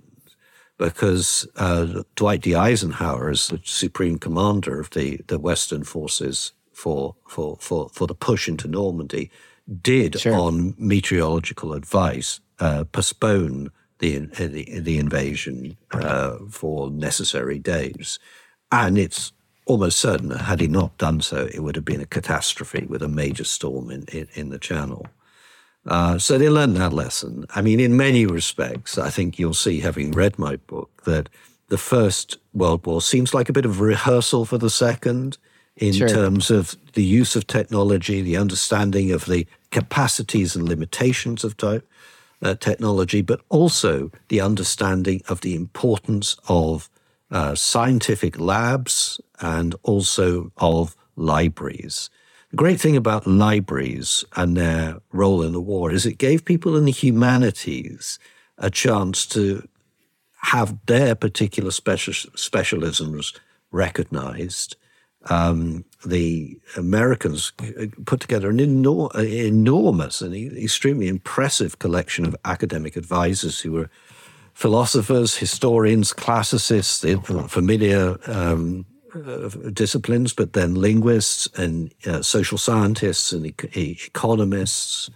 because 0.78 1.48
uh, 1.56 2.04
Dwight 2.16 2.42
D. 2.42 2.56
Eisenhower, 2.56 3.30
as 3.30 3.48
the 3.48 3.60
supreme 3.64 4.18
commander 4.18 4.80
of 4.80 4.92
the, 4.92 5.22
the 5.28 5.40
Western 5.40 5.84
forces 5.84 6.54
for, 6.72 7.16
for, 7.28 7.58
for, 7.60 7.90
for 7.90 8.08
the 8.08 8.16
push 8.16 8.48
into 8.48 8.68
Normandy, 8.68 9.32
did, 9.82 10.20
sure. 10.20 10.34
on 10.34 10.76
meteorological 10.78 11.74
advice, 11.74 12.40
uh, 12.60 12.84
postpone 12.86 13.72
the, 14.00 14.20
the, 14.20 14.80
the 14.80 15.00
invasion 15.00 15.76
uh, 15.92 16.38
for 16.50 16.92
necessary 16.92 17.58
days. 17.58 18.20
And 18.72 18.98
it's 18.98 19.34
almost 19.66 20.00
certain 20.00 20.30
that 20.30 20.42
had 20.42 20.62
he 20.62 20.68
not 20.68 20.98
done 20.98 21.22
so, 21.22 21.50
it 21.54 21.60
would 21.60 21.76
have 21.76 21.86
been 21.86 22.02
a 22.02 22.06
catastrophe 22.06 22.86
with 22.88 23.02
a 23.02 23.08
major 23.08 23.44
storm 23.44 23.90
in, 23.90 24.04
in, 24.12 24.28
in 24.34 24.50
the 24.50 24.60
Channel. 24.60 25.06
Uh, 25.88 26.18
so 26.18 26.38
they 26.38 26.50
learned 26.50 26.76
that 26.76 26.94
lesson. 26.94 27.46
I 27.56 27.62
mean, 27.62 27.80
in 27.80 27.96
many 27.96 28.26
respects, 28.26 28.98
I 28.98 29.10
think 29.10 29.40
you'll 29.40 29.54
see, 29.54 29.80
having 29.80 30.12
read 30.12 30.38
my 30.38 30.58
book, 30.58 31.04
that 31.06 31.30
the 31.70 31.78
First 31.78 32.38
World 32.54 32.86
War 32.86 33.02
seems 33.02 33.34
like 33.34 33.50
a 33.50 33.54
bit 33.54 33.66
of 33.66 33.82
rehearsal 33.82 34.46
for 34.46 34.58
the 34.58 34.70
Second 34.70 35.38
in 35.78 35.94
sure. 35.94 36.10
terms 36.10 36.50
of 36.50 36.76
the 36.94 37.04
use 37.04 37.36
of 37.36 37.48
technology, 37.48 38.22
the 38.22 38.38
understanding 38.38 39.12
of 39.12 39.26
the 39.26 39.46
capacities 39.72 40.56
and 40.56 40.68
limitations 40.68 41.44
of 41.44 41.56
uh, 41.64 42.56
technology, 42.56 43.22
but 43.22 43.42
also 43.50 44.12
the 44.30 44.42
understanding 44.42 45.22
of 45.30 45.42
the 45.42 45.56
importance 45.56 46.36
of 46.48 46.90
uh, 47.32 47.54
scientific 47.56 48.40
labs 48.40 49.22
and 49.40 49.76
also 49.84 50.52
of 50.58 50.96
libraries. 51.16 52.10
The 52.52 52.58
great 52.58 52.80
thing 52.80 52.96
about 52.96 53.28
libraries 53.28 54.24
and 54.36 54.56
their 54.56 55.00
role 55.12 55.44
in 55.44 55.52
the 55.52 55.62
war 55.62 55.92
is 55.92 56.06
it 56.06 56.18
gave 56.18 56.46
people 56.46 56.78
in 56.78 56.86
the 56.86 56.92
humanities 56.92 58.20
a 58.58 58.70
chance 58.70 59.26
to 59.28 59.68
have 60.44 60.78
their 60.86 61.14
particular 61.14 61.72
special, 61.72 62.14
specialisms 62.36 63.38
recognized. 63.72 64.78
Um, 65.30 65.84
the 66.06 66.58
Americans 66.78 67.52
put 68.06 68.22
together 68.22 68.50
an 68.50 68.60
enor- 68.60 69.14
enormous 69.16 70.22
and 70.22 70.34
extremely 70.34 71.10
impressive 71.10 71.80
collection 71.80 72.26
of 72.26 72.36
academic 72.46 72.96
advisors 72.96 73.60
who 73.60 73.74
were 73.74 73.90
philosophers, 74.54 75.36
historians, 75.36 76.14
classicists, 76.14 77.04
familiar 77.50 78.18
um, 78.28 78.86
disciplines, 79.74 80.34
but 80.34 80.54
then 80.54 80.76
linguists 80.76 81.48
and 81.58 81.94
uh, 82.06 82.22
social 82.22 82.58
scientists 82.58 83.32
and 83.32 83.46
e- 83.46 83.98
economists. 84.06 85.10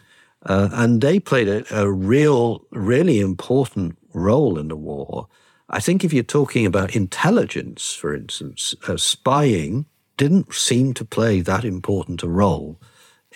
Uh, 0.45 0.70
and 0.74 1.02
they 1.02 1.20
played 1.20 1.47
a, 1.47 1.82
a, 1.82 1.91
real, 1.91 2.66
really 2.72 3.20
important 3.20 3.97
role 4.14 4.58
in 4.58 4.68
the 4.70 4.76
war. 4.76 5.28
I 5.70 5.80
think 5.80 6.04
if 6.04 6.12
you're 6.12 6.24
talking 6.24 6.66
about 6.66 6.95
intelligence, 6.95 7.93
for 7.93 8.14
instance, 8.16 8.76
uh, 8.88 8.97
spying 8.97 9.86
didn't 10.18 10.54
seem 10.54 10.93
to 10.95 11.06
play 11.06 11.41
that 11.41 11.64
important 11.64 12.24
a 12.24 12.30
role 12.30 12.80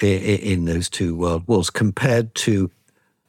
in, 0.02 0.20
in 0.20 0.66
those 0.66 0.90
two 0.90 1.16
world 1.16 1.48
wars 1.48 1.70
compared 1.70 2.34
to 2.36 2.70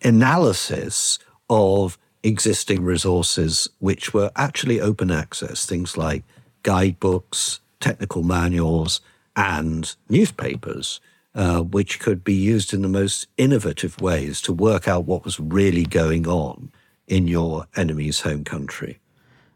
analysis 0.02 1.18
of 1.48 1.98
existing 2.22 2.82
resources, 2.82 3.68
which 3.78 4.12
were 4.12 4.30
actually 4.36 4.80
open 4.80 5.10
access, 5.10 5.64
things 5.64 5.96
like 5.96 6.24
guidebooks, 6.66 7.60
technical 7.78 8.24
manuals, 8.24 9.00
and 9.36 9.94
newspapers, 10.08 11.00
uh, 11.36 11.60
which 11.60 12.00
could 12.00 12.24
be 12.24 12.34
used 12.34 12.74
in 12.74 12.82
the 12.82 12.88
most 12.88 13.28
innovative 13.36 14.00
ways 14.00 14.40
to 14.40 14.52
work 14.52 14.88
out 14.88 15.04
what 15.04 15.24
was 15.24 15.38
really 15.38 15.84
going 15.84 16.26
on 16.26 16.72
in 17.06 17.28
your 17.28 17.66
enemy's 17.76 18.22
home 18.22 18.42
country. 18.42 18.98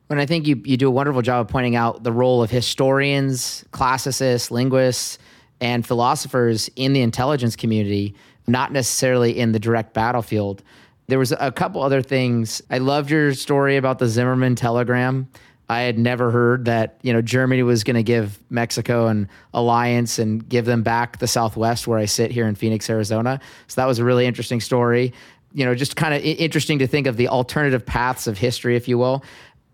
And 0.09 0.21
I 0.21 0.27
think 0.27 0.47
you, 0.47 0.63
you 0.65 0.77
do 0.77 0.87
a 0.87 0.93
wonderful 0.93 1.21
job 1.21 1.47
of 1.47 1.49
pointing 1.53 1.75
out 1.75 2.05
the 2.05 2.13
role 2.13 2.45
of 2.45 2.51
historians, 2.51 3.65
classicists, 3.73 4.53
linguists, 4.53 5.19
and 5.61 5.85
philosophers 5.85 6.71
in 6.77 6.93
the 6.93 7.01
intelligence 7.01 7.57
community, 7.57 8.15
not 8.47 8.71
necessarily 8.73 9.37
in 9.37 9.51
the 9.51 9.59
direct 9.59 9.95
battlefield. 9.95 10.63
There 11.09 11.19
was 11.19 11.33
a 11.33 11.51
couple 11.51 11.83
other 11.83 12.03
things. 12.03 12.63
I 12.71 12.79
loved 12.79 13.11
your 13.11 13.35
story 13.35 13.77
about 13.77 13.99
the 13.99 14.07
Zimmerman 14.07 14.55
telegram. 14.55 15.29
I 15.71 15.83
had 15.83 16.01
never 16.01 16.33
heard 16.33 16.64
that 16.64 16.99
you 17.03 17.12
know 17.12 17.23
Germany 17.23 17.62
was 17.62 17.85
going 17.85 17.95
to 17.95 18.03
give 18.03 18.41
Mexico 18.51 19.07
an 19.07 19.29
alliance 19.55 20.18
and 20.18 20.47
give 20.49 20.64
them 20.64 20.83
back 20.83 21.18
the 21.18 21.29
Southwest 21.29 21.87
where 21.87 21.97
I 21.97 22.07
sit 22.07 22.33
here 22.33 22.49
in 22.49 22.57
Phoenix, 22.57 22.91
Arizona. 22.91 23.39
So 23.68 23.81
that 23.81 23.87
was 23.87 24.01
a 24.01 24.05
really 24.05 24.27
interesting 24.27 24.61
story. 24.61 25.12
You 25.55 25.64
know, 25.64 25.77
just 25.77 25.95
kind 25.95 26.12
of 26.12 26.23
interesting 26.23 26.81
to 26.81 26.89
think 26.89 27.07
of 27.07 27.16
the 27.16 27.29
alternative 27.29 27.87
paths 27.87 28.27
of 28.27 28.37
history, 28.37 28.75
if 28.75 28.89
you 28.89 28.99
will. 28.99 29.23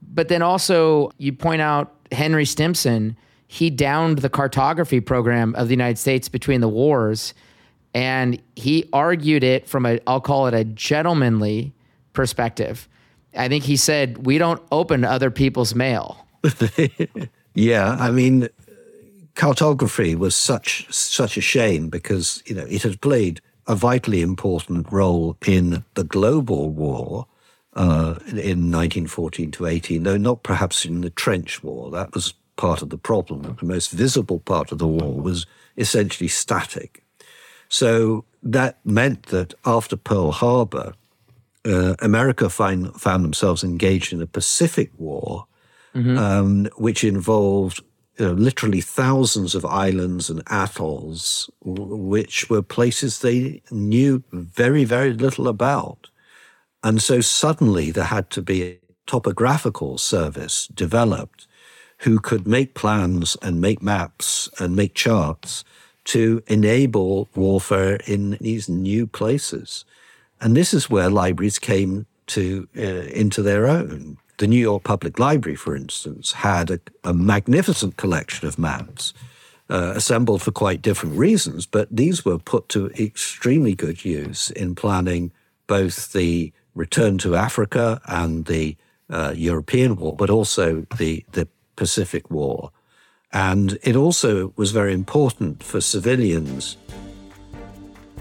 But 0.02 0.28
then 0.28 0.42
also, 0.42 1.12
you 1.16 1.32
point 1.32 1.62
out 1.62 1.94
Henry 2.12 2.44
Stimson. 2.44 3.16
He 3.48 3.70
downed 3.70 4.18
the 4.18 4.28
cartography 4.28 5.00
program 5.00 5.54
of 5.54 5.68
the 5.68 5.72
United 5.72 5.96
States 5.96 6.28
between 6.28 6.60
the 6.60 6.68
wars, 6.68 7.32
and 7.94 8.42
he 8.54 8.86
argued 8.92 9.44
it 9.44 9.66
from 9.66 9.86
a 9.86 9.98
I'll 10.06 10.20
call 10.20 10.46
it 10.46 10.52
a 10.52 10.64
gentlemanly 10.64 11.72
perspective 12.12 12.86
I 13.36 13.48
think 13.48 13.64
he 13.64 13.76
said, 13.76 14.26
we 14.26 14.38
don't 14.38 14.62
open 14.72 15.04
other 15.04 15.30
people's 15.30 15.74
mail. 15.74 16.26
yeah, 17.54 17.96
I 17.98 18.10
mean, 18.10 18.48
cartography 19.34 20.14
was 20.14 20.34
such 20.34 20.86
such 20.92 21.36
a 21.36 21.40
shame 21.40 21.88
because 21.88 22.42
you 22.46 22.54
know 22.54 22.66
it 22.68 22.82
had 22.82 23.00
played 23.00 23.40
a 23.66 23.74
vitally 23.74 24.22
important 24.22 24.90
role 24.90 25.36
in 25.46 25.84
the 25.94 26.04
global 26.04 26.70
war 26.70 27.26
uh, 27.74 28.14
in 28.28 28.70
1914 28.70 29.50
to 29.52 29.66
18, 29.66 30.02
though 30.02 30.16
not 30.16 30.42
perhaps 30.42 30.84
in 30.84 31.00
the 31.00 31.10
trench 31.10 31.62
war. 31.62 31.90
That 31.90 32.14
was 32.14 32.34
part 32.56 32.80
of 32.80 32.90
the 32.90 32.98
problem. 32.98 33.42
The 33.42 33.66
most 33.66 33.90
visible 33.90 34.40
part 34.40 34.72
of 34.72 34.78
the 34.78 34.86
war 34.86 35.20
was 35.20 35.46
essentially 35.76 36.28
static. 36.28 37.04
So 37.68 38.24
that 38.42 38.78
meant 38.84 39.24
that 39.26 39.54
after 39.64 39.96
Pearl 39.96 40.30
Harbor, 40.32 40.94
uh, 41.66 41.94
America 42.00 42.48
find, 42.48 42.94
found 42.94 43.24
themselves 43.24 43.64
engaged 43.64 44.12
in 44.12 44.22
a 44.22 44.26
Pacific 44.26 44.90
War, 44.96 45.46
mm-hmm. 45.94 46.16
um, 46.16 46.68
which 46.76 47.04
involved 47.04 47.82
you 48.18 48.26
know, 48.26 48.32
literally 48.32 48.80
thousands 48.80 49.54
of 49.54 49.64
islands 49.64 50.30
and 50.30 50.42
atolls, 50.46 51.50
which 51.64 52.48
were 52.48 52.62
places 52.62 53.18
they 53.18 53.62
knew 53.70 54.22
very, 54.32 54.84
very 54.84 55.12
little 55.12 55.48
about. 55.48 56.08
And 56.82 57.02
so 57.02 57.20
suddenly 57.20 57.90
there 57.90 58.04
had 58.04 58.30
to 58.30 58.42
be 58.42 58.62
a 58.62 58.78
topographical 59.06 59.98
service 59.98 60.66
developed 60.68 61.46
who 61.98 62.18
could 62.18 62.46
make 62.46 62.74
plans 62.74 63.36
and 63.42 63.60
make 63.60 63.82
maps 63.82 64.48
and 64.58 64.76
make 64.76 64.94
charts 64.94 65.64
to 66.04 66.42
enable 66.46 67.28
warfare 67.34 67.98
in 68.06 68.38
these 68.40 68.68
new 68.68 69.06
places. 69.06 69.84
And 70.40 70.56
this 70.56 70.74
is 70.74 70.90
where 70.90 71.10
libraries 71.10 71.58
came 71.58 72.06
to 72.28 72.68
uh, 72.76 72.80
into 72.80 73.42
their 73.42 73.66
own. 73.66 74.18
The 74.38 74.46
New 74.46 74.60
York 74.60 74.82
Public 74.82 75.18
Library, 75.18 75.56
for 75.56 75.74
instance, 75.74 76.32
had 76.32 76.70
a, 76.70 76.80
a 77.04 77.14
magnificent 77.14 77.96
collection 77.96 78.46
of 78.46 78.58
maps 78.58 79.14
uh, 79.70 79.92
assembled 79.96 80.42
for 80.42 80.52
quite 80.52 80.82
different 80.82 81.16
reasons, 81.16 81.66
but 81.66 81.88
these 81.90 82.24
were 82.24 82.38
put 82.38 82.68
to 82.70 82.88
extremely 82.98 83.74
good 83.74 84.04
use 84.04 84.50
in 84.50 84.74
planning 84.74 85.32
both 85.66 86.12
the 86.12 86.52
return 86.74 87.18
to 87.18 87.34
Africa 87.34 88.00
and 88.06 88.44
the 88.46 88.76
uh, 89.08 89.32
European 89.34 89.96
War, 89.96 90.14
but 90.14 90.30
also 90.30 90.86
the, 90.98 91.24
the 91.32 91.48
Pacific 91.76 92.30
War. 92.30 92.70
And 93.32 93.78
it 93.82 93.96
also 93.96 94.52
was 94.56 94.70
very 94.70 94.92
important 94.92 95.62
for 95.62 95.80
civilians. 95.80 96.76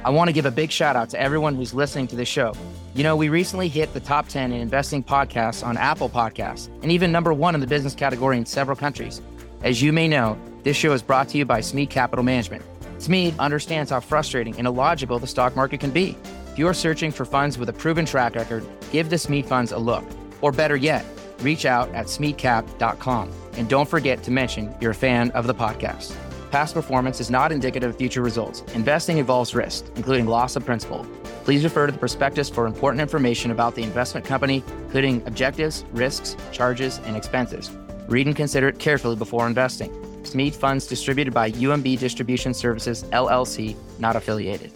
I 0.06 0.12
want 0.12 0.28
to 0.28 0.34
give 0.34 0.46
a 0.46 0.52
big 0.52 0.70
shout 0.70 0.96
out 0.96 1.10
to 1.10 1.20
everyone 1.20 1.56
who's 1.56 1.74
listening 1.74 2.06
to 2.10 2.16
this 2.16 2.28
show. 2.28 2.54
You 2.94 3.02
know, 3.02 3.16
we 3.16 3.28
recently 3.28 3.68
hit 3.68 3.92
the 3.92 4.00
top 4.00 4.28
10 4.28 4.52
in 4.52 4.62
investing 4.62 5.04
podcasts 5.04 5.66
on 5.66 5.78
Apple 5.78 6.10
Podcasts 6.10 6.70
and 6.84 6.92
even 6.92 7.12
number 7.12 7.34
one 7.34 7.56
in 7.56 7.60
the 7.60 7.66
business 7.66 7.96
category 7.96 8.38
in 8.38 8.46
several 8.46 8.78
countries. 8.78 9.20
As 9.64 9.82
you 9.82 9.92
may 9.92 10.08
know, 10.08 10.38
this 10.62 10.78
show 10.78 10.94
is 10.94 11.02
brought 11.02 11.28
to 11.30 11.40
you 11.40 11.46
by 11.46 11.60
Smead 11.60 11.90
Capital 11.90 12.22
Management. 12.22 12.64
Smead 13.00 13.34
understands 13.40 13.90
how 13.90 14.00
frustrating 14.00 14.56
and 14.60 14.68
illogical 14.68 15.18
the 15.18 15.26
stock 15.26 15.56
market 15.56 15.80
can 15.80 15.90
be. 15.90 16.16
If 16.52 16.60
you're 16.60 16.76
searching 16.76 17.10
for 17.10 17.26
funds 17.26 17.58
with 17.58 17.70
a 17.70 17.74
proven 17.74 18.06
track 18.06 18.36
record, 18.36 18.64
give 18.92 19.10
the 19.10 19.18
Smead 19.18 19.48
funds 19.48 19.72
a 19.72 19.80
look. 19.80 20.06
Or 20.40 20.52
better 20.52 20.76
yet, 20.76 21.04
reach 21.40 21.66
out 21.66 21.90
at 21.96 22.06
smeadcap.com. 22.06 23.32
And 23.54 23.68
don't 23.68 23.90
forget 23.90 24.22
to 24.22 24.30
mention 24.30 24.72
you're 24.80 24.92
a 24.92 24.94
fan 24.94 25.32
of 25.32 25.48
the 25.48 25.56
podcast. 25.56 26.16
Past 26.56 26.74
performance 26.74 27.20
is 27.20 27.30
not 27.30 27.52
indicative 27.52 27.90
of 27.90 27.98
future 27.98 28.22
results. 28.22 28.62
Investing 28.74 29.18
involves 29.18 29.54
risk, 29.54 29.88
including 29.98 30.26
loss 30.26 30.56
of 30.56 30.64
principal. 30.64 31.06
Please 31.44 31.66
refer 31.66 31.86
to 31.86 31.92
the 31.92 31.98
prospectus 31.98 32.50
for 32.50 32.66
important 32.66 33.02
information 33.02 33.52
about 33.52 33.76
the 33.76 33.84
investment 33.84 34.26
company, 34.26 34.64
including 34.86 35.22
objectives, 35.28 35.84
risks, 35.92 36.38
charges, 36.54 37.00
and 37.00 37.18
expenses. 37.18 37.72
Read 38.08 38.28
and 38.28 38.38
consider 38.38 38.70
it 38.70 38.80
carefully 38.80 39.18
before 39.18 39.46
investing. 39.48 39.92
Smead 40.24 40.56
funds 40.56 40.88
distributed 40.88 41.34
by 41.34 41.52
UMB 41.52 42.00
Distribution 42.00 42.54
Services, 42.54 43.04
LLC, 43.12 43.76
not 44.00 44.16
affiliated. 44.16 44.72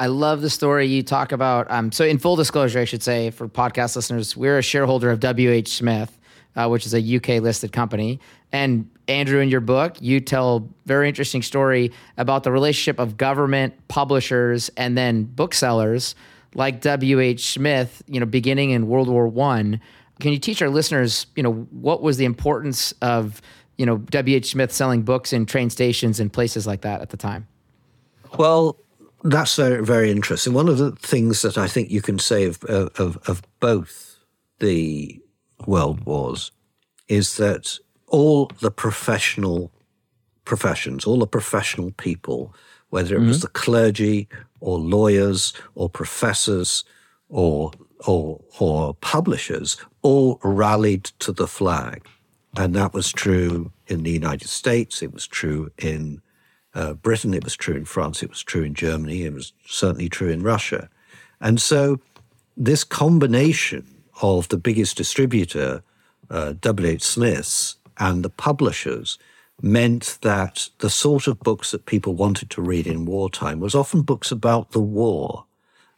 I 0.00 0.06
love 0.06 0.40
the 0.40 0.48
story 0.48 0.86
you 0.86 1.02
talk 1.02 1.32
about. 1.32 1.70
Um, 1.70 1.92
so, 1.92 2.06
in 2.06 2.16
full 2.16 2.36
disclosure, 2.36 2.78
I 2.78 2.86
should 2.86 3.02
say 3.02 3.28
for 3.28 3.46
podcast 3.46 3.94
listeners, 3.94 4.38
we're 4.38 4.56
a 4.56 4.62
shareholder 4.62 5.10
of 5.10 5.20
WH 5.20 5.68
Smith, 5.68 6.18
uh, 6.56 6.68
which 6.68 6.86
is 6.86 6.94
a 6.94 7.16
UK 7.16 7.42
listed 7.42 7.72
company. 7.72 8.20
And 8.52 8.88
Andrew, 9.08 9.40
in 9.40 9.48
your 9.48 9.60
book, 9.60 9.96
you 10.00 10.20
tell 10.20 10.68
very 10.86 11.08
interesting 11.08 11.42
story 11.42 11.92
about 12.16 12.44
the 12.44 12.52
relationship 12.52 12.98
of 12.98 13.16
government, 13.16 13.74
publishers, 13.88 14.70
and 14.76 14.96
then 14.96 15.24
booksellers 15.24 16.14
like 16.54 16.82
WH 16.82 17.40
Smith. 17.40 18.02
You 18.06 18.20
know, 18.20 18.26
beginning 18.26 18.70
in 18.70 18.86
World 18.86 19.08
War 19.08 19.26
One. 19.26 19.80
Can 20.20 20.32
you 20.32 20.38
teach 20.38 20.62
our 20.62 20.70
listeners, 20.70 21.26
you 21.34 21.42
know, 21.42 21.52
what 21.52 22.00
was 22.00 22.18
the 22.18 22.24
importance 22.24 22.92
of, 23.02 23.42
you 23.76 23.84
know, 23.84 23.98
W.H. 23.98 24.52
Smith 24.52 24.70
selling 24.70 25.02
books 25.02 25.32
in 25.32 25.44
train 25.44 25.70
stations 25.70 26.20
and 26.20 26.32
places 26.32 26.68
like 26.68 26.82
that 26.82 27.00
at 27.00 27.10
the 27.10 27.16
time? 27.16 27.48
Well, 28.38 28.76
that's 29.24 29.56
very, 29.56 29.84
very 29.84 30.12
interesting. 30.12 30.52
One 30.52 30.68
of 30.68 30.78
the 30.78 30.92
things 30.92 31.42
that 31.42 31.58
I 31.58 31.66
think 31.66 31.90
you 31.90 32.00
can 32.00 32.20
say 32.20 32.44
of, 32.44 32.62
of, 32.64 33.18
of 33.26 33.42
both 33.58 34.18
the 34.60 35.20
world 35.66 36.04
wars 36.04 36.52
is 37.08 37.36
that 37.36 37.78
all 38.08 38.50
the 38.60 38.70
professional 38.70 39.70
professions, 40.44 41.04
all 41.04 41.18
the 41.18 41.26
professional 41.26 41.90
people, 41.92 42.54
whether 42.90 43.16
it 43.16 43.18
mm-hmm. 43.18 43.28
was 43.28 43.40
the 43.40 43.48
clergy 43.48 44.28
or 44.60 44.78
lawyers 44.78 45.52
or 45.74 45.88
professors 45.88 46.84
or 47.28 47.72
or, 48.06 48.40
or 48.58 48.94
publishers 48.94 49.76
all 50.02 50.38
rallied 50.42 51.04
to 51.04 51.32
the 51.32 51.46
flag. 51.46 52.06
And 52.56 52.74
that 52.74 52.92
was 52.92 53.10
true 53.10 53.72
in 53.86 54.02
the 54.02 54.10
United 54.10 54.48
States, 54.48 55.02
it 55.02 55.12
was 55.12 55.26
true 55.26 55.70
in 55.78 56.20
uh, 56.74 56.94
Britain, 56.94 57.34
it 57.34 57.44
was 57.44 57.56
true 57.56 57.74
in 57.74 57.84
France, 57.84 58.22
it 58.22 58.30
was 58.30 58.42
true 58.42 58.62
in 58.62 58.74
Germany, 58.74 59.22
it 59.22 59.32
was 59.32 59.52
certainly 59.66 60.08
true 60.08 60.28
in 60.28 60.42
Russia. 60.42 60.88
And 61.40 61.60
so 61.60 62.00
this 62.56 62.84
combination 62.84 63.93
of 64.22 64.48
the 64.48 64.56
biggest 64.56 64.96
distributor, 64.96 65.82
uh, 66.30 66.54
W.H. 66.60 67.02
Smith's, 67.02 67.76
and 67.98 68.24
the 68.24 68.30
publishers 68.30 69.18
meant 69.62 70.18
that 70.22 70.68
the 70.78 70.90
sort 70.90 71.26
of 71.26 71.40
books 71.40 71.70
that 71.70 71.86
people 71.86 72.14
wanted 72.14 72.50
to 72.50 72.62
read 72.62 72.86
in 72.86 73.04
wartime 73.04 73.60
was 73.60 73.74
often 73.74 74.02
books 74.02 74.30
about 74.30 74.72
the 74.72 74.80
war. 74.80 75.44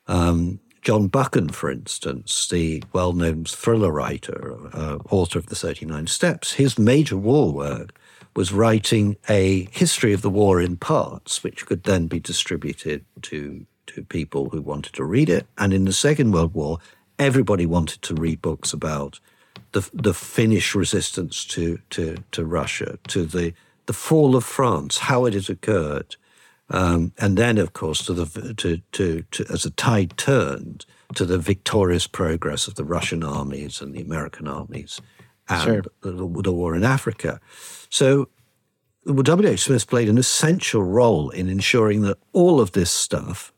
Um, 0.06 0.60
John 0.82 1.08
Buchan, 1.08 1.48
for 1.48 1.70
instance, 1.70 2.46
the 2.48 2.82
well 2.92 3.12
known 3.12 3.44
thriller 3.44 3.90
writer, 3.90 4.56
uh, 4.72 4.98
author 5.10 5.38
of 5.38 5.46
The 5.46 5.56
39 5.56 6.06
Steps, 6.06 6.52
his 6.52 6.78
major 6.78 7.16
war 7.16 7.52
work 7.52 7.98
was 8.36 8.52
writing 8.52 9.16
a 9.28 9.66
history 9.72 10.12
of 10.12 10.22
the 10.22 10.30
war 10.30 10.60
in 10.60 10.76
parts, 10.76 11.42
which 11.42 11.66
could 11.66 11.84
then 11.84 12.06
be 12.06 12.20
distributed 12.20 13.04
to, 13.22 13.66
to 13.86 14.04
people 14.04 14.50
who 14.50 14.60
wanted 14.60 14.92
to 14.92 15.04
read 15.04 15.30
it. 15.30 15.46
And 15.58 15.72
in 15.72 15.86
the 15.86 15.92
Second 15.92 16.32
World 16.32 16.54
War, 16.54 16.78
everybody 17.18 17.66
wanted 17.66 18.02
to 18.02 18.14
read 18.14 18.42
books 18.42 18.72
about 18.72 19.20
the, 19.72 19.88
the 19.92 20.14
Finnish 20.14 20.74
resistance 20.74 21.44
to, 21.44 21.78
to, 21.90 22.16
to 22.32 22.44
Russia, 22.44 22.98
to 23.08 23.24
the, 23.24 23.52
the 23.86 23.92
fall 23.92 24.36
of 24.36 24.44
France, 24.44 24.98
how 24.98 25.24
it 25.26 25.34
had 25.34 25.50
occurred, 25.50 26.16
um, 26.70 27.12
and 27.18 27.36
then, 27.36 27.58
of 27.58 27.72
course, 27.72 28.04
to 28.06 28.12
the 28.12 28.54
to, 28.54 28.78
to, 28.92 29.22
to 29.30 29.46
as 29.52 29.64
a 29.64 29.70
tide 29.70 30.16
turned 30.16 30.84
to 31.14 31.24
the 31.24 31.38
victorious 31.38 32.06
progress 32.06 32.66
of 32.66 32.74
the 32.74 32.84
Russian 32.84 33.22
armies 33.22 33.80
and 33.80 33.94
the 33.94 34.00
American 34.00 34.48
armies 34.48 35.00
and 35.48 35.62
sure. 35.62 35.82
the, 36.00 36.10
the, 36.42 36.52
war 36.52 36.74
in 36.74 36.82
Africa. 36.82 37.40
So, 37.88 38.28
well, 39.04 39.22
W.H. 39.22 39.60
Smith 39.60 39.86
played 39.86 40.08
an 40.08 40.18
essential 40.18 40.82
role 40.82 41.30
in 41.30 41.48
ensuring 41.48 42.02
that 42.02 42.18
all 42.32 42.60
of 42.60 42.72
this 42.72 42.90
stuff 42.90 43.52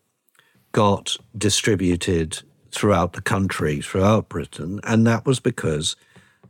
got 0.73 1.17
distributed 1.37 2.43
throughout 2.79 3.13
the 3.15 3.21
country, 3.21 3.81
throughout 3.81 4.29
Britain, 4.29 4.81
and 4.85 5.05
that 5.07 5.27
was 5.27 5.41
because 5.41 5.97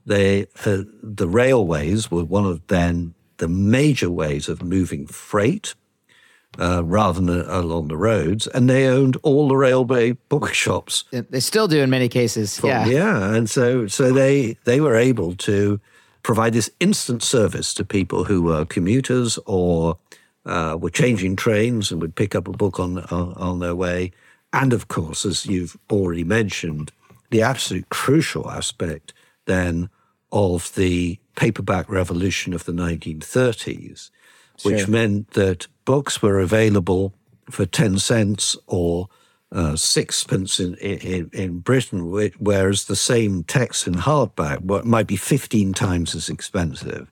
they 0.05 0.47
uh, 0.67 0.83
the 1.03 1.29
railways 1.29 2.11
were 2.11 2.25
one 2.25 2.45
of 2.45 2.67
then 2.67 3.15
the 3.39 3.49
major 3.49 4.11
ways 4.11 4.49
of 4.49 4.63
moving 4.63 5.07
freight 5.07 5.75
uh, 6.59 6.85
rather 6.85 7.21
than 7.21 7.41
uh, 7.41 7.45
along 7.49 7.89
the 7.89 7.97
roads, 7.97 8.47
and 8.49 8.69
they 8.69 8.87
owned 8.87 9.17
all 9.23 9.49
the 9.49 9.57
railway 9.57 10.13
bookshops. 10.29 11.05
They 11.11 11.41
still 11.41 11.67
do 11.67 11.79
in 11.79 11.89
many 11.89 12.09
cases. 12.09 12.61
yeah, 12.63 12.87
yeah, 12.87 13.35
and 13.35 13.49
so 13.49 13.87
so 13.87 14.13
they 14.13 14.59
they 14.65 14.81
were 14.81 14.97
able 14.97 15.35
to 15.37 15.81
provide 16.23 16.53
this 16.53 16.71
instant 16.79 17.23
service 17.23 17.73
to 17.73 17.85
people 17.85 18.25
who 18.25 18.43
were 18.43 18.67
commuters 18.67 19.39
or 19.47 19.99
uh, 20.45 20.77
were 20.79 20.91
changing 20.91 21.37
trains 21.37 21.91
and 21.91 22.03
would 22.03 22.15
pick 22.15 22.35
up 22.35 22.49
a 22.49 22.53
book 22.53 22.79
on, 22.79 22.99
on 22.99 23.33
on 23.35 23.59
their 23.61 23.75
way. 23.75 24.13
And 24.53 24.73
of 24.73 24.89
course, 24.89 25.25
as 25.25 25.47
you've 25.47 25.77
already 25.91 26.25
mentioned, 26.25 26.93
the 27.31 27.43
absolute 27.43 27.89
crucial 27.91 28.51
aspect 28.51 29.13
then 29.47 29.91
of 30.33 30.75
the 30.75 31.19
paperback 31.37 31.89
revolution 31.89 32.53
of 32.53 32.65
the 32.65 32.73
1930s, 32.73 34.11
which 34.63 34.81
sure. 34.81 34.89
meant 34.89 35.31
that 35.33 35.67
books 35.85 36.21
were 36.23 36.41
available 36.41 37.15
for 37.51 37.65
10 37.65 37.99
cents 37.99 38.57
or 38.67 39.09
uh, 39.51 39.77
sixpence 39.77 40.61
in, 40.61 40.75
in, 40.77 41.31
in 41.33 41.59
Britain, 41.61 42.11
whereas 42.39 42.85
the 42.85 42.97
same 42.97 43.45
text 43.45 43.87
in 43.87 43.95
hardback 43.95 44.85
might 44.85 45.07
be 45.07 45.17
15 45.17 45.73
times 45.73 46.15
as 46.15 46.29
expensive. 46.29 47.11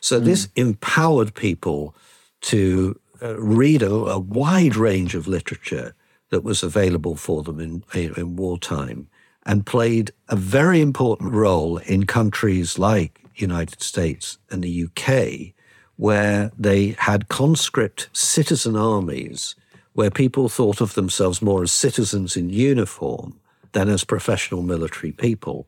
So 0.00 0.20
mm. 0.20 0.24
this 0.24 0.48
empowered 0.54 1.34
people 1.34 1.94
to 2.42 2.98
uh, 3.22 3.38
read 3.40 3.82
a, 3.82 3.90
a, 3.90 4.18
wide 4.18 4.76
range 4.76 5.14
of 5.14 5.26
literature 5.26 5.94
that 6.30 6.44
was 6.44 6.62
available 6.62 7.16
for 7.16 7.42
them 7.42 7.60
in, 7.60 7.82
in, 7.94 8.36
wartime 8.36 9.08
and 9.46 9.64
played 9.64 10.10
a 10.28 10.36
very 10.36 10.80
important 10.80 11.32
role 11.32 11.78
in 11.78 12.04
countries 12.04 12.78
like 12.78 13.24
United 13.34 13.82
States 13.82 14.38
and 14.50 14.62
the 14.62 14.84
UK, 14.84 15.54
where 15.96 16.50
they 16.58 16.88
had 16.98 17.28
conscript 17.28 18.08
citizen 18.12 18.76
armies, 18.76 19.54
where 19.94 20.10
people 20.10 20.48
thought 20.48 20.80
of 20.80 20.94
themselves 20.94 21.42
more 21.42 21.62
as 21.62 21.72
citizens 21.72 22.36
in 22.36 22.50
uniform 22.50 23.38
than 23.72 23.88
as 23.88 24.04
professional 24.04 24.62
military 24.62 25.12
people. 25.12 25.66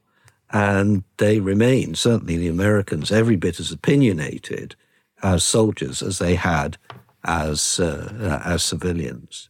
And 0.53 1.05
they 1.19 1.41
remain, 1.41 1.95
certainly 1.95 2.37
the 2.37 2.49
Americans, 2.49 3.13
every 3.13 3.37
bit 3.37 3.61
as 3.61 3.71
opinionated 3.71 4.75
as 5.23 5.45
soldiers 5.45 6.03
as 6.03 6.19
they 6.19 6.35
had 6.35 6.77
as, 7.25 7.79
uh, 7.79 8.43
as 8.45 8.63
civilians. 8.63 9.50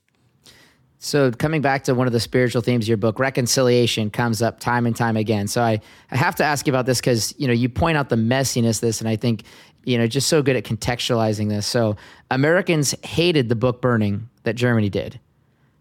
So 1.03 1.30
coming 1.32 1.62
back 1.62 1.84
to 1.84 1.94
one 1.94 2.07
of 2.07 2.12
the 2.12 2.20
spiritual 2.20 2.61
themes 2.61 2.84
of 2.84 2.88
your 2.88 2.98
book, 2.98 3.18
reconciliation 3.18 4.11
comes 4.11 4.42
up 4.42 4.61
time 4.61 4.84
and 4.84 4.94
time 4.94 5.16
again. 5.16 5.48
So 5.48 5.62
I, 5.62 5.80
I 6.11 6.16
have 6.16 6.34
to 6.36 6.44
ask 6.44 6.66
you 6.66 6.72
about 6.72 6.84
this 6.84 7.01
because 7.01 7.34
you 7.38 7.46
know 7.46 7.55
you 7.55 7.70
point 7.70 7.96
out 7.96 8.11
the 8.11 8.16
messiness 8.16 8.76
of 8.76 8.80
this, 8.82 9.01
and 9.01 9.09
I 9.09 9.16
think 9.16 9.44
you 9.84 9.96
know 9.96 10.07
just 10.07 10.28
so 10.28 10.42
good 10.42 10.57
at 10.57 10.64
contextualizing 10.64 11.48
this. 11.48 11.66
So 11.66 11.96
Americans 12.30 12.94
hated 13.03 13.48
the 13.48 13.57
book 13.57 13.80
burning 13.80 14.28
that 14.42 14.57
Germany 14.57 14.90
did, 14.90 15.18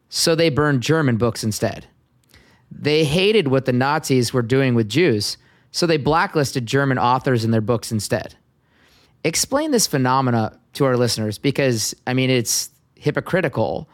so 0.07 0.35
they 0.35 0.49
burned 0.49 0.81
German 0.81 1.17
books 1.17 1.43
instead. 1.43 1.85
They 2.71 3.03
hated 3.03 3.49
what 3.49 3.65
the 3.65 3.73
Nazis 3.73 4.31
were 4.31 4.41
doing 4.41 4.73
with 4.73 4.87
Jews, 4.87 5.35
so 5.71 5.85
they 5.85 5.97
blacklisted 5.97 6.65
German 6.65 6.97
authors 6.97 7.43
in 7.43 7.51
their 7.51 7.59
books 7.59 7.91
instead. 7.91 8.35
Explain 9.25 9.71
this 9.71 9.85
phenomena 9.85 10.57
to 10.75 10.85
our 10.85 10.95
listeners 10.95 11.37
because 11.37 11.93
I 12.07 12.13
mean 12.13 12.29
it's 12.29 12.69
hypocritical 12.95 13.89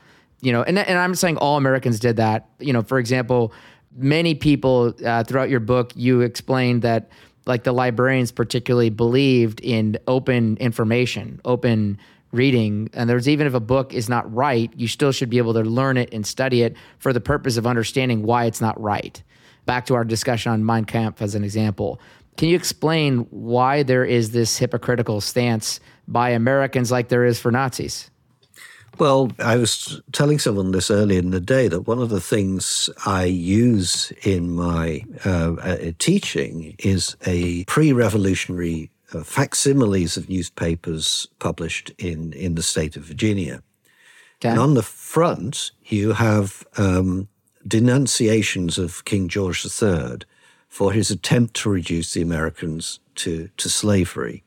you 0.45 0.51
know, 0.51 0.61
and 0.61 0.77
and 0.77 0.99
I'm 0.99 1.15
saying 1.15 1.37
all 1.37 1.57
Americans 1.57 1.99
did 1.99 2.17
that. 2.17 2.47
You 2.59 2.71
know, 2.71 2.83
for 2.83 2.99
example, 2.99 3.51
many 3.95 4.35
people 4.35 4.93
uh, 5.03 5.23
throughout 5.23 5.49
your 5.49 5.59
book, 5.59 5.91
you 5.95 6.21
explained 6.21 6.83
that 6.83 7.09
like 7.47 7.63
the 7.63 7.71
librarians 7.71 8.31
particularly 8.31 8.91
believed 8.91 9.59
in 9.61 9.97
open 10.07 10.57
information, 10.57 11.41
open 11.45 11.97
reading. 12.31 12.89
And 12.93 13.09
there's 13.09 13.27
even 13.27 13.47
if 13.47 13.55
a 13.55 13.59
book 13.59 13.93
is 13.93 14.07
not 14.07 14.31
right, 14.31 14.71
you 14.75 14.87
still 14.87 15.11
should 15.11 15.31
be 15.31 15.39
able 15.39 15.53
to 15.53 15.61
learn 15.61 15.97
it 15.97 16.13
and 16.13 16.25
study 16.25 16.61
it 16.61 16.75
for 16.99 17.11
the 17.11 17.21
purpose 17.21 17.57
of 17.57 17.65
understanding 17.65 18.21
why 18.21 18.45
it's 18.45 18.61
not 18.61 18.79
right. 18.79 19.23
Back 19.65 19.87
to 19.87 19.95
our 19.95 20.03
discussion 20.03 20.51
on 20.51 20.63
Mein 20.63 20.85
Kampf 20.85 21.23
as 21.23 21.33
an 21.33 21.43
example. 21.43 21.99
Can 22.37 22.49
you 22.49 22.55
explain 22.55 23.19
why 23.31 23.81
there 23.81 24.05
is 24.05 24.29
this 24.29 24.57
hypocritical 24.57 25.21
stance 25.21 25.79
by 26.07 26.29
Americans 26.31 26.91
like 26.91 27.07
there 27.07 27.25
is 27.25 27.39
for 27.39 27.51
Nazis? 27.51 28.11
Well, 28.97 29.31
I 29.39 29.57
was 29.57 30.01
telling 30.13 30.39
someone 30.39 30.71
this 30.71 30.89
earlier 30.89 31.19
in 31.19 31.31
the 31.31 31.41
day 31.41 31.67
that 31.67 31.81
one 31.81 31.99
of 31.99 32.09
the 32.09 32.21
things 32.21 32.89
I 33.05 33.25
use 33.25 34.11
in 34.23 34.51
my 34.51 35.03
uh, 35.25 35.53
uh, 35.55 35.91
teaching 35.99 36.75
is 36.79 37.17
a 37.25 37.65
pre 37.65 37.91
revolutionary 37.91 38.89
uh, 39.13 39.23
facsimiles 39.23 40.17
of 40.17 40.29
newspapers 40.29 41.27
published 41.39 41.91
in, 41.97 42.33
in 42.33 42.55
the 42.55 42.63
state 42.63 42.95
of 42.95 43.03
Virginia. 43.03 43.61
Okay. 44.39 44.49
And 44.49 44.59
on 44.59 44.73
the 44.75 44.83
front, 44.83 45.71
you 45.83 46.13
have 46.13 46.65
um, 46.77 47.27
denunciations 47.67 48.77
of 48.77 49.03
King 49.05 49.27
George 49.27 49.65
III 49.65 50.19
for 50.67 50.91
his 50.91 51.11
attempt 51.11 51.53
to 51.55 51.69
reduce 51.69 52.13
the 52.13 52.21
Americans 52.21 52.99
to, 53.15 53.49
to 53.57 53.69
slavery. 53.69 54.43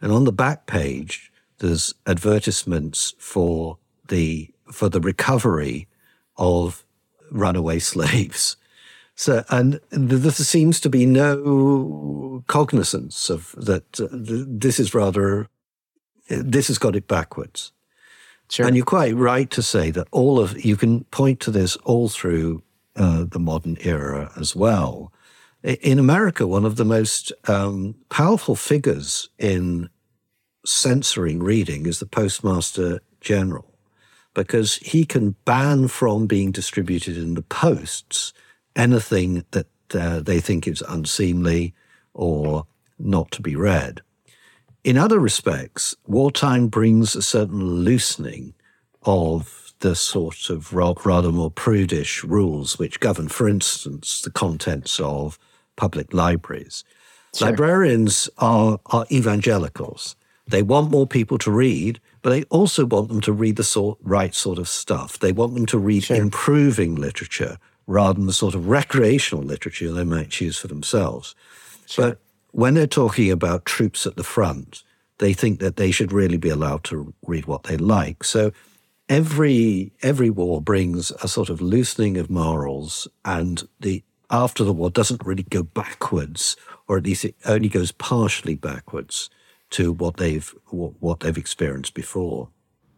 And 0.00 0.12
on 0.12 0.24
the 0.24 0.32
back 0.32 0.66
page, 0.66 1.25
there's 1.58 1.94
advertisements 2.06 3.14
for 3.18 3.78
the 4.08 4.50
for 4.72 4.88
the 4.88 5.00
recovery 5.00 5.88
of 6.36 6.84
runaway 7.30 7.78
slaves. 7.92 8.56
So, 9.18 9.44
and 9.48 9.80
there 9.90 10.30
seems 10.30 10.78
to 10.80 10.90
be 10.90 11.06
no 11.06 12.44
cognizance 12.48 13.30
of 13.30 13.54
that. 13.56 13.98
Uh, 13.98 14.08
this 14.12 14.78
is 14.78 14.94
rather, 14.94 15.48
this 16.28 16.68
has 16.68 16.76
got 16.76 16.94
it 16.94 17.08
backwards. 17.08 17.72
Sure. 18.50 18.66
And 18.66 18.76
you're 18.76 18.84
quite 18.84 19.16
right 19.16 19.50
to 19.50 19.62
say 19.62 19.90
that 19.90 20.06
all 20.12 20.38
of 20.38 20.62
you 20.64 20.76
can 20.76 21.04
point 21.04 21.40
to 21.40 21.50
this 21.50 21.76
all 21.76 22.10
through 22.10 22.62
uh, 22.94 23.24
the 23.24 23.40
modern 23.40 23.78
era 23.80 24.30
as 24.36 24.54
well. 24.54 25.12
In 25.62 25.98
America, 25.98 26.46
one 26.46 26.64
of 26.64 26.76
the 26.76 26.84
most 26.84 27.32
um, 27.48 27.94
powerful 28.08 28.54
figures 28.54 29.30
in 29.38 29.88
censoring 30.66 31.42
reading 31.42 31.86
is 31.86 32.00
the 32.00 32.06
Postmaster 32.06 33.00
General, 33.20 33.72
because 34.34 34.76
he 34.76 35.04
can 35.04 35.36
ban 35.44 35.88
from 35.88 36.26
being 36.26 36.50
distributed 36.50 37.16
in 37.16 37.34
the 37.34 37.42
posts 37.42 38.32
anything 38.74 39.44
that 39.52 39.66
uh, 39.94 40.20
they 40.20 40.40
think 40.40 40.66
is 40.66 40.82
unseemly 40.82 41.74
or 42.12 42.66
not 42.98 43.30
to 43.30 43.42
be 43.42 43.56
read. 43.56 44.02
In 44.84 44.96
other 44.96 45.18
respects, 45.18 45.96
wartime 46.06 46.68
brings 46.68 47.16
a 47.16 47.22
certain 47.22 47.84
loosening 47.84 48.54
of 49.02 49.72
the 49.80 49.94
sort 49.94 50.48
of 50.50 50.72
rather 50.72 51.32
more 51.32 51.50
prudish 51.50 52.24
rules 52.24 52.78
which 52.78 53.00
govern, 53.00 53.28
for 53.28 53.48
instance, 53.48 54.22
the 54.22 54.30
contents 54.30 55.00
of 55.00 55.38
public 55.76 56.14
libraries. 56.14 56.84
Sure. 57.34 57.48
Librarians 57.48 58.30
are, 58.38 58.78
are 58.86 59.06
evangelicals. 59.10 60.16
They 60.48 60.62
want 60.62 60.90
more 60.90 61.06
people 61.06 61.38
to 61.38 61.50
read, 61.50 62.00
but 62.22 62.30
they 62.30 62.44
also 62.44 62.86
want 62.86 63.08
them 63.08 63.20
to 63.22 63.32
read 63.32 63.56
the 63.56 63.64
sort, 63.64 63.98
right 64.02 64.34
sort 64.34 64.58
of 64.58 64.68
stuff. 64.68 65.18
They 65.18 65.32
want 65.32 65.54
them 65.54 65.66
to 65.66 65.78
read 65.78 66.04
sure. 66.04 66.16
improving 66.16 66.94
literature 66.94 67.58
rather 67.86 68.14
than 68.14 68.26
the 68.26 68.32
sort 68.32 68.54
of 68.54 68.68
recreational 68.68 69.44
literature 69.44 69.92
they 69.92 70.04
might 70.04 70.30
choose 70.30 70.58
for 70.58 70.68
themselves. 70.68 71.34
Sure. 71.86 72.10
But 72.10 72.18
when 72.52 72.74
they're 72.74 72.86
talking 72.86 73.30
about 73.30 73.64
troops 73.64 74.06
at 74.06 74.16
the 74.16 74.24
front, 74.24 74.82
they 75.18 75.32
think 75.32 75.60
that 75.60 75.76
they 75.76 75.90
should 75.90 76.12
really 76.12 76.36
be 76.36 76.48
allowed 76.48 76.84
to 76.84 77.12
read 77.26 77.46
what 77.46 77.64
they 77.64 77.76
like. 77.76 78.22
So 78.22 78.52
every 79.08 79.92
every 80.02 80.30
war 80.30 80.60
brings 80.60 81.10
a 81.22 81.28
sort 81.28 81.48
of 81.48 81.60
loosening 81.60 82.16
of 82.16 82.30
morals, 82.30 83.08
and 83.24 83.66
the 83.80 84.02
after 84.30 84.64
the 84.64 84.72
war 84.72 84.90
doesn't 84.90 85.24
really 85.24 85.44
go 85.44 85.62
backwards, 85.62 86.56
or 86.88 86.98
at 86.98 87.04
least 87.04 87.24
it 87.24 87.36
only 87.46 87.68
goes 87.68 87.92
partially 87.92 88.54
backwards 88.54 89.30
to 89.70 89.92
what 89.92 90.16
they've 90.16 90.54
what 90.70 91.20
they've 91.20 91.36
experienced 91.36 91.94
before. 91.94 92.48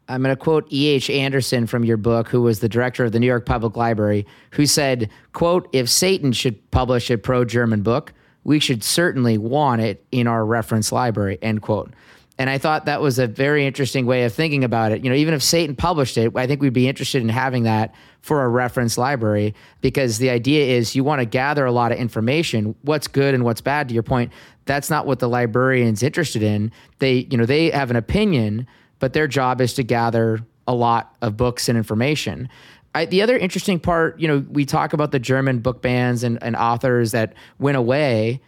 I'm 0.09 0.23
going 0.23 0.35
to 0.35 0.43
quote 0.43 0.67
E.H. 0.73 1.11
Anderson 1.11 1.67
from 1.67 1.85
your 1.85 1.99
book, 1.99 2.29
who 2.29 2.41
was 2.41 2.61
the 2.61 2.69
director 2.69 3.05
of 3.05 3.13
the 3.13 3.21
New 3.21 3.27
York 3.27 3.45
Public 3.45 3.77
Library, 3.77 4.27
who 4.53 4.65
said, 4.65 5.11
quote, 5.35 5.69
if 5.75 5.89
Satan 5.89 6.33
should 6.33 6.71
publish 6.71 7.11
a 7.11 7.19
pro-German 7.19 7.83
book, 7.83 8.15
we 8.43 8.59
should 8.59 8.83
certainly 8.83 9.37
want 9.37 9.83
it 9.83 10.07
in 10.11 10.27
our 10.27 10.47
reference 10.47 10.93
library, 10.93 11.39
end 11.43 11.61
quote. 11.61 11.93
And 12.39 12.49
I 12.49 12.57
thought 12.57 12.85
that 12.85 13.01
was 13.01 13.19
a 13.19 13.27
very 13.27 13.67
interesting 13.67 14.07
way 14.07 14.23
of 14.23 14.33
thinking 14.33 14.63
about 14.63 14.93
it. 14.93 15.03
You 15.03 15.11
know, 15.11 15.17
even 15.17 15.35
if 15.35 15.43
Satan 15.43 15.75
published 15.75 16.17
it, 16.17 16.37
I 16.37 16.47
think 16.47 16.63
we'd 16.63 16.73
be 16.73 16.87
interested 16.87 17.21
in 17.21 17.29
having 17.29 17.65
that 17.65 17.95
for 18.21 18.45
a 18.45 18.49
reference 18.49 18.97
library 18.97 19.55
because 19.81 20.19
the 20.19 20.31
idea 20.31 20.77
is 20.77 20.95
you 20.95 21.03
want 21.03 21.21
to 21.21 21.25
gather 21.25 21.67
a 21.67 21.73
lot 21.73 21.91
of 21.91 21.99
information, 21.99 22.77
what's 22.83 23.09
good 23.09 23.35
and 23.35 23.45
what's 23.45 23.61
bad 23.61 23.89
to 23.89 23.95
your 23.95 24.05
point. 24.05 24.33
That's 24.67 24.89
not 24.89 25.05
what 25.05 25.19
the 25.19 25.29
librarian's 25.29 26.03
interested 26.03 26.43
in. 26.43 26.71
They, 27.01 27.27
you 27.31 27.37
know, 27.37 27.45
they 27.45 27.71
have 27.71 27.91
an 27.91 27.97
opinion, 27.97 28.69
but 29.01 29.15
their 29.15 29.27
job 29.27 29.61
is 29.61 29.75
to 29.75 29.83
gather 29.83 30.41
a 30.69 30.75
lot 30.75 31.17
of 31.23 31.37
books 31.37 31.69
and 31.69 31.77
information. 31.77 32.49
I, 32.95 33.07
the 33.07 33.23
other 33.23 33.37
interesting 33.37 33.81
part, 33.81 34.19
you 34.21 34.29
know, 34.29 34.45
we 34.51 34.65
talk 34.65 34.93
about 34.93 35.11
the 35.11 35.19
German 35.19 35.59
book 35.59 35.83
bans 35.83 36.23
and, 36.23 36.41
and 36.43 36.55
authors 36.55 37.11
that 37.13 37.35
went 37.59 37.77
away, 37.77 38.41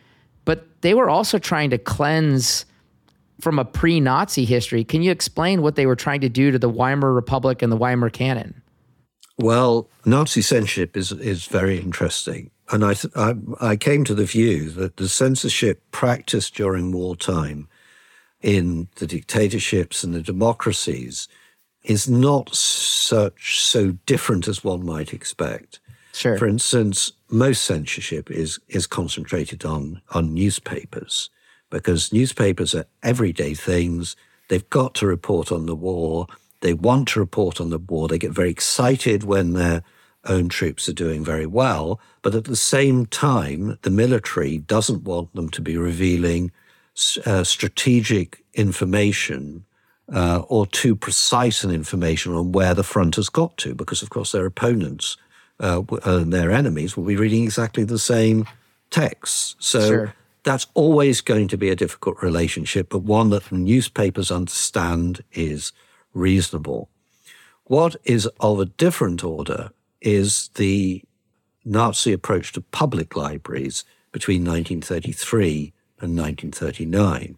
but 0.44 0.66
they 0.82 0.94
were 0.94 1.08
also 1.08 1.38
trying 1.38 1.70
to 1.70 1.78
cleanse 1.78 2.66
from 3.40 3.58
a 3.58 3.64
pre-Nazi 3.64 4.44
history. 4.44 4.84
Can 4.84 5.02
you 5.02 5.10
explain 5.10 5.62
what 5.62 5.76
they 5.76 5.86
were 5.86 5.96
trying 5.96 6.20
to 6.20 6.28
do 6.28 6.50
to 6.50 6.58
the 6.58 6.68
Weimar 6.68 7.12
Republic 7.12 7.62
and 7.62 7.72
the 7.72 7.76
Weimar 7.76 8.10
canon? 8.10 8.62
Well, 9.38 9.88
Nazi 10.04 10.42
censorship 10.42 10.96
is 10.96 11.12
is 11.12 11.46
very 11.46 11.78
interesting, 11.78 12.50
and 12.70 12.84
I, 12.84 12.94
th- 12.94 13.14
I, 13.16 13.34
I 13.60 13.76
came 13.76 14.04
to 14.04 14.14
the 14.14 14.26
view 14.26 14.68
that 14.70 14.98
the 14.98 15.08
censorship 15.08 15.82
practiced 15.92 16.54
during 16.54 16.92
wartime 16.92 17.66
in 18.42 18.88
the 18.96 19.06
dictatorships 19.06 20.04
and 20.04 20.14
the 20.14 20.22
democracies 20.22 21.26
is 21.82 22.08
not 22.08 22.54
such 22.54 23.60
so 23.60 23.92
different 24.04 24.46
as 24.46 24.62
one 24.62 24.84
might 24.84 25.14
expect. 25.14 25.80
Sure. 26.12 26.36
For 26.36 26.46
instance, 26.46 27.12
most 27.30 27.64
censorship 27.64 28.30
is 28.30 28.58
is 28.68 28.86
concentrated 28.86 29.64
on 29.64 30.02
on 30.10 30.34
newspapers 30.34 31.30
because 31.70 32.12
newspapers 32.12 32.74
are 32.74 32.86
everyday 33.02 33.54
things. 33.54 34.16
They've 34.48 34.68
got 34.70 34.94
to 34.96 35.06
report 35.06 35.50
on 35.52 35.66
the 35.66 35.74
war. 35.74 36.26
They 36.60 36.74
want 36.74 37.08
to 37.08 37.20
report 37.20 37.60
on 37.60 37.70
the 37.70 37.78
war. 37.78 38.08
They 38.08 38.18
get 38.18 38.32
very 38.32 38.50
excited 38.50 39.24
when 39.24 39.54
their 39.54 39.82
own 40.26 40.48
troops 40.48 40.88
are 40.88 40.92
doing 40.92 41.24
very 41.24 41.46
well. 41.46 42.00
But 42.22 42.34
at 42.34 42.44
the 42.44 42.56
same 42.56 43.06
time, 43.06 43.78
the 43.82 43.90
military 43.90 44.58
doesn't 44.58 45.04
want 45.04 45.34
them 45.34 45.48
to 45.50 45.62
be 45.62 45.76
revealing 45.76 46.52
uh, 47.24 47.44
strategic 47.44 48.44
information 48.54 49.64
uh, 50.12 50.42
or 50.48 50.66
too 50.66 50.96
precise 50.96 51.64
an 51.64 51.70
information 51.70 52.34
on 52.34 52.52
where 52.52 52.74
the 52.74 52.82
front 52.82 53.16
has 53.16 53.28
got 53.28 53.56
to, 53.58 53.74
because 53.74 54.02
of 54.02 54.10
course 54.10 54.32
their 54.32 54.44
opponents 54.44 55.16
uh, 55.60 55.82
and 56.04 56.32
their 56.32 56.50
enemies 56.50 56.96
will 56.96 57.04
be 57.04 57.16
reading 57.16 57.44
exactly 57.44 57.84
the 57.84 57.98
same 57.98 58.46
texts. 58.90 59.54
So 59.60 59.80
sure. 59.80 60.14
That's 60.42 60.66
always 60.74 61.20
going 61.20 61.48
to 61.48 61.58
be 61.58 61.68
a 61.68 61.76
difficult 61.76 62.22
relationship, 62.22 62.88
but 62.90 63.02
one 63.02 63.30
that 63.30 63.52
newspapers 63.52 64.30
understand 64.30 65.22
is 65.32 65.72
reasonable. 66.14 66.88
What 67.64 67.96
is 68.04 68.26
of 68.40 68.60
a 68.60 68.64
different 68.64 69.22
order 69.22 69.70
is 70.00 70.48
the 70.54 71.02
Nazi 71.64 72.12
approach 72.12 72.52
to 72.52 72.60
public 72.60 73.16
libraries 73.16 73.84
between 74.12 74.42
1933 74.44 75.72
and 76.00 76.16
1939, 76.16 77.36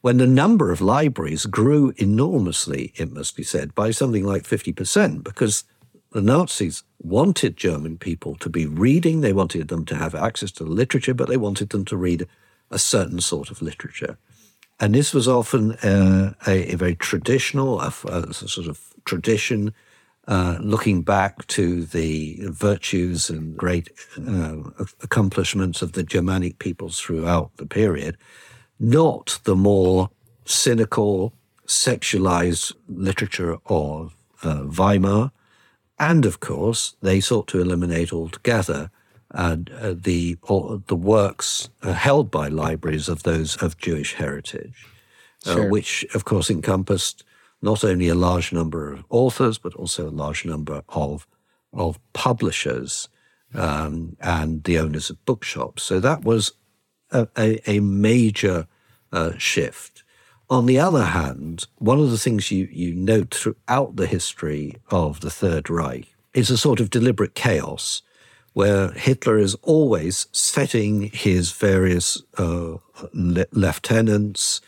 when 0.00 0.16
the 0.16 0.26
number 0.26 0.70
of 0.70 0.80
libraries 0.80 1.46
grew 1.46 1.92
enormously, 1.96 2.92
it 2.96 3.12
must 3.12 3.36
be 3.36 3.42
said, 3.42 3.74
by 3.74 3.90
something 3.90 4.24
like 4.24 4.44
50%, 4.44 5.22
because 5.22 5.64
the 6.12 6.22
Nazis 6.22 6.84
wanted 7.00 7.56
German 7.56 7.98
people 7.98 8.34
to 8.36 8.48
be 8.48 8.66
reading, 8.66 9.20
they 9.20 9.32
wanted 9.32 9.68
them 9.68 9.84
to 9.86 9.94
have 9.94 10.14
access 10.14 10.50
to 10.52 10.64
literature, 10.64 11.14
but 11.14 11.28
they 11.28 11.36
wanted 11.36 11.70
them 11.70 11.84
to 11.86 11.96
read 11.96 12.26
a 12.70 12.78
certain 12.78 13.20
sort 13.20 13.50
of 13.50 13.62
literature. 13.62 14.18
And 14.80 14.94
this 14.94 15.12
was 15.12 15.26
often 15.26 15.72
uh, 15.72 16.34
a, 16.46 16.72
a, 16.72 16.76
very 16.76 16.94
traditional, 16.94 17.80
a, 17.80 17.92
a, 18.06 18.32
sort 18.32 18.68
of 18.68 18.94
tradition, 19.04 19.74
uh, 20.28 20.58
looking 20.60 21.02
back 21.02 21.46
to 21.48 21.84
the 21.84 22.38
virtues 22.42 23.28
and 23.28 23.56
great 23.56 23.90
uh, 24.28 24.56
accomplishments 25.02 25.82
of 25.82 25.92
the 25.92 26.02
Germanic 26.02 26.58
peoples 26.58 27.00
throughout 27.00 27.50
the 27.56 27.66
period, 27.66 28.16
not 28.78 29.40
the 29.44 29.56
more 29.56 30.10
cynical, 30.44 31.32
sexualized 31.66 32.72
literature 32.88 33.58
of 33.66 34.14
uh, 34.42 34.62
Weimar 34.64 35.32
And 35.98 36.24
of 36.24 36.40
course, 36.40 36.96
they 37.02 37.20
sought 37.20 37.48
to 37.48 37.60
eliminate 37.60 38.12
altogether 38.12 38.90
uh, 39.34 39.56
the, 39.92 40.38
the 40.86 40.96
works 40.96 41.68
uh, 41.82 41.92
held 41.92 42.30
by 42.30 42.48
libraries 42.48 43.08
of 43.08 43.24
those 43.24 43.56
of 43.56 43.76
Jewish 43.76 44.14
heritage, 44.14 44.86
uh, 45.46 45.54
sure. 45.54 45.68
which 45.68 46.04
of 46.14 46.24
course 46.24 46.50
encompassed 46.50 47.24
not 47.60 47.84
only 47.84 48.08
a 48.08 48.14
large 48.14 48.52
number 48.52 48.92
of 48.92 49.04
authors, 49.10 49.58
but 49.58 49.74
also 49.74 50.08
a 50.08 50.10
large 50.10 50.44
number 50.44 50.82
of, 50.88 51.26
of 51.72 51.98
publishers 52.12 53.08
um, 53.54 54.16
and 54.20 54.64
the 54.64 54.78
owners 54.78 55.10
of 55.10 55.24
bookshops. 55.24 55.82
So 55.82 56.00
that 56.00 56.22
was 56.22 56.52
a, 57.10 57.28
a, 57.36 57.70
a 57.70 57.80
major 57.80 58.66
uh, 59.12 59.32
shift. 59.38 59.97
On 60.50 60.64
the 60.64 60.78
other 60.78 61.04
hand, 61.04 61.66
one 61.76 61.98
of 61.98 62.10
the 62.10 62.18
things 62.18 62.50
you, 62.50 62.68
you 62.72 62.94
note 62.94 63.34
throughout 63.34 63.96
the 63.96 64.06
history 64.06 64.76
of 64.90 65.20
the 65.20 65.30
Third 65.30 65.68
Reich 65.68 66.14
is 66.32 66.50
a 66.50 66.56
sort 66.56 66.80
of 66.80 66.88
deliberate 66.88 67.34
chaos 67.34 68.00
where 68.54 68.90
Hitler 68.92 69.38
is 69.38 69.54
always 69.56 70.26
setting 70.32 71.10
his 71.12 71.52
various 71.52 72.22
uh, 72.38 72.78
le- 73.12 73.46
lieutenants 73.52 74.62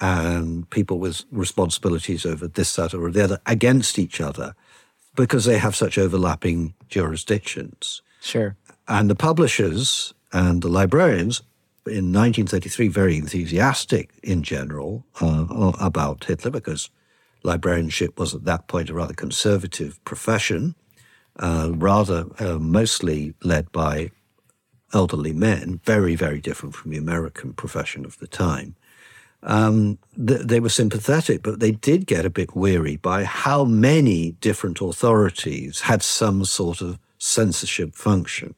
and 0.00 0.68
people 0.70 0.98
with 0.98 1.24
responsibilities 1.32 2.24
over 2.24 2.46
this, 2.46 2.76
that, 2.76 2.94
or 2.94 3.10
the 3.10 3.24
other 3.24 3.40
against 3.46 3.98
each 3.98 4.20
other 4.20 4.54
because 5.16 5.46
they 5.46 5.58
have 5.58 5.74
such 5.74 5.98
overlapping 5.98 6.74
jurisdictions. 6.88 8.02
Sure. 8.20 8.56
And 8.86 9.10
the 9.10 9.14
publishers 9.14 10.14
and 10.32 10.62
the 10.62 10.68
librarians 10.68 11.42
in 11.86 12.12
1933 12.12 12.88
very 12.88 13.16
enthusiastic 13.16 14.10
in 14.22 14.42
general 14.42 15.04
uh, 15.20 15.72
about 15.80 16.24
Hitler 16.24 16.50
because 16.50 16.90
librarianship 17.42 18.18
was 18.18 18.34
at 18.34 18.44
that 18.44 18.66
point 18.66 18.90
a 18.90 18.94
rather 18.94 19.14
conservative 19.14 20.02
profession, 20.04 20.74
uh, 21.38 21.70
rather 21.74 22.26
uh, 22.38 22.58
mostly 22.58 23.34
led 23.42 23.70
by 23.70 24.10
elderly 24.92 25.32
men, 25.32 25.80
very, 25.84 26.14
very 26.14 26.40
different 26.40 26.74
from 26.74 26.90
the 26.90 26.96
American 26.96 27.52
profession 27.52 28.04
of 28.04 28.18
the 28.18 28.26
time. 28.26 28.74
Um, 29.42 29.98
th- 30.16 30.40
they 30.40 30.60
were 30.60 30.70
sympathetic, 30.70 31.42
but 31.42 31.60
they 31.60 31.72
did 31.72 32.06
get 32.06 32.24
a 32.24 32.30
bit 32.30 32.56
weary 32.56 32.96
by 32.96 33.24
how 33.24 33.64
many 33.64 34.32
different 34.40 34.80
authorities 34.80 35.82
had 35.82 36.02
some 36.02 36.44
sort 36.46 36.80
of 36.80 36.98
censorship 37.18 37.94
function. 37.94 38.54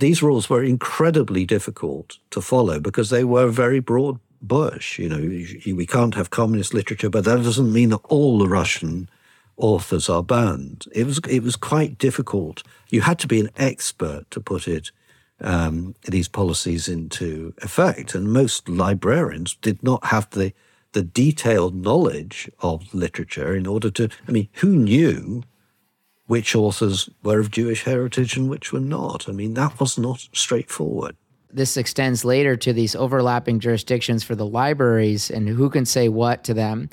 These 0.00 0.22
rules 0.22 0.48
were 0.48 0.64
incredibly 0.64 1.44
difficult 1.44 2.18
to 2.30 2.40
follow 2.40 2.80
because 2.80 3.10
they 3.10 3.24
were 3.24 3.48
very 3.48 3.80
broad 3.80 4.18
brush. 4.42 4.98
You 4.98 5.08
know, 5.08 5.18
we 5.18 5.86
can't 5.86 6.14
have 6.14 6.30
communist 6.30 6.74
literature, 6.74 7.10
but 7.10 7.24
that 7.24 7.42
doesn't 7.42 7.72
mean 7.72 7.90
that 7.90 8.00
all 8.08 8.38
the 8.38 8.48
Russian 8.48 9.08
authors 9.56 10.08
are 10.08 10.22
banned. 10.22 10.86
It 10.92 11.06
was 11.06 11.20
it 11.28 11.42
was 11.42 11.56
quite 11.56 11.98
difficult. 11.98 12.62
You 12.88 13.02
had 13.02 13.18
to 13.20 13.26
be 13.26 13.40
an 13.40 13.50
expert 13.56 14.24
to 14.30 14.40
put 14.40 14.66
it 14.66 14.90
um, 15.42 15.94
these 16.08 16.28
policies 16.28 16.88
into 16.88 17.54
effect, 17.62 18.14
and 18.14 18.32
most 18.32 18.68
librarians 18.68 19.56
did 19.56 19.82
not 19.82 20.06
have 20.06 20.30
the 20.30 20.52
the 20.92 21.02
detailed 21.02 21.74
knowledge 21.74 22.50
of 22.60 22.92
literature 22.94 23.54
in 23.54 23.66
order 23.66 23.90
to. 23.90 24.08
I 24.26 24.32
mean, 24.32 24.48
who 24.54 24.74
knew 24.74 25.44
which 26.30 26.54
authors 26.54 27.10
were 27.24 27.40
of 27.40 27.50
Jewish 27.50 27.82
heritage 27.82 28.36
and 28.36 28.48
which 28.48 28.72
were 28.72 28.78
not. 28.78 29.28
I 29.28 29.32
mean, 29.32 29.54
that 29.54 29.80
was 29.80 29.98
not 29.98 30.28
straightforward. 30.32 31.16
This 31.52 31.76
extends 31.76 32.24
later 32.24 32.56
to 32.56 32.72
these 32.72 32.94
overlapping 32.94 33.58
jurisdictions 33.58 34.22
for 34.22 34.36
the 34.36 34.46
libraries 34.46 35.28
and 35.28 35.48
who 35.48 35.68
can 35.68 35.84
say 35.84 36.08
what 36.08 36.44
to 36.44 36.54
them. 36.54 36.88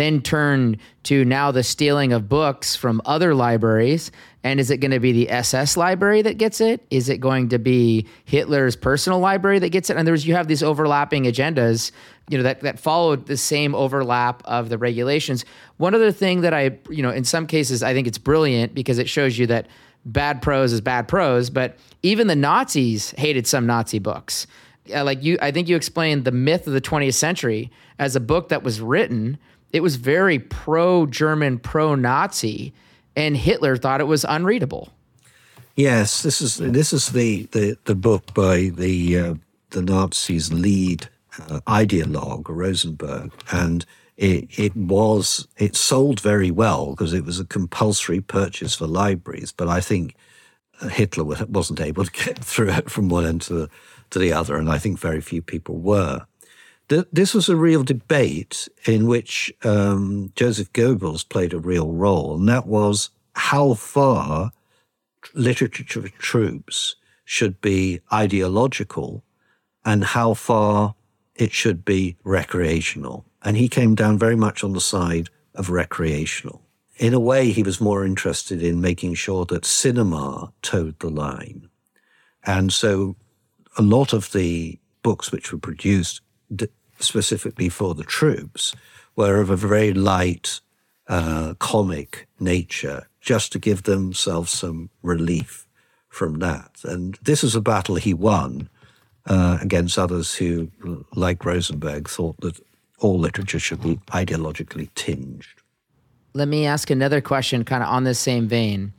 Then 0.00 0.22
turn 0.22 0.78
to 1.02 1.26
now 1.26 1.50
the 1.50 1.62
stealing 1.62 2.14
of 2.14 2.26
books 2.26 2.74
from 2.74 3.02
other 3.04 3.34
libraries. 3.34 4.10
And 4.42 4.58
is 4.58 4.70
it 4.70 4.78
going 4.78 4.92
to 4.92 4.98
be 4.98 5.12
the 5.12 5.30
SS 5.30 5.76
library 5.76 6.22
that 6.22 6.38
gets 6.38 6.62
it? 6.62 6.86
Is 6.88 7.10
it 7.10 7.18
going 7.18 7.50
to 7.50 7.58
be 7.58 8.06
Hitler's 8.24 8.76
personal 8.76 9.18
library 9.18 9.58
that 9.58 9.68
gets 9.68 9.90
it? 9.90 9.98
And 9.98 10.08
there's 10.08 10.26
you 10.26 10.34
have 10.36 10.48
these 10.48 10.62
overlapping 10.62 11.24
agendas 11.24 11.92
you 12.30 12.38
know 12.38 12.44
that 12.44 12.60
that 12.62 12.80
followed 12.80 13.26
the 13.26 13.36
same 13.36 13.74
overlap 13.74 14.42
of 14.46 14.70
the 14.70 14.78
regulations. 14.78 15.44
One 15.76 15.94
other 15.94 16.12
thing 16.12 16.40
that 16.40 16.54
I 16.54 16.78
you 16.88 17.02
know 17.02 17.10
in 17.10 17.24
some 17.24 17.46
cases 17.46 17.82
I 17.82 17.92
think 17.92 18.06
it's 18.06 18.16
brilliant 18.16 18.74
because 18.74 18.98
it 18.98 19.06
shows 19.06 19.36
you 19.36 19.48
that 19.48 19.66
bad 20.06 20.40
prose 20.40 20.72
is 20.72 20.80
bad 20.80 21.08
prose, 21.08 21.50
but 21.50 21.76
even 22.02 22.26
the 22.26 22.34
Nazis 22.36 23.10
hated 23.18 23.46
some 23.46 23.66
Nazi 23.66 23.98
books. 23.98 24.46
Uh, 24.94 25.04
like 25.04 25.22
you, 25.22 25.36
I 25.42 25.50
think 25.50 25.68
you 25.68 25.76
explained 25.76 26.24
the 26.24 26.32
myth 26.32 26.66
of 26.66 26.72
the 26.72 26.80
20th 26.80 27.12
century 27.12 27.70
as 27.98 28.16
a 28.16 28.20
book 28.20 28.48
that 28.48 28.62
was 28.62 28.80
written. 28.80 29.36
It 29.72 29.82
was 29.82 29.96
very 29.96 30.38
pro-German, 30.38 31.58
pro-Nazi, 31.58 32.72
and 33.16 33.36
Hitler 33.36 33.76
thought 33.76 34.00
it 34.00 34.04
was 34.04 34.24
unreadable. 34.28 34.92
Yes, 35.76 36.22
this 36.22 36.40
is 36.40 36.56
this 36.56 36.92
is 36.92 37.08
the 37.08 37.44
the, 37.52 37.76
the 37.84 37.94
book 37.94 38.34
by 38.34 38.70
the 38.74 39.18
uh, 39.18 39.34
the 39.70 39.82
Nazis' 39.82 40.52
lead 40.52 41.08
uh, 41.38 41.60
ideologue, 41.66 42.48
Rosenberg, 42.48 43.32
and 43.50 43.86
it, 44.16 44.58
it 44.58 44.76
was 44.76 45.48
it 45.56 45.76
sold 45.76 46.20
very 46.20 46.50
well 46.50 46.90
because 46.90 47.14
it 47.14 47.24
was 47.24 47.40
a 47.40 47.44
compulsory 47.44 48.20
purchase 48.20 48.74
for 48.74 48.86
libraries. 48.86 49.52
But 49.52 49.68
I 49.68 49.80
think 49.80 50.14
uh, 50.80 50.88
Hitler 50.88 51.24
wasn't 51.24 51.80
able 51.80 52.04
to 52.04 52.10
get 52.10 52.38
through 52.44 52.70
it 52.70 52.90
from 52.90 53.08
one 53.08 53.24
end 53.24 53.42
to 53.42 53.54
the, 53.54 53.70
to 54.10 54.18
the 54.18 54.32
other, 54.32 54.56
and 54.56 54.68
I 54.68 54.78
think 54.78 54.98
very 54.98 55.20
few 55.20 55.40
people 55.40 55.78
were. 55.78 56.26
This 56.90 57.34
was 57.34 57.48
a 57.48 57.54
real 57.54 57.84
debate 57.84 58.68
in 58.84 59.06
which 59.06 59.52
um, 59.62 60.32
Joseph 60.34 60.72
Goebbels 60.72 61.28
played 61.28 61.52
a 61.52 61.58
real 61.60 61.92
role, 61.92 62.34
and 62.34 62.48
that 62.48 62.66
was 62.66 63.10
how 63.34 63.74
far 63.74 64.50
literature 65.32 66.00
of 66.00 66.12
troops 66.18 66.96
should 67.24 67.60
be 67.60 68.00
ideological 68.12 69.22
and 69.84 70.02
how 70.02 70.34
far 70.34 70.96
it 71.36 71.52
should 71.52 71.84
be 71.84 72.16
recreational. 72.24 73.24
And 73.42 73.56
he 73.56 73.68
came 73.68 73.94
down 73.94 74.18
very 74.18 74.36
much 74.36 74.64
on 74.64 74.72
the 74.72 74.80
side 74.80 75.30
of 75.54 75.70
recreational. 75.70 76.60
In 76.96 77.14
a 77.14 77.20
way, 77.20 77.52
he 77.52 77.62
was 77.62 77.80
more 77.80 78.04
interested 78.04 78.62
in 78.62 78.80
making 78.80 79.14
sure 79.14 79.44
that 79.46 79.64
cinema 79.64 80.52
toed 80.60 80.98
the 80.98 81.08
line. 81.08 81.68
And 82.44 82.72
so 82.72 83.14
a 83.78 83.82
lot 83.82 84.12
of 84.12 84.32
the 84.32 84.80
books 85.02 85.30
which 85.30 85.52
were 85.52 85.58
produced 85.58 86.20
specifically 87.02 87.68
for 87.68 87.94
the 87.94 88.04
troops 88.04 88.74
were 89.16 89.40
of 89.40 89.50
a 89.50 89.56
very 89.56 89.92
light 89.92 90.60
uh, 91.08 91.54
comic 91.58 92.28
nature, 92.38 93.08
just 93.20 93.52
to 93.52 93.58
give 93.58 93.82
themselves 93.82 94.52
some 94.52 94.90
relief 95.02 95.66
from 96.08 96.38
that. 96.38 96.70
And 96.84 97.18
this 97.22 97.42
is 97.44 97.54
a 97.54 97.60
battle 97.60 97.96
he 97.96 98.14
won 98.14 98.68
uh, 99.26 99.58
against 99.60 99.98
others 99.98 100.34
who, 100.34 100.70
like 101.14 101.44
Rosenberg, 101.44 102.08
thought 102.08 102.40
that 102.40 102.60
all 102.98 103.18
literature 103.18 103.58
should 103.58 103.82
be 103.82 103.96
ideologically 104.08 104.88
tinged. 104.94 105.46
Let 106.32 106.48
me 106.48 106.66
ask 106.66 106.90
another 106.90 107.20
question, 107.20 107.64
kind 107.64 107.82
of 107.82 107.88
on 107.88 108.04
the 108.04 108.14
same 108.14 108.46
vein, 108.46 108.92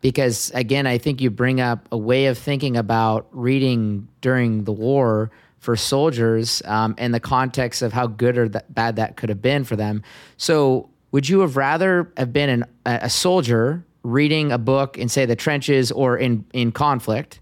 because 0.00 0.50
again, 0.54 0.86
I 0.86 0.96
think 0.96 1.20
you 1.20 1.30
bring 1.30 1.60
up 1.60 1.86
a 1.92 1.98
way 1.98 2.26
of 2.26 2.38
thinking 2.38 2.76
about 2.76 3.26
reading 3.32 4.08
during 4.20 4.64
the 4.64 4.72
war 4.72 5.30
for 5.58 5.76
soldiers 5.76 6.62
um, 6.64 6.94
in 6.98 7.12
the 7.12 7.20
context 7.20 7.82
of 7.82 7.92
how 7.92 8.06
good 8.06 8.38
or 8.38 8.48
bad 8.68 8.96
that 8.96 9.16
could 9.16 9.28
have 9.28 9.42
been 9.42 9.64
for 9.64 9.76
them. 9.76 10.02
So, 10.36 10.90
would 11.10 11.28
you 11.28 11.40
have 11.40 11.56
rather 11.56 12.12
have 12.16 12.32
been 12.32 12.50
an, 12.50 12.64
a 12.84 13.08
soldier 13.08 13.84
reading 14.02 14.52
a 14.52 14.58
book 14.58 14.98
in, 14.98 15.08
say, 15.08 15.24
the 15.24 15.36
trenches 15.36 15.90
or 15.90 16.18
in, 16.18 16.44
in 16.52 16.70
conflict? 16.70 17.40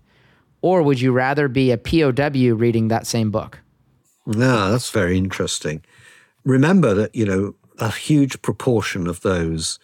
Or 0.63 0.83
would 0.83 1.01
you 1.01 1.13
rather 1.13 1.49
be 1.49 1.71
a 1.71 1.79
POW 1.79 2.55
reading 2.55 2.89
that 2.89 3.07
same 3.07 3.31
book? 3.31 3.61
No, 4.27 4.71
that's 4.71 4.91
very 4.91 5.19
interesting. 5.19 5.83
Remember 6.45 6.95
that, 6.95 7.15
you 7.15 7.25
know, 7.25 7.55
a 7.79 7.91
huge 7.91 8.41
proportion 8.43 9.07
of 9.07 9.21
those 9.21 9.79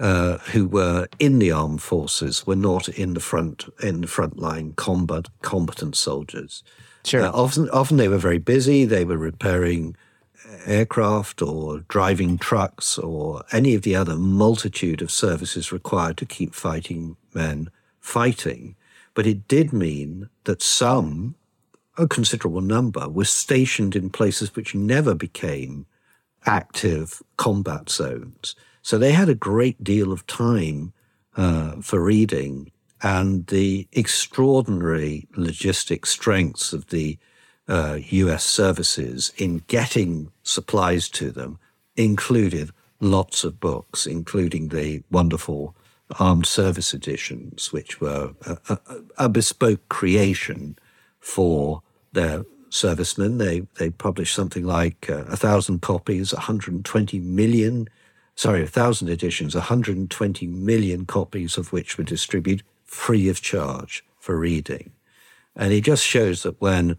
uh, 0.00 0.38
who 0.38 0.66
were 0.66 1.06
in 1.18 1.38
the 1.38 1.52
armed 1.52 1.82
forces 1.82 2.46
were 2.46 2.56
not 2.56 2.88
in 2.88 3.14
the 3.14 3.20
front 3.20 3.66
in 3.82 4.00
the 4.00 4.06
front 4.06 4.38
line 4.38 4.72
combat 4.72 5.26
combatant 5.42 5.94
soldiers. 5.94 6.64
Sure. 7.04 7.22
Uh, 7.22 7.30
often, 7.30 7.68
often 7.70 7.96
they 7.96 8.08
were 8.08 8.18
very 8.18 8.38
busy. 8.38 8.84
They 8.84 9.04
were 9.04 9.18
repairing 9.18 9.96
aircraft 10.66 11.42
or 11.42 11.80
driving 11.88 12.38
trucks 12.38 12.98
or 12.98 13.44
any 13.52 13.74
of 13.74 13.82
the 13.82 13.96
other 13.96 14.16
multitude 14.16 15.02
of 15.02 15.10
services 15.10 15.72
required 15.72 16.16
to 16.18 16.26
keep 16.26 16.54
fighting 16.54 17.16
men 17.34 17.70
fighting. 18.00 18.76
But 19.14 19.26
it 19.26 19.46
did 19.48 19.72
mean 19.72 20.28
that 20.44 20.62
some, 20.62 21.34
a 21.96 22.08
considerable 22.08 22.60
number, 22.60 23.08
were 23.08 23.24
stationed 23.24 23.94
in 23.94 24.10
places 24.10 24.54
which 24.54 24.74
never 24.74 25.14
became 25.14 25.86
active 26.46 27.22
combat 27.36 27.88
zones. 27.88 28.54
So 28.82 28.98
they 28.98 29.12
had 29.12 29.28
a 29.28 29.34
great 29.34 29.82
deal 29.82 30.12
of 30.12 30.26
time 30.26 30.92
uh, 31.36 31.80
for 31.80 32.00
reading, 32.00 32.70
and 33.04 33.46
the 33.48 33.86
extraordinary 33.92 35.28
logistic 35.36 36.06
strengths 36.06 36.72
of 36.72 36.88
the 36.88 37.18
uh, 37.68 37.98
US 38.00 38.44
services 38.44 39.30
in 39.36 39.58
getting 39.66 40.32
supplies 40.42 41.10
to 41.10 41.30
them 41.30 41.58
included 41.96 42.70
lots 43.00 43.44
of 43.44 43.60
books, 43.60 44.06
including 44.06 44.68
the 44.68 45.02
wonderful 45.10 45.76
armed 46.18 46.46
service 46.46 46.94
editions, 46.94 47.72
which 47.74 48.00
were 48.00 48.32
a, 48.46 48.56
a, 48.70 48.78
a 49.18 49.28
bespoke 49.28 49.86
creation 49.90 50.76
for 51.20 51.82
their 52.12 52.44
servicemen. 52.70 53.36
They 53.36 53.66
they 53.74 53.90
published 53.90 54.34
something 54.34 54.64
like 54.64 55.10
uh, 55.10 55.24
a 55.24 55.36
thousand 55.36 55.82
copies, 55.82 56.32
120 56.32 57.20
million, 57.20 57.86
sorry, 58.34 58.62
a 58.62 58.66
thousand 58.66 59.10
editions, 59.10 59.54
120 59.54 60.46
million 60.46 61.04
copies 61.04 61.58
of 61.58 61.70
which 61.70 61.98
were 61.98 62.04
distributed 62.04 62.64
free 62.94 63.28
of 63.28 63.42
charge 63.42 64.04
for 64.18 64.38
reading. 64.38 64.92
And 65.56 65.72
it 65.72 65.82
just 65.82 66.04
shows 66.04 66.42
that 66.44 66.60
when 66.60 66.96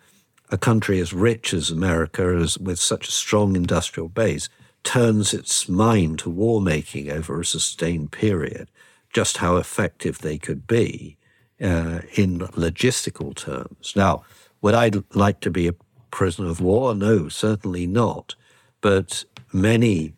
a 0.52 0.58
country 0.58 1.00
as 1.00 1.14
rich 1.14 1.54
as 1.54 1.72
America, 1.72 2.38
as 2.40 2.60
with 2.60 2.80
such 2.80 3.08
a 3.08 3.12
strong 3.12 3.56
industrial 3.56 4.10
base, 4.10 4.50
turns 4.84 5.34
its 5.34 5.68
mind 5.68 6.20
to 6.20 6.30
war 6.30 6.62
making 6.62 7.10
over 7.10 7.40
a 7.40 7.46
sustained 7.46 8.12
period, 8.12 8.70
just 9.12 9.38
how 9.38 9.56
effective 9.56 10.20
they 10.20 10.38
could 10.38 10.68
be 10.68 11.18
uh, 11.62 12.02
in 12.16 12.40
logistical 12.40 13.34
terms. 13.34 13.94
Now, 13.96 14.24
would 14.62 14.76
I 14.76 14.92
like 15.14 15.40
to 15.40 15.50
be 15.50 15.68
a 15.68 15.76
prisoner 16.12 16.50
of 16.50 16.62
war? 16.62 16.94
No, 16.94 17.30
certainly 17.30 17.88
not. 17.88 18.36
But 18.82 19.26
many 19.52 20.14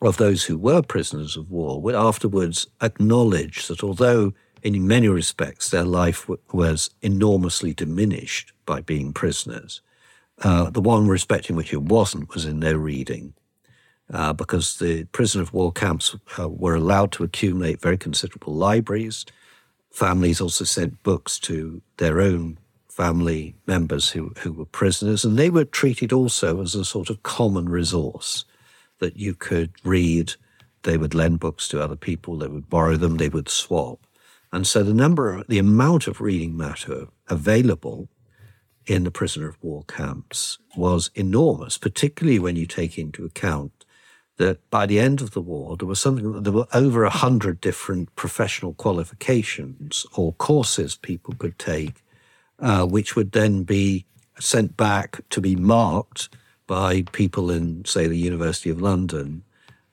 of 0.00 0.16
those 0.16 0.44
who 0.44 0.56
were 0.58 0.82
prisoners 0.82 1.36
of 1.36 1.50
war 1.50 1.80
would 1.80 1.94
afterwards 1.94 2.66
acknowledge 2.80 3.66
that 3.68 3.84
although 3.84 4.32
in 4.62 4.86
many 4.86 5.08
respects 5.08 5.70
their 5.70 5.84
life 5.84 6.22
w- 6.22 6.40
was 6.52 6.90
enormously 7.02 7.74
diminished 7.74 8.52
by 8.66 8.80
being 8.80 9.12
prisoners, 9.12 9.80
uh, 10.42 10.70
the 10.70 10.80
one 10.80 11.08
respect 11.08 11.50
in 11.50 11.56
which 11.56 11.72
it 11.72 11.82
wasn't 11.82 12.32
was 12.34 12.44
in 12.44 12.60
their 12.60 12.78
reading 12.78 13.34
uh, 14.12 14.32
because 14.32 14.78
the 14.78 15.04
prisoner 15.04 15.42
of 15.42 15.52
war 15.52 15.72
camps 15.72 16.16
uh, 16.38 16.48
were 16.48 16.74
allowed 16.74 17.12
to 17.12 17.24
accumulate 17.24 17.80
very 17.80 17.98
considerable 17.98 18.54
libraries. 18.54 19.24
Families 19.90 20.40
also 20.40 20.64
sent 20.64 21.02
books 21.02 21.38
to 21.40 21.82
their 21.96 22.20
own 22.20 22.58
family 22.88 23.54
members 23.66 24.10
who, 24.10 24.32
who 24.38 24.52
were 24.52 24.64
prisoners, 24.64 25.24
and 25.24 25.38
they 25.38 25.50
were 25.50 25.64
treated 25.64 26.12
also 26.12 26.60
as 26.60 26.74
a 26.74 26.84
sort 26.84 27.10
of 27.10 27.22
common 27.22 27.68
resource 27.68 28.44
that 28.98 29.16
you 29.16 29.34
could 29.34 29.72
read. 29.84 30.32
They 30.82 30.96
would 30.96 31.14
lend 31.14 31.40
books 31.40 31.68
to 31.68 31.82
other 31.82 31.96
people, 31.96 32.38
they 32.38 32.48
would 32.48 32.68
borrow 32.68 32.96
them, 32.96 33.16
they 33.16 33.28
would 33.28 33.48
swap. 33.48 34.00
And 34.52 34.66
so 34.66 34.82
the 34.82 34.94
number, 34.94 35.44
the 35.48 35.58
amount 35.58 36.06
of 36.06 36.20
reading 36.20 36.56
matter 36.56 37.08
available 37.28 38.08
in 38.86 39.04
the 39.04 39.10
prisoner 39.10 39.48
of 39.48 39.62
war 39.62 39.84
camps 39.86 40.58
was 40.76 41.10
enormous, 41.14 41.76
particularly 41.76 42.38
when 42.38 42.56
you 42.56 42.66
take 42.66 42.98
into 42.98 43.24
account 43.24 43.84
that 44.38 44.58
by 44.70 44.86
the 44.86 44.98
end 44.98 45.20
of 45.20 45.32
the 45.32 45.40
war, 45.40 45.76
there 45.76 45.86
was 45.86 46.00
something, 46.00 46.42
there 46.42 46.52
were 46.52 46.66
over 46.72 47.04
a 47.04 47.10
hundred 47.10 47.60
different 47.60 48.14
professional 48.16 48.72
qualifications 48.74 50.06
or 50.14 50.32
courses 50.34 50.96
people 50.96 51.34
could 51.38 51.58
take, 51.58 52.02
uh, 52.60 52.86
which 52.86 53.14
would 53.14 53.32
then 53.32 53.64
be 53.64 54.06
sent 54.38 54.76
back 54.76 55.20
to 55.30 55.40
be 55.40 55.56
marked 55.56 56.28
by 56.66 57.02
people 57.12 57.50
in, 57.50 57.84
say, 57.84 58.06
the 58.06 58.16
University 58.16 58.70
of 58.70 58.80
London, 58.80 59.42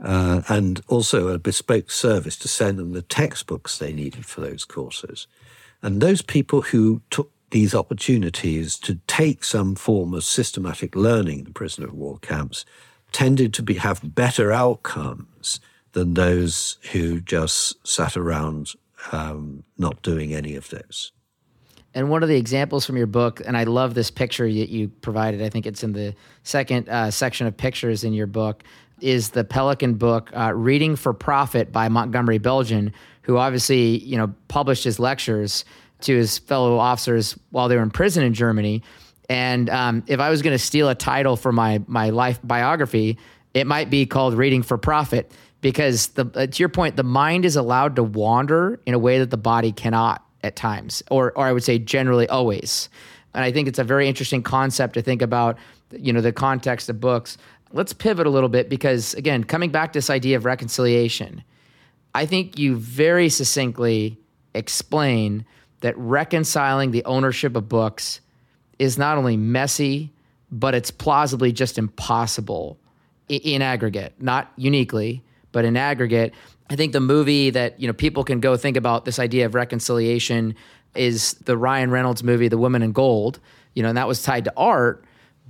uh, 0.04 0.42
and 0.50 0.82
also 0.88 1.30
a 1.30 1.40
bespoke 1.40 1.90
service 1.90 2.38
to 2.38 2.48
send 2.48 2.78
them 2.78 2.94
the 2.94 3.02
textbooks 3.02 3.78
they 3.78 3.94
needed 3.94 4.26
for 4.26 4.42
those 4.42 4.66
courses. 4.66 5.28
And 5.82 6.02
those 6.02 6.22
people 6.22 6.62
who 6.62 7.02
took 7.10 7.32
these 7.52 7.76
opportunities 7.76 8.78
to 8.80 8.96
take 9.08 9.44
some 9.44 9.76
form 9.76 10.14
of 10.14 10.24
systematic 10.24 10.96
learning 10.96 11.40
in 11.40 11.46
the 11.46 11.52
prisoner 11.52 11.88
of 11.88 11.94
war 11.94 12.18
camps 12.20 12.66
tended 13.12 13.54
to 13.54 13.64
be, 13.64 13.76
have 13.76 14.16
better 14.16 14.52
outcomes 14.52 15.60
than 15.94 16.16
those 16.16 16.78
who 16.92 17.22
just 17.22 17.88
sat 17.88 18.18
around 18.18 18.74
um, 19.12 19.64
not 19.78 20.02
doing 20.02 20.34
any 20.34 20.56
of 20.56 20.70
this. 20.70 21.12
And 21.94 22.10
one 22.10 22.24
of 22.24 22.30
the 22.30 22.36
examples 22.36 22.86
from 22.86 22.98
your 22.98 23.08
book, 23.08 23.42
and 23.46 23.56
I 23.56 23.64
love 23.64 23.94
this 23.94 24.12
picture 24.12 24.46
you, 24.46 24.66
you 24.66 24.90
provided. 24.90 25.42
I 25.42 25.48
think 25.48 25.66
it's 25.66 25.82
in 25.82 25.94
the 25.94 26.14
second 26.44 26.90
uh, 26.90 27.10
section 27.10 27.48
of 27.48 27.56
pictures 27.56 28.04
in 28.04 28.12
your 28.12 28.28
book. 28.28 28.64
Is 29.02 29.30
the 29.30 29.44
Pelican 29.44 29.96
book 29.96 30.32
uh, 30.34 30.54
"Reading 30.54 30.96
for 30.96 31.14
Profit" 31.14 31.72
by 31.72 31.90
Montgomery 31.90 32.38
Belgion, 32.38 32.94
who 33.24 33.38
obviously 33.38 33.98
you 33.98 34.18
know 34.18 34.34
published 34.48 34.84
his 34.84 35.00
lectures 35.00 35.66
to 36.02 36.16
his 36.16 36.38
fellow 36.38 36.78
officers 36.78 37.38
while 37.52 37.68
they 37.68 37.76
were 37.76 37.84
in 37.84 37.90
prison 37.90 38.24
in 38.24 38.34
Germany. 38.34 38.84
And 39.30 39.70
um, 39.70 40.04
if 40.08 40.20
I 40.20 40.30
was 40.30 40.42
going 40.42 40.54
to 40.54 40.64
steal 40.64 40.88
a 40.90 40.96
title 40.96 41.36
for 41.36 41.52
my 41.52 41.82
my 41.88 42.12
life 42.12 42.40
biography, 42.44 43.18
it 43.54 43.68
might 43.68 43.90
be 43.90 44.06
called 44.06 44.34
"Reading 44.36 44.64
for 44.64 44.78
Profit," 44.78 45.32
because 45.62 46.08
the, 46.10 46.30
uh, 46.36 46.48
to 46.48 46.60
your 46.60 46.70
point, 46.70 46.96
the 46.96 47.04
mind 47.04 47.44
is 47.44 47.56
allowed 47.56 47.96
to 47.98 48.04
wander 48.04 48.80
in 48.86 48.94
a 48.94 49.00
way 49.00 49.20
that 49.20 49.30
the 49.30 49.38
body 49.38 49.72
cannot 49.72 50.24
at 50.44 50.56
times, 50.56 51.04
or 51.10 51.32
or 51.36 51.46
I 51.46 51.52
would 51.52 51.64
say 51.64 51.80
generally 51.80 52.30
always. 52.30 52.90
And 53.34 53.44
I 53.44 53.52
think 53.52 53.68
it's 53.68 53.80
a 53.80 53.84
very 53.84 54.08
interesting 54.08 54.44
concept 54.44 54.94
to 54.94 55.02
think 55.02 55.22
about. 55.22 55.58
You 55.92 56.14
know, 56.14 56.22
the 56.22 56.34
context 56.34 56.90
of 56.90 57.00
books. 57.00 57.38
Let's 57.76 57.92
pivot 57.92 58.26
a 58.26 58.30
little 58.30 58.48
bit 58.48 58.70
because 58.70 59.14
again, 59.16 59.44
coming 59.44 59.70
back 59.70 59.92
to 59.94 59.98
this 59.98 60.10
idea 60.10 60.38
of 60.38 60.46
reconciliation, 60.46 61.44
I 62.14 62.26
think 62.26 62.58
you 62.58 62.78
very 62.78 63.28
succinctly 63.28 64.18
explain 64.54 65.46
that 65.82 65.98
reconciling 65.98 66.92
the 66.92 67.04
ownership 67.04 67.56
of 67.56 67.68
books 67.68 68.22
is 68.80 68.98
not 68.98 69.18
only 69.18 69.36
messy, 69.36 70.14
but 70.50 70.74
it's 70.74 70.90
plausibly 70.90 71.52
just 71.52 71.78
impossible 71.78 72.80
in 73.28 73.62
aggregate, 73.62 74.14
not 74.20 74.54
uniquely, 74.56 75.22
but 75.52 75.66
in 75.66 75.76
aggregate. 75.76 76.34
I 76.70 76.78
think 76.78 76.94
the 76.94 77.02
movie 77.02 77.50
that 77.50 77.80
you 77.80 77.88
know 77.88 77.94
people 77.94 78.24
can 78.24 78.40
go 78.40 78.56
think 78.56 78.78
about 78.78 79.04
this 79.04 79.20
idea 79.20 79.46
of 79.46 79.54
reconciliation 79.54 80.56
is 80.96 81.34
the 81.44 81.58
Ryan 81.58 81.92
Reynolds 81.92 82.24
movie, 82.24 82.48
The 82.48 82.58
Woman 82.58 82.82
in 82.82 82.94
Gold. 82.94 83.40
You 83.74 83.84
know, 83.84 83.90
and 83.90 83.98
that 83.98 84.08
was 84.08 84.24
tied 84.24 84.46
to 84.46 84.54
art, 84.56 85.05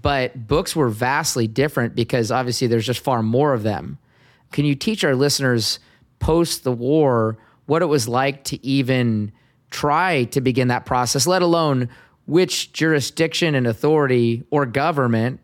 but 0.05 0.45
books 0.47 0.75
were 0.75 0.87
vastly 0.87 1.47
different 1.47 1.95
because 1.95 2.29
obviously 2.29 2.67
there's 2.67 2.85
just 2.85 2.99
far 2.99 3.23
more 3.23 3.55
of 3.55 3.63
them. 3.63 3.97
Can 4.51 4.63
you 4.63 4.75
teach 4.75 5.03
our 5.03 5.15
listeners 5.15 5.79
post 6.19 6.63
the 6.63 6.71
war 6.71 7.39
what 7.65 7.81
it 7.81 7.87
was 7.87 8.07
like 8.07 8.43
to 8.43 8.63
even 8.63 9.31
try 9.71 10.25
to 10.25 10.41
begin 10.41 10.67
that 10.67 10.85
process, 10.85 11.25
let 11.25 11.41
alone 11.41 11.89
which 12.27 12.71
jurisdiction 12.71 13.55
and 13.55 13.65
authority 13.65 14.43
or 14.51 14.67
government 14.67 15.39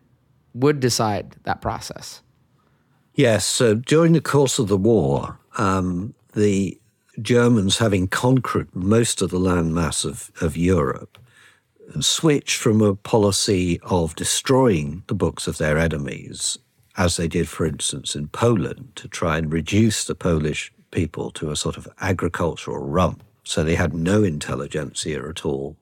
would 0.54 0.78
decide 0.78 1.34
that 1.42 1.60
process? 1.60 2.22
Yes. 3.16 3.44
So 3.44 3.74
during 3.74 4.12
the 4.12 4.20
course 4.20 4.60
of 4.60 4.68
the 4.68 4.78
war, 4.78 5.40
um, 5.58 6.14
the 6.34 6.80
Germans, 7.20 7.78
having 7.78 8.06
conquered 8.06 8.68
most 8.76 9.22
of 9.22 9.30
the 9.30 9.40
landmass 9.40 10.04
of, 10.04 10.30
of 10.40 10.56
Europe, 10.56 11.18
switched 12.00 12.56
from 12.56 12.80
a 12.80 12.94
policy 12.94 13.78
of 13.82 14.14
destroying 14.14 15.02
the 15.08 15.14
books 15.14 15.46
of 15.46 15.58
their 15.58 15.76
enemies, 15.76 16.56
as 16.96 17.16
they 17.16 17.28
did, 17.28 17.48
for 17.48 17.66
instance, 17.66 18.14
in 18.14 18.28
Poland, 18.28 18.92
to 18.96 19.08
try 19.08 19.36
and 19.36 19.52
reduce 19.52 20.04
the 20.04 20.14
Polish 20.14 20.72
people 20.90 21.30
to 21.32 21.50
a 21.50 21.56
sort 21.56 21.76
of 21.76 21.88
agricultural 22.00 22.78
rump. 22.78 23.22
So 23.44 23.62
they 23.62 23.74
had 23.74 23.92
no 23.92 24.22
intelligentsia 24.22 25.28
at 25.28 25.44
all 25.44 25.76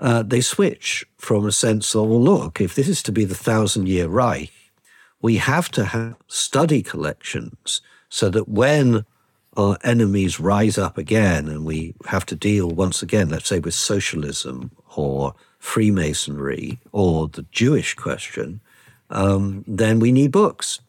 uh, 0.00 0.22
they 0.22 0.40
switch 0.40 1.04
from 1.18 1.46
a 1.46 1.52
sense 1.52 1.94
of, 1.94 2.08
well, 2.08 2.22
look, 2.22 2.60
if 2.60 2.74
this 2.74 2.88
is 2.88 3.02
to 3.04 3.12
be 3.12 3.24
the 3.24 3.34
thousand 3.34 3.86
year 3.86 4.08
Reich, 4.08 4.50
we 5.20 5.36
have 5.36 5.70
to 5.72 5.84
have 5.84 6.16
study 6.26 6.82
collections 6.82 7.82
so 8.08 8.30
that 8.30 8.48
when 8.48 9.04
our 9.60 9.78
enemies 9.84 10.40
rise 10.40 10.78
up 10.78 10.96
again 10.96 11.48
and 11.48 11.64
we 11.64 11.94
have 12.06 12.24
to 12.26 12.36
deal 12.36 12.68
once 12.68 13.02
again, 13.02 13.28
let's 13.28 13.48
say, 13.48 13.58
with 13.58 13.74
socialism 13.74 14.70
or 14.96 15.34
Freemasonry 15.58 16.78
or 16.92 17.28
the 17.28 17.44
Jewish 17.52 17.94
question, 17.94 18.60
um, 19.10 19.64
then 19.66 20.00
we 20.00 20.12
need 20.12 20.32
books. 20.32 20.80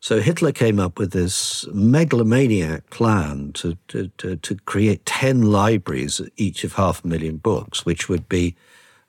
So 0.00 0.20
Hitler 0.20 0.52
came 0.52 0.80
up 0.80 0.98
with 0.98 1.12
this 1.12 1.66
megalomaniac 1.72 2.88
plan 2.90 3.52
to, 3.54 3.76
to, 3.88 4.08
to, 4.18 4.36
to 4.36 4.54
create 4.64 5.04
10 5.04 5.42
libraries, 5.42 6.20
each 6.36 6.64
of 6.64 6.74
half 6.74 7.04
a 7.04 7.08
million 7.08 7.36
books, 7.36 7.84
which 7.84 8.08
would 8.08 8.26
be 8.28 8.56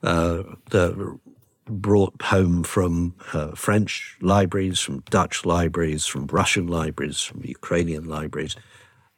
uh, 0.02 0.42
the, 0.70 1.18
brought 1.66 2.20
home 2.20 2.62
from 2.62 3.14
uh, 3.32 3.52
French 3.52 4.18
libraries, 4.20 4.80
from 4.80 5.00
Dutch 5.08 5.46
libraries, 5.46 6.04
from 6.06 6.26
Russian 6.26 6.66
libraries, 6.66 7.20
from 7.22 7.42
Ukrainian 7.44 8.04
libraries. 8.04 8.56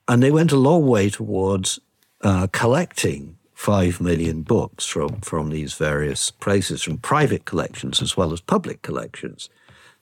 And 0.07 0.23
they 0.23 0.31
went 0.31 0.53
a 0.53 0.57
long 0.57 0.87
way 0.87 1.09
towards 1.11 1.79
uh, 2.21 2.47
collecting 2.53 3.37
five 3.55 4.01
million 4.01 4.43
books 4.43 4.85
from, 4.85 5.21
from 5.21 5.51
these 5.51 5.75
various 5.75 6.31
places, 6.31 6.83
from 6.83 6.99
private 6.99 7.45
collections 7.45 8.03
as 8.03 8.17
well 8.17 8.33
as 8.33 8.41
public 8.41 8.83
collections. 8.83 9.49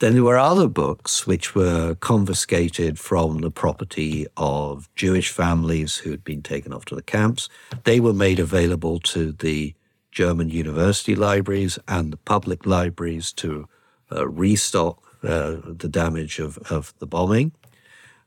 Then 0.00 0.14
there 0.14 0.24
were 0.24 0.38
other 0.38 0.66
books 0.66 1.28
which 1.28 1.54
were 1.54 1.94
confiscated 1.94 2.98
from 2.98 3.40
the 3.40 3.52
property 3.52 4.26
of 4.36 4.88
Jewish 4.96 5.30
families 5.30 5.98
who 5.98 6.10
had 6.10 6.24
been 6.24 6.42
taken 6.42 6.72
off 6.72 6.84
to 6.86 6.96
the 6.96 7.02
camps. 7.02 7.48
They 7.84 8.00
were 8.00 8.12
made 8.12 8.40
available 8.40 8.98
to 9.00 9.30
the 9.30 9.74
German 10.10 10.48
university 10.48 11.14
libraries 11.14 11.78
and 11.86 12.12
the 12.12 12.16
public 12.16 12.66
libraries 12.66 13.32
to 13.34 13.68
uh, 14.10 14.26
restock 14.26 14.98
uh, 15.22 15.58
the 15.64 15.88
damage 15.88 16.40
of, 16.40 16.58
of 16.70 16.92
the 16.98 17.06
bombing. 17.06 17.52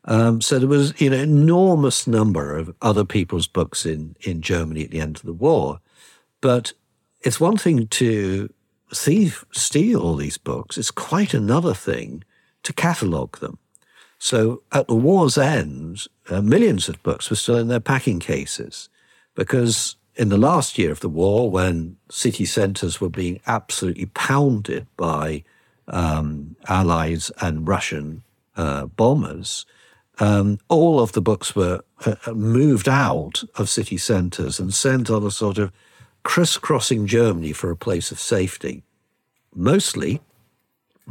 Um, 0.05 0.39
so 0.39 0.59
there 0.59 0.67
was 0.67 0.99
you 1.01 1.09
know 1.09 1.17
enormous 1.17 2.07
number 2.07 2.55
of 2.55 2.73
other 2.81 3.03
people's 3.03 3.47
books 3.47 3.85
in 3.85 4.15
in 4.21 4.41
Germany 4.41 4.83
at 4.83 4.91
the 4.91 5.01
end 5.01 5.17
of 5.17 5.23
the 5.23 5.33
war, 5.33 5.79
but 6.41 6.73
it's 7.21 7.39
one 7.39 7.57
thing 7.57 7.87
to 7.87 8.49
thief 8.93 9.45
steal 9.51 10.01
all 10.01 10.15
these 10.15 10.37
books. 10.37 10.77
It's 10.77 10.91
quite 10.91 11.33
another 11.33 11.73
thing 11.73 12.23
to 12.63 12.73
catalogue 12.73 13.39
them. 13.39 13.57
So 14.19 14.61
at 14.71 14.87
the 14.87 14.95
war's 14.95 15.37
end, 15.37 16.05
uh, 16.29 16.41
millions 16.41 16.87
of 16.87 17.01
books 17.03 17.29
were 17.29 17.35
still 17.35 17.57
in 17.57 17.67
their 17.67 17.79
packing 17.79 18.19
cases 18.19 18.89
because 19.33 19.97
in 20.15 20.29
the 20.29 20.37
last 20.37 20.77
year 20.77 20.91
of 20.91 21.01
the 21.01 21.09
war, 21.09 21.51
when 21.51 21.97
city 22.09 22.45
centres 22.45 23.01
were 23.01 23.09
being 23.09 23.39
absolutely 23.45 24.05
pounded 24.07 24.87
by 24.95 25.43
um, 25.87 26.55
Allies 26.67 27.31
and 27.41 27.67
Russian 27.67 28.23
uh, 28.55 28.85
bombers, 28.85 29.65
um, 30.19 30.59
all 30.69 30.99
of 30.99 31.11
the 31.11 31.21
books 31.21 31.55
were 31.55 31.81
uh, 32.05 32.15
uh, 32.25 32.33
moved 32.33 32.87
out 32.87 33.43
of 33.55 33.69
city 33.69 33.97
centres 33.97 34.59
and 34.59 34.73
sent 34.73 35.09
on 35.09 35.23
a 35.23 35.31
sort 35.31 35.57
of 35.57 35.71
crisscrossing 36.23 37.05
Germany 37.05 37.53
for 37.53 37.69
a 37.69 37.75
place 37.75 38.11
of 38.11 38.19
safety. 38.19 38.83
Mostly 39.53 40.21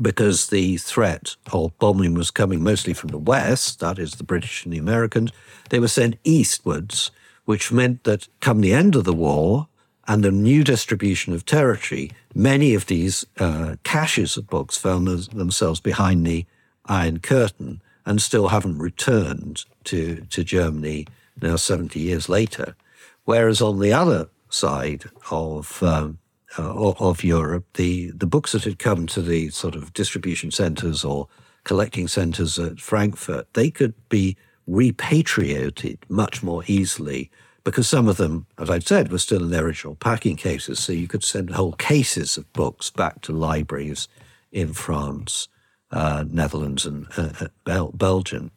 because 0.00 0.48
the 0.48 0.76
threat 0.78 1.36
of 1.52 1.78
bombing 1.78 2.14
was 2.14 2.30
coming 2.30 2.62
mostly 2.62 2.92
from 2.92 3.10
the 3.10 3.18
West, 3.18 3.80
that 3.80 3.98
is, 3.98 4.12
the 4.12 4.24
British 4.24 4.64
and 4.64 4.72
the 4.72 4.78
Americans, 4.78 5.30
they 5.70 5.78
were 5.78 5.88
sent 5.88 6.18
eastwards, 6.24 7.10
which 7.44 7.70
meant 7.70 8.04
that 8.04 8.28
come 8.40 8.60
the 8.60 8.74
end 8.74 8.96
of 8.96 9.04
the 9.04 9.12
war 9.12 9.68
and 10.06 10.22
the 10.22 10.32
new 10.32 10.64
distribution 10.64 11.32
of 11.32 11.46
territory, 11.46 12.10
many 12.34 12.74
of 12.74 12.86
these 12.86 13.24
uh, 13.38 13.76
caches 13.84 14.36
of 14.36 14.48
books 14.48 14.76
found 14.76 15.06
themselves 15.06 15.80
behind 15.80 16.26
the 16.26 16.44
Iron 16.86 17.20
Curtain 17.20 17.80
and 18.06 18.20
still 18.20 18.48
haven't 18.48 18.78
returned 18.78 19.64
to, 19.84 20.26
to 20.30 20.44
Germany 20.44 21.06
now 21.40 21.56
70 21.56 21.98
years 21.98 22.28
later. 22.28 22.76
Whereas 23.24 23.60
on 23.60 23.80
the 23.80 23.92
other 23.92 24.28
side 24.50 25.04
of 25.30 25.82
um, 25.82 26.18
uh, 26.58 26.92
of 27.00 27.24
Europe, 27.24 27.64
the 27.74 28.10
the 28.12 28.26
books 28.26 28.52
that 28.52 28.64
had 28.64 28.78
come 28.78 29.06
to 29.08 29.20
the 29.20 29.50
sort 29.50 29.74
of 29.74 29.92
distribution 29.92 30.50
centres 30.50 31.04
or 31.04 31.26
collecting 31.64 32.06
centres 32.06 32.58
at 32.58 32.80
Frankfurt, 32.80 33.52
they 33.54 33.70
could 33.70 33.94
be 34.08 34.36
repatriated 34.66 35.98
much 36.08 36.42
more 36.42 36.62
easily 36.66 37.30
because 37.64 37.88
some 37.88 38.08
of 38.08 38.18
them, 38.18 38.46
as 38.58 38.68
I 38.68 38.78
said, 38.78 39.10
were 39.10 39.18
still 39.18 39.42
in 39.42 39.50
their 39.50 39.64
original 39.64 39.94
packing 39.94 40.36
cases. 40.36 40.78
So 40.78 40.92
you 40.92 41.08
could 41.08 41.24
send 41.24 41.50
whole 41.50 41.72
cases 41.72 42.36
of 42.36 42.52
books 42.52 42.90
back 42.90 43.22
to 43.22 43.32
libraries 43.32 44.06
in 44.52 44.74
France, 44.74 45.48
uh, 45.94 46.24
Netherlands, 46.28 46.84
and 46.84 47.06
uh, 47.16 47.30
uh 47.40 47.48
Bel- 47.64 47.92
Belgium. 47.92 48.50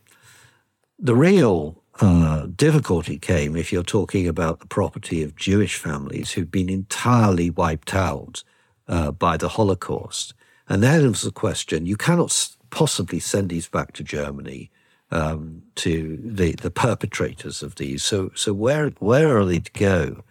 The 1.00 1.16
real 1.16 1.82
uh, 2.02 2.48
difficulty 2.56 3.18
came 3.18 3.56
if 3.56 3.72
you're 3.72 3.84
talking 3.84 4.28
about 4.28 4.60
the 4.60 4.68
property 4.68 5.24
of 5.24 5.36
Jewish 5.36 5.76
families 5.76 6.32
who've 6.32 6.52
been 6.52 6.70
entirely 6.70 7.50
wiped 7.50 7.94
out 7.94 8.44
uh, 8.88 9.12
by 9.12 9.38
the 9.38 9.50
Holocaust. 9.50 10.34
And 10.70 10.84
then 10.84 11.08
was 11.08 11.22
the 11.22 11.32
question 11.32 11.86
you 11.86 11.96
cannot 11.96 12.50
possibly 12.70 13.20
send 13.20 13.50
these 13.50 13.68
back 13.68 13.94
to 13.94 14.04
Germany 14.04 14.70
um, 15.12 15.62
to 15.76 16.20
the, 16.22 16.54
the 16.54 16.72
perpetrators 16.72 17.64
of 17.64 17.76
these. 17.76 18.04
So, 18.04 18.32
so 18.36 18.54
where, 18.54 18.90
where 19.00 19.38
are 19.38 19.46
they 19.46 19.60
to 19.60 19.72
go? 19.72 20.24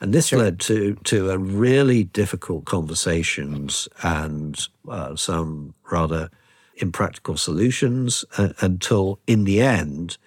And 0.00 0.12
this 0.12 0.28
sure. 0.28 0.40
led 0.40 0.60
to, 0.60 0.94
to 1.04 1.30
a 1.30 1.38
really 1.38 2.04
difficult 2.04 2.64
conversations 2.64 3.88
and 4.02 4.60
uh, 4.88 5.14
some 5.16 5.74
rather 5.90 6.30
impractical 6.76 7.36
solutions 7.36 8.24
uh, 8.38 8.50
until, 8.60 9.20
in 9.26 9.44
the 9.44 9.60
end, 9.60 10.18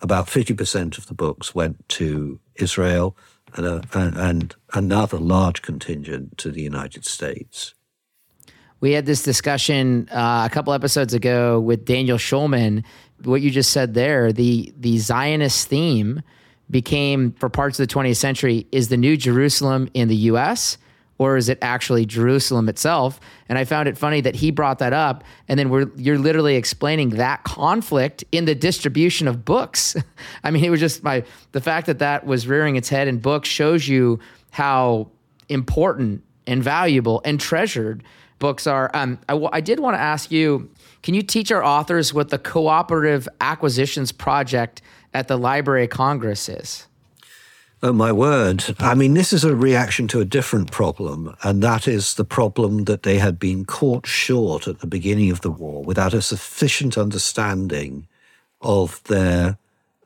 about 0.00 0.26
50% 0.26 0.98
of 0.98 1.06
the 1.06 1.14
books 1.14 1.54
went 1.54 1.88
to 1.90 2.38
Israel 2.56 3.16
and, 3.54 3.66
uh, 3.66 3.80
and 3.92 4.54
another 4.74 5.18
large 5.18 5.62
contingent 5.62 6.38
to 6.38 6.50
the 6.50 6.62
United 6.62 7.04
States. 7.04 7.74
We 8.80 8.92
had 8.92 9.06
this 9.06 9.22
discussion 9.22 10.08
uh, 10.10 10.46
a 10.46 10.52
couple 10.52 10.72
episodes 10.72 11.14
ago 11.14 11.58
with 11.58 11.84
Daniel 11.84 12.18
Schulman. 12.18 12.84
What 13.24 13.40
you 13.40 13.50
just 13.50 13.70
said 13.70 13.94
there, 13.94 14.32
the 14.32 14.72
the 14.76 14.98
Zionist 14.98 15.66
theme 15.68 16.20
became 16.70 17.32
for 17.32 17.48
parts 17.48 17.80
of 17.80 17.88
the 17.88 17.94
20th 17.94 18.16
century 18.16 18.66
is 18.72 18.88
the 18.88 18.98
new 18.98 19.16
Jerusalem 19.16 19.88
in 19.94 20.08
the 20.08 20.16
U.S 20.16 20.76
or 21.18 21.36
is 21.36 21.48
it 21.48 21.58
actually 21.62 22.04
Jerusalem 22.06 22.68
itself? 22.68 23.20
And 23.48 23.58
I 23.58 23.64
found 23.64 23.88
it 23.88 23.96
funny 23.96 24.20
that 24.20 24.34
he 24.34 24.50
brought 24.50 24.78
that 24.80 24.92
up, 24.92 25.24
and 25.48 25.58
then 25.58 25.70
we're 25.70 25.90
you're 25.96 26.18
literally 26.18 26.56
explaining 26.56 27.10
that 27.10 27.44
conflict 27.44 28.24
in 28.32 28.44
the 28.44 28.54
distribution 28.54 29.28
of 29.28 29.44
books. 29.44 29.96
I 30.44 30.50
mean, 30.50 30.64
it 30.64 30.70
was 30.70 30.80
just 30.80 31.02
my 31.02 31.24
the 31.52 31.60
fact 31.60 31.86
that 31.86 31.98
that 32.00 32.26
was 32.26 32.46
rearing 32.46 32.76
its 32.76 32.88
head 32.88 33.08
in 33.08 33.18
books 33.18 33.48
shows 33.48 33.88
you 33.88 34.20
how 34.50 35.10
important 35.48 36.22
and 36.46 36.62
valuable 36.62 37.20
and 37.24 37.40
treasured 37.40 38.02
books 38.38 38.66
are. 38.66 38.90
Um, 38.94 39.18
I, 39.28 39.48
I 39.52 39.60
did 39.60 39.80
want 39.80 39.94
to 39.94 40.00
ask 40.00 40.30
you, 40.30 40.70
can 41.02 41.14
you 41.14 41.22
teach 41.22 41.50
our 41.50 41.64
authors 41.64 42.12
what 42.12 42.28
the 42.28 42.38
cooperative 42.38 43.28
acquisitions 43.40 44.12
project 44.12 44.82
at 45.14 45.28
the 45.28 45.36
Library 45.36 45.84
of 45.84 45.90
Congress 45.90 46.48
is? 46.48 46.86
Oh, 47.86 47.92
my 47.92 48.10
word. 48.10 48.64
I 48.80 48.96
mean, 48.96 49.14
this 49.14 49.32
is 49.32 49.44
a 49.44 49.54
reaction 49.54 50.08
to 50.08 50.18
a 50.18 50.24
different 50.24 50.72
problem, 50.72 51.36
and 51.44 51.62
that 51.62 51.86
is 51.86 52.14
the 52.14 52.24
problem 52.24 52.82
that 52.86 53.04
they 53.04 53.18
had 53.18 53.38
been 53.38 53.64
caught 53.64 54.08
short 54.08 54.66
at 54.66 54.80
the 54.80 54.88
beginning 54.88 55.30
of 55.30 55.42
the 55.42 55.52
war 55.52 55.84
without 55.84 56.12
a 56.12 56.20
sufficient 56.20 56.98
understanding 56.98 58.08
of 58.60 59.04
their 59.04 59.56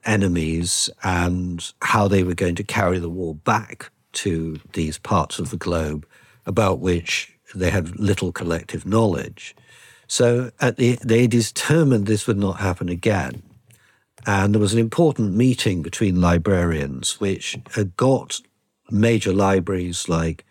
enemies 0.04 0.90
and 1.02 1.72
how 1.80 2.06
they 2.06 2.22
were 2.22 2.34
going 2.34 2.54
to 2.56 2.62
carry 2.62 2.98
the 2.98 3.08
war 3.08 3.34
back 3.34 3.90
to 4.12 4.60
these 4.74 4.98
parts 4.98 5.38
of 5.38 5.48
the 5.48 5.56
globe 5.56 6.06
about 6.44 6.80
which 6.80 7.32
they 7.54 7.70
had 7.70 7.98
little 7.98 8.30
collective 8.30 8.84
knowledge. 8.84 9.56
So 10.06 10.50
the, 10.60 10.98
they 11.02 11.26
determined 11.26 12.06
this 12.06 12.26
would 12.26 12.36
not 12.36 12.60
happen 12.60 12.90
again. 12.90 13.42
And 14.26 14.54
there 14.54 14.60
was 14.60 14.72
an 14.72 14.78
important 14.78 15.34
meeting 15.34 15.82
between 15.82 16.20
librarians, 16.20 17.20
which 17.20 17.58
had 17.74 17.96
got 17.96 18.40
major 18.90 19.32
libraries 19.32 20.08
like 20.08 20.44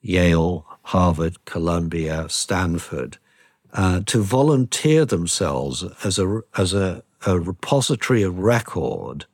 Yale, 0.00 0.66
Harvard, 0.84 1.44
Columbia, 1.44 2.28
Stanford, 2.28 3.18
uh, 3.72 4.00
to 4.06 4.22
volunteer 4.22 5.04
themselves 5.04 5.84
as 6.04 6.18
a 6.18 6.42
as 6.56 6.74
a, 6.74 7.02
a, 7.26 7.38
repository 7.38 8.22
of 8.22 8.38
record 8.38 9.24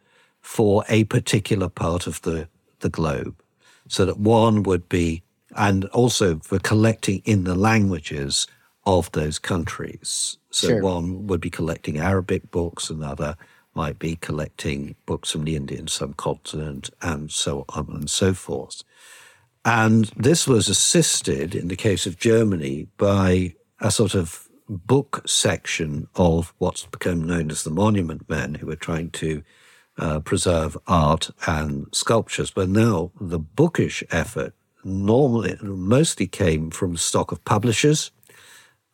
for 0.40 0.84
a 0.88 1.04
particular 1.04 1.68
part 1.68 2.06
of 2.06 2.22
the 2.22 2.48
the 2.80 2.88
globe, 2.88 3.34
so 3.88 4.04
that 4.04 4.18
one 4.18 4.62
would 4.62 4.88
be, 4.88 5.22
and 5.56 5.86
also 5.86 6.38
for 6.38 6.58
collecting 6.60 7.20
in 7.24 7.44
the 7.44 7.56
languages 7.56 8.46
of 8.86 9.10
those 9.12 9.38
countries. 9.38 10.36
So 10.50 10.68
sure. 10.68 10.82
one 10.82 11.26
would 11.26 11.40
be 11.40 11.50
collecting 11.50 11.98
Arabic 11.98 12.50
books, 12.50 12.90
another 12.90 13.36
might 13.78 14.00
be 14.00 14.16
collecting 14.16 14.96
books 15.06 15.30
from 15.30 15.44
the 15.44 15.54
Indian 15.54 15.86
subcontinent 15.86 16.90
and 17.00 17.30
so 17.30 17.64
on 17.68 17.86
and 17.90 18.10
so 18.10 18.34
forth. 18.34 18.82
And 19.64 20.06
this 20.16 20.48
was 20.48 20.68
assisted, 20.68 21.54
in 21.54 21.68
the 21.68 21.76
case 21.76 22.04
of 22.04 22.18
Germany, 22.18 22.88
by 22.96 23.54
a 23.80 23.92
sort 23.92 24.16
of 24.16 24.48
book 24.68 25.22
section 25.26 26.08
of 26.16 26.52
what's 26.58 26.86
become 26.86 27.22
known 27.24 27.52
as 27.52 27.62
the 27.62 27.70
Monument 27.70 28.28
Men, 28.28 28.54
who 28.54 28.66
were 28.66 28.84
trying 28.88 29.10
to 29.10 29.44
uh, 29.96 30.18
preserve 30.20 30.76
art 30.88 31.30
and 31.46 31.86
sculptures. 31.92 32.50
But 32.50 32.68
now 32.68 33.12
the 33.20 33.38
bookish 33.38 34.02
effort 34.10 34.54
normally 34.82 35.56
mostly 35.62 36.26
came 36.26 36.70
from 36.70 36.96
stock 36.96 37.30
of 37.30 37.44
publishers. 37.44 38.10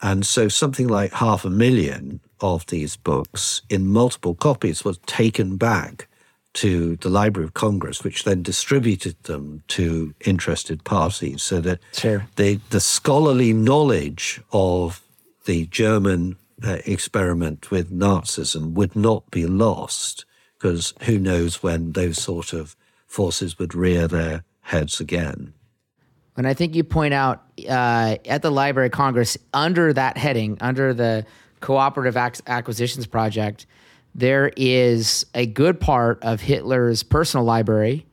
And 0.02 0.26
so 0.26 0.48
something 0.48 0.88
like 0.88 1.12
half 1.14 1.46
a 1.46 1.50
million 1.50 2.20
of 2.44 2.66
these 2.66 2.96
books 2.96 3.62
in 3.70 3.86
multiple 3.86 4.34
copies 4.34 4.84
was 4.84 4.98
taken 5.06 5.56
back 5.56 6.08
to 6.52 6.96
the 6.96 7.08
Library 7.08 7.46
of 7.46 7.54
Congress, 7.54 8.04
which 8.04 8.24
then 8.24 8.42
distributed 8.42 9.20
them 9.24 9.62
to 9.68 10.14
interested 10.24 10.84
parties 10.84 11.42
so 11.42 11.60
that 11.62 11.80
sure. 11.92 12.26
they, 12.36 12.60
the 12.68 12.80
scholarly 12.80 13.52
knowledge 13.52 14.42
of 14.52 15.00
the 15.46 15.66
German 15.66 16.36
uh, 16.62 16.78
experiment 16.86 17.70
with 17.70 17.90
Nazism 17.90 18.72
would 18.74 18.94
not 18.94 19.30
be 19.30 19.46
lost, 19.46 20.26
because 20.56 20.94
who 21.02 21.18
knows 21.18 21.62
when 21.62 21.92
those 21.92 22.22
sort 22.22 22.52
of 22.52 22.76
forces 23.06 23.58
would 23.58 23.74
rear 23.74 24.06
their 24.06 24.44
heads 24.60 25.00
again. 25.00 25.54
And 26.36 26.46
I 26.46 26.54
think 26.54 26.74
you 26.74 26.84
point 26.84 27.14
out 27.14 27.42
uh, 27.68 28.16
at 28.26 28.42
the 28.42 28.50
Library 28.50 28.86
of 28.86 28.92
Congress, 28.92 29.38
under 29.52 29.92
that 29.92 30.16
heading, 30.16 30.58
under 30.60 30.92
the 30.94 31.24
cooperative 31.64 32.14
ac- 32.14 32.42
acquisitions 32.46 33.06
project, 33.06 33.64
there 34.14 34.52
is 34.54 35.24
a 35.34 35.46
good 35.46 35.80
part 35.80 36.22
of 36.22 36.42
Hitler's 36.42 37.02
personal 37.02 37.46
library. 37.46 38.04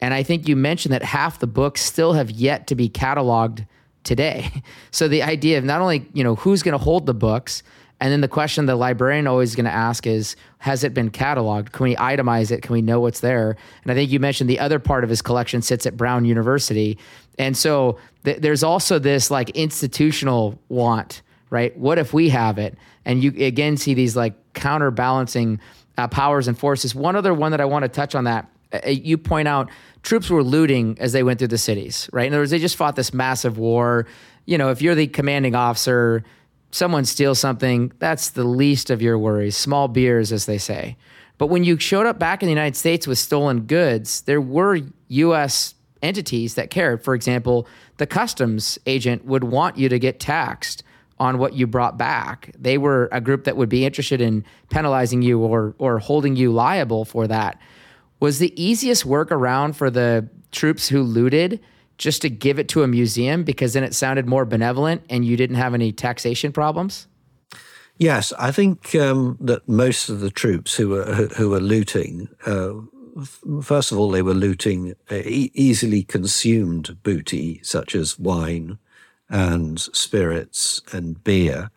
And 0.00 0.14
I 0.14 0.22
think 0.22 0.48
you 0.48 0.56
mentioned 0.56 0.94
that 0.94 1.02
half 1.02 1.38
the 1.38 1.46
books 1.46 1.82
still 1.82 2.14
have 2.14 2.30
yet 2.30 2.66
to 2.68 2.74
be 2.74 2.88
cataloged 2.88 3.66
today. 4.02 4.50
So 4.92 5.08
the 5.08 5.22
idea 5.22 5.58
of 5.58 5.64
not 5.64 5.82
only, 5.82 6.08
you 6.14 6.24
know, 6.24 6.36
who's 6.36 6.62
going 6.62 6.72
to 6.72 6.82
hold 6.82 7.04
the 7.04 7.12
books 7.12 7.62
And 8.00 8.12
then 8.12 8.20
the 8.20 8.28
question 8.28 8.66
the 8.66 8.76
librarian 8.76 9.26
always 9.26 9.54
going 9.54 9.64
to 9.64 9.72
ask 9.72 10.06
is, 10.06 10.36
has 10.58 10.84
it 10.84 10.92
been 10.92 11.10
cataloged? 11.10 11.72
Can 11.72 11.84
we 11.84 11.96
itemize 11.96 12.50
it? 12.50 12.60
Can 12.62 12.72
we 12.74 12.82
know 12.82 13.00
what's 13.00 13.20
there? 13.20 13.56
And 13.82 13.92
I 13.92 13.94
think 13.94 14.10
you 14.10 14.20
mentioned 14.20 14.50
the 14.50 14.60
other 14.60 14.78
part 14.78 15.02
of 15.02 15.10
his 15.10 15.22
collection 15.22 15.62
sits 15.62 15.86
at 15.86 15.96
Brown 15.96 16.24
University. 16.24 16.98
And 17.38 17.56
so 17.56 17.98
th- 18.24 18.38
there's 18.40 18.62
also 18.62 18.98
this 18.98 19.30
like 19.30 19.50
institutional 19.50 20.58
want, 20.68 21.22
right? 21.50 21.76
What 21.76 21.98
if 21.98 22.12
we 22.12 22.28
have 22.30 22.58
it? 22.58 22.76
And 23.04 23.22
you 23.22 23.32
again 23.44 23.76
see 23.76 23.94
these 23.94 24.16
like 24.16 24.34
counterbalancing 24.54 25.60
uh, 25.98 26.08
powers 26.08 26.48
and 26.48 26.58
forces. 26.58 26.94
One 26.94 27.16
other 27.16 27.32
one 27.32 27.52
that 27.52 27.60
I 27.60 27.64
want 27.64 27.84
to 27.84 27.88
touch 27.88 28.14
on 28.14 28.24
that 28.24 28.50
uh, 28.72 28.88
you 28.88 29.16
point 29.18 29.48
out 29.48 29.70
troops 30.02 30.30
were 30.30 30.42
looting 30.42 30.96
as 31.00 31.12
they 31.12 31.22
went 31.22 31.38
through 31.38 31.48
the 31.48 31.58
cities, 31.58 32.10
right? 32.12 32.26
In 32.26 32.32
other 32.32 32.42
words, 32.42 32.50
they 32.50 32.58
just 32.58 32.76
fought 32.76 32.96
this 32.96 33.14
massive 33.14 33.58
war. 33.58 34.06
You 34.44 34.58
know, 34.58 34.70
if 34.70 34.82
you're 34.82 34.94
the 34.94 35.06
commanding 35.06 35.54
officer, 35.54 36.24
someone 36.70 37.04
steals 37.04 37.38
something, 37.38 37.92
that's 37.98 38.30
the 38.30 38.44
least 38.44 38.90
of 38.90 39.02
your 39.02 39.18
worries. 39.18 39.56
Small 39.56 39.88
beers, 39.88 40.32
as 40.32 40.46
they 40.46 40.58
say. 40.58 40.96
But 41.38 41.48
when 41.48 41.64
you 41.64 41.78
showed 41.78 42.06
up 42.06 42.18
back 42.18 42.42
in 42.42 42.46
the 42.46 42.52
United 42.52 42.76
States 42.76 43.06
with 43.06 43.18
stolen 43.18 43.62
goods, 43.62 44.22
there 44.22 44.40
were 44.40 44.80
U.S. 45.08 45.74
entities 46.02 46.54
that 46.54 46.70
cared. 46.70 47.04
For 47.04 47.14
example, 47.14 47.68
the 47.98 48.06
customs 48.06 48.78
agent 48.86 49.24
would 49.26 49.44
want 49.44 49.76
you 49.76 49.88
to 49.88 49.98
get 49.98 50.18
taxed 50.18 50.82
on 51.18 51.38
what 51.38 51.54
you 51.54 51.66
brought 51.66 51.96
back. 51.96 52.50
They 52.58 52.78
were 52.78 53.08
a 53.12 53.20
group 53.20 53.44
that 53.44 53.56
would 53.56 53.68
be 53.68 53.84
interested 53.84 54.20
in 54.20 54.44
penalizing 54.70 55.22
you 55.22 55.40
or 55.40 55.74
or 55.78 55.98
holding 55.98 56.36
you 56.36 56.52
liable 56.52 57.04
for 57.04 57.26
that. 57.26 57.60
Was 58.20 58.38
the 58.38 58.52
easiest 58.62 59.04
work 59.04 59.30
around 59.30 59.76
for 59.76 59.90
the 59.90 60.28
troops 60.52 60.88
who 60.88 61.02
looted 61.02 61.60
just 61.98 62.22
to 62.22 62.30
give 62.30 62.58
it 62.58 62.68
to 62.68 62.82
a 62.82 62.86
museum 62.86 63.44
because 63.44 63.72
then 63.72 63.84
it 63.84 63.94
sounded 63.94 64.26
more 64.26 64.44
benevolent 64.44 65.02
and 65.08 65.24
you 65.24 65.36
didn't 65.36 65.56
have 65.56 65.74
any 65.74 65.92
taxation 65.92 66.52
problems? 66.52 67.06
Yes, 67.98 68.32
I 68.38 68.52
think 68.52 68.94
um, 68.94 69.38
that 69.40 69.66
most 69.66 70.10
of 70.10 70.20
the 70.20 70.30
troops 70.30 70.74
who 70.74 70.90
were 70.90 71.04
who 71.36 71.50
were 71.50 71.60
looting, 71.60 72.28
uh, 72.44 72.72
first 73.62 73.90
of 73.90 73.98
all, 73.98 74.10
they 74.10 74.20
were 74.20 74.34
looting 74.34 74.94
uh, 75.10 75.22
easily 75.24 76.02
consumed 76.02 77.02
booty 77.02 77.60
such 77.62 77.94
as 77.94 78.18
wine 78.18 78.78
and 79.28 79.80
spirits 79.80 80.80
and 80.92 81.22
beer. 81.24 81.70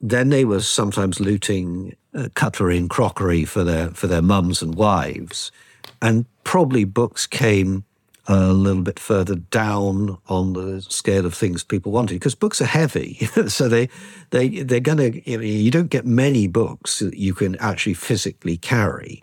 Then 0.00 0.30
they 0.30 0.44
were 0.44 0.60
sometimes 0.60 1.20
looting 1.20 1.96
uh, 2.14 2.28
cutlery 2.34 2.76
and 2.76 2.90
crockery 2.90 3.44
for 3.44 3.64
their 3.64 3.90
for 3.90 4.06
their 4.06 4.22
mums 4.22 4.62
and 4.62 4.74
wives, 4.74 5.52
and 6.00 6.26
probably 6.44 6.84
books 6.84 7.26
came 7.26 7.84
a 8.28 8.52
little 8.52 8.82
bit 8.82 9.00
further 9.00 9.34
down 9.34 10.16
on 10.28 10.52
the 10.52 10.80
scale 10.82 11.26
of 11.26 11.34
things 11.34 11.64
people 11.64 11.90
wanted 11.90 12.14
because 12.14 12.34
books 12.34 12.60
are 12.60 12.66
heavy. 12.66 13.28
So 13.48 13.68
they 13.68 13.88
they 14.30 14.62
they're 14.62 14.80
going 14.80 14.98
to 14.98 15.30
you, 15.30 15.70
don't 15.70 15.90
get 15.90 16.06
many 16.06 16.46
books 16.46 17.00
that 17.00 17.14
you 17.14 17.34
can 17.34 17.56
actually 17.56 17.94
physically 17.94 18.56
carry. 18.56 19.22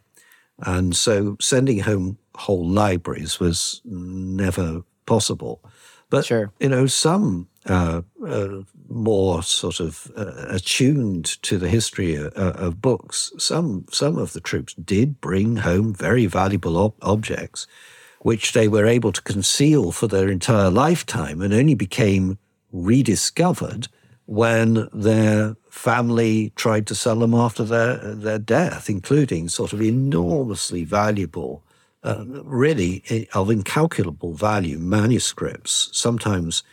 And 0.60 0.96
so 0.96 1.38
sending 1.40 1.80
home 1.80 2.18
whole 2.36 2.68
libraries 2.68 3.40
was 3.40 3.82
never 3.86 4.82
possible 5.06 5.62
but 6.10 6.26
sure. 6.26 6.52
you 6.60 6.70
know 6.70 6.86
some 6.86 7.48
uh, 7.66 8.02
uh, 8.26 8.62
more 8.88 9.44
sort 9.44 9.80
of 9.80 10.12
uh, 10.18 10.46
attuned 10.48 11.26
to 11.44 11.58
the 11.58 11.70
history 11.70 12.16
of, 12.16 12.34
uh, 12.38 12.54
of, 12.56 12.82
books 12.82 13.32
some 13.38 13.86
some 13.92 14.18
of 14.18 14.34
the 14.34 14.40
troops 14.40 14.74
did 14.74 15.22
bring 15.22 15.58
home 15.58 15.94
very 15.94 16.26
valuable 16.26 16.78
ob- 16.78 16.96
objects 17.02 17.68
which 18.22 18.54
they 18.54 18.68
were 18.68 18.86
able 18.86 19.12
to 19.12 19.22
conceal 19.22 19.92
for 19.92 20.08
their 20.08 20.30
entire 20.30 20.70
lifetime 20.70 21.42
and 21.42 21.54
only 21.54 21.76
became 21.76 22.38
rediscovered 22.72 23.88
when 24.26 24.88
their 24.94 25.56
family 25.70 26.52
tried 26.56 26.86
to 26.86 26.94
sell 26.94 27.16
them 27.16 27.34
after 27.34 27.64
their, 27.64 27.98
their 28.14 28.38
death, 28.38 28.90
including 28.90 29.48
sort 29.48 29.74
of 29.74 29.82
enormously 29.82 30.84
valuable, 30.84 31.64
uh, 32.04 32.24
really 32.26 33.04
eh, 33.10 33.26
of 33.34 33.50
incalculable 33.50 34.34
value 34.34 34.80
manuscripts, 34.80 35.90
sometimes 35.94 36.64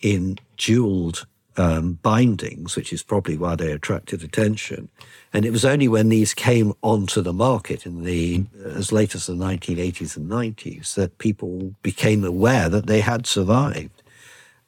in 0.00 0.38
jeweled 0.56 1.26
um, 1.56 1.98
bindings, 2.02 2.76
which 2.76 2.92
is 2.92 3.02
probably 3.02 3.36
why 3.36 3.56
they 3.56 3.72
attracted 3.72 4.22
attention. 4.22 4.88
And 5.32 5.44
it 5.44 5.50
was 5.50 5.64
only 5.64 5.88
when 5.88 6.08
these 6.08 6.34
came 6.34 6.72
onto 6.82 7.22
the 7.22 7.32
market 7.32 7.86
in 7.86 8.04
the 8.04 8.44
as 8.64 8.92
late 8.92 9.14
as 9.14 9.26
the 9.26 9.34
1980s 9.34 10.16
and 10.16 10.30
90s 10.30 10.94
that 10.94 11.18
people 11.18 11.74
became 11.82 12.24
aware 12.24 12.68
that 12.68 12.86
they 12.86 13.00
had 13.00 13.26
survived. 13.26 14.02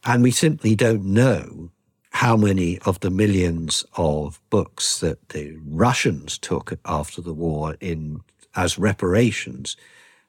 And 0.04 0.22
we 0.22 0.30
simply 0.30 0.74
don't 0.74 1.04
know 1.04 1.70
how 2.10 2.36
many 2.36 2.78
of 2.80 3.00
the 3.00 3.10
millions 3.10 3.84
of 3.96 4.40
books 4.50 5.00
that 5.00 5.28
the 5.28 5.56
Russians 5.66 6.38
took 6.38 6.78
after 6.84 7.20
the 7.20 7.34
war 7.34 7.76
in 7.80 8.20
as 8.56 8.78
reparations, 8.78 9.76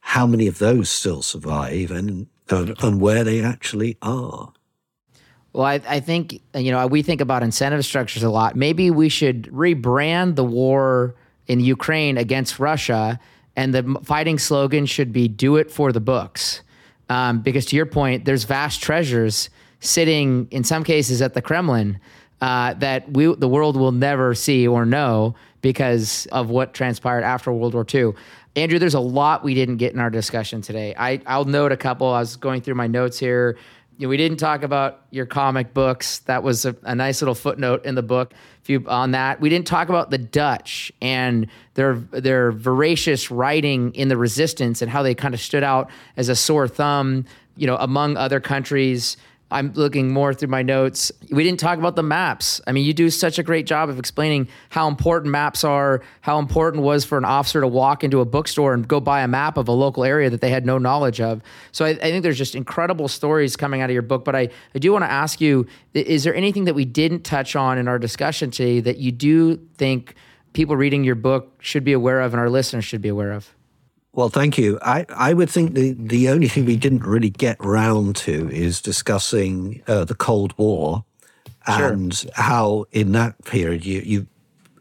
how 0.09 0.25
many 0.25 0.47
of 0.47 0.57
those 0.57 0.89
still 0.89 1.21
survive 1.21 1.91
and, 1.91 2.25
and 2.49 2.99
where 2.99 3.23
they 3.23 3.43
actually 3.43 3.95
are. 4.01 4.51
Well, 5.53 5.65
I, 5.65 5.79
I, 5.87 5.99
think, 5.99 6.41
you 6.55 6.71
know, 6.71 6.87
we 6.87 7.03
think 7.03 7.21
about 7.21 7.43
incentive 7.43 7.85
structures 7.85 8.23
a 8.23 8.29
lot. 8.31 8.55
Maybe 8.55 8.89
we 8.89 9.07
should 9.07 9.43
rebrand 9.43 10.35
the 10.35 10.43
war 10.43 11.13
in 11.45 11.59
Ukraine 11.59 12.17
against 12.17 12.57
Russia, 12.57 13.19
and 13.55 13.71
the 13.71 14.01
fighting 14.03 14.39
slogan 14.39 14.87
should 14.87 15.13
be 15.13 15.27
do 15.27 15.57
it 15.57 15.69
for 15.69 15.91
the 15.91 16.01
books. 16.01 16.63
Um, 17.09 17.41
because 17.41 17.67
to 17.67 17.75
your 17.75 17.85
point, 17.85 18.25
there's 18.25 18.45
vast 18.45 18.81
treasures 18.81 19.51
sitting 19.79 20.47
in 20.49 20.63
some 20.63 20.83
cases 20.83 21.21
at 21.21 21.35
the 21.35 21.41
Kremlin 21.43 21.99
uh, 22.41 22.73
that 22.75 23.11
we, 23.11 23.31
the 23.35 23.47
world 23.47 23.75
will 23.75 23.91
never 23.91 24.33
see 24.33 24.67
or 24.67 24.87
know 24.87 25.35
because 25.61 26.25
of 26.31 26.49
what 26.49 26.73
transpired 26.73 27.23
after 27.23 27.51
World 27.51 27.73
War 27.73 27.85
II. 27.93 28.13
Andrew, 28.55 28.79
there's 28.79 28.95
a 28.95 28.99
lot 28.99 29.43
we 29.43 29.53
didn't 29.53 29.77
get 29.77 29.93
in 29.93 29.99
our 29.99 30.09
discussion 30.09 30.61
today. 30.61 30.95
I, 30.97 31.21
I'll 31.25 31.45
note 31.45 31.71
a 31.71 31.77
couple. 31.77 32.07
I 32.07 32.19
was 32.19 32.35
going 32.35 32.61
through 32.61 32.75
my 32.75 32.87
notes 32.87 33.19
here 33.19 33.57
you 33.99 34.07
know, 34.07 34.11
we 34.11 34.17
didn't 34.17 34.37
talk 34.37 34.63
about 34.63 35.01
your 35.11 35.25
comic 35.25 35.73
books. 35.73 36.19
That 36.19 36.41
was 36.41 36.65
a, 36.65 36.73
a 36.83 36.95
nice 36.95 37.21
little 37.21 37.35
footnote 37.35 37.83
in 37.83 37.95
the 37.95 38.01
book. 38.01 38.33
If 38.63 38.69
you 38.69 38.85
on 38.87 39.11
that, 39.11 39.41
we 39.41 39.49
didn't 39.49 39.67
talk 39.67 39.89
about 39.89 40.09
the 40.09 40.17
Dutch 40.17 40.89
and 41.01 41.47
their 41.73 41.95
their 41.95 42.53
voracious 42.53 43.29
writing 43.29 43.93
in 43.93 44.07
the 44.07 44.15
resistance 44.15 44.81
and 44.81 44.89
how 44.89 45.03
they 45.03 45.13
kind 45.13 45.33
of 45.33 45.41
stood 45.41 45.63
out 45.63 45.91
as 46.15 46.29
a 46.29 46.35
sore 46.35 46.65
thumb, 46.65 47.25
you 47.57 47.67
know, 47.67 47.75
among 47.75 48.15
other 48.15 48.39
countries. 48.39 49.17
I'm 49.51 49.73
looking 49.73 50.11
more 50.13 50.33
through 50.33 50.49
my 50.49 50.61
notes. 50.61 51.11
We 51.31 51.43
didn't 51.43 51.59
talk 51.59 51.79
about 51.79 51.95
the 51.95 52.03
maps. 52.03 52.61
I 52.67 52.71
mean, 52.71 52.85
you 52.85 52.93
do 52.93 53.09
such 53.09 53.39
a 53.39 53.43
great 53.43 53.65
job 53.65 53.89
of 53.89 53.97
explaining 53.97 54.47
how 54.69 54.87
important 54.87 55.31
maps 55.31 55.63
are, 55.63 56.03
how 56.21 56.37
important 56.37 56.83
was 56.83 57.03
for 57.03 57.17
an 57.17 57.25
officer 57.25 57.59
to 57.61 57.67
walk 57.67 58.03
into 58.03 58.21
a 58.21 58.25
bookstore 58.25 58.73
and 58.73 58.87
go 58.87 58.99
buy 58.99 59.21
a 59.21 59.27
map 59.27 59.57
of 59.57 59.67
a 59.67 59.71
local 59.71 60.03
area 60.03 60.29
that 60.29 60.41
they 60.41 60.51
had 60.51 60.65
no 60.65 60.77
knowledge 60.77 61.19
of. 61.19 61.41
So 61.71 61.85
I, 61.85 61.89
I 61.89 61.95
think 61.95 62.21
there's 62.21 62.37
just 62.37 62.53
incredible 62.53 63.07
stories 63.07 63.55
coming 63.55 63.81
out 63.81 63.89
of 63.89 63.93
your 63.93 64.03
book. 64.03 64.23
But 64.23 64.35
I, 64.35 64.49
I 64.75 64.79
do 64.79 64.91
want 64.91 65.03
to 65.03 65.11
ask 65.11 65.41
you 65.41 65.65
is 65.93 66.23
there 66.23 66.35
anything 66.35 66.65
that 66.65 66.75
we 66.75 66.85
didn't 66.85 67.23
touch 67.23 67.55
on 67.55 67.79
in 67.79 67.87
our 67.87 67.97
discussion 67.97 68.51
today 68.51 68.79
that 68.81 68.97
you 68.97 69.11
do 69.11 69.57
think 69.77 70.13
people 70.53 70.75
reading 70.75 71.03
your 71.03 71.15
book 71.15 71.55
should 71.59 71.83
be 71.83 71.93
aware 71.93 72.21
of 72.21 72.33
and 72.33 72.39
our 72.39 72.49
listeners 72.49 72.85
should 72.85 73.01
be 73.01 73.09
aware 73.09 73.31
of? 73.31 73.53
Well, 74.13 74.29
thank 74.29 74.57
you. 74.57 74.79
I, 74.81 75.05
I 75.09 75.33
would 75.33 75.49
think 75.49 75.75
the, 75.75 75.93
the 75.93 76.29
only 76.29 76.47
thing 76.47 76.65
we 76.65 76.75
didn't 76.75 77.03
really 77.03 77.29
get 77.29 77.63
round 77.63 78.15
to 78.17 78.49
is 78.49 78.81
discussing 78.81 79.83
uh, 79.87 80.03
the 80.05 80.15
Cold 80.15 80.57
War 80.57 81.05
and 81.67 82.13
sure. 82.13 82.31
how 82.33 82.85
in 82.91 83.11
that 83.11 83.43
period 83.45 83.85
you, 83.85 84.01
you 84.01 84.27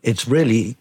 it's 0.02 0.26
really 0.26 0.76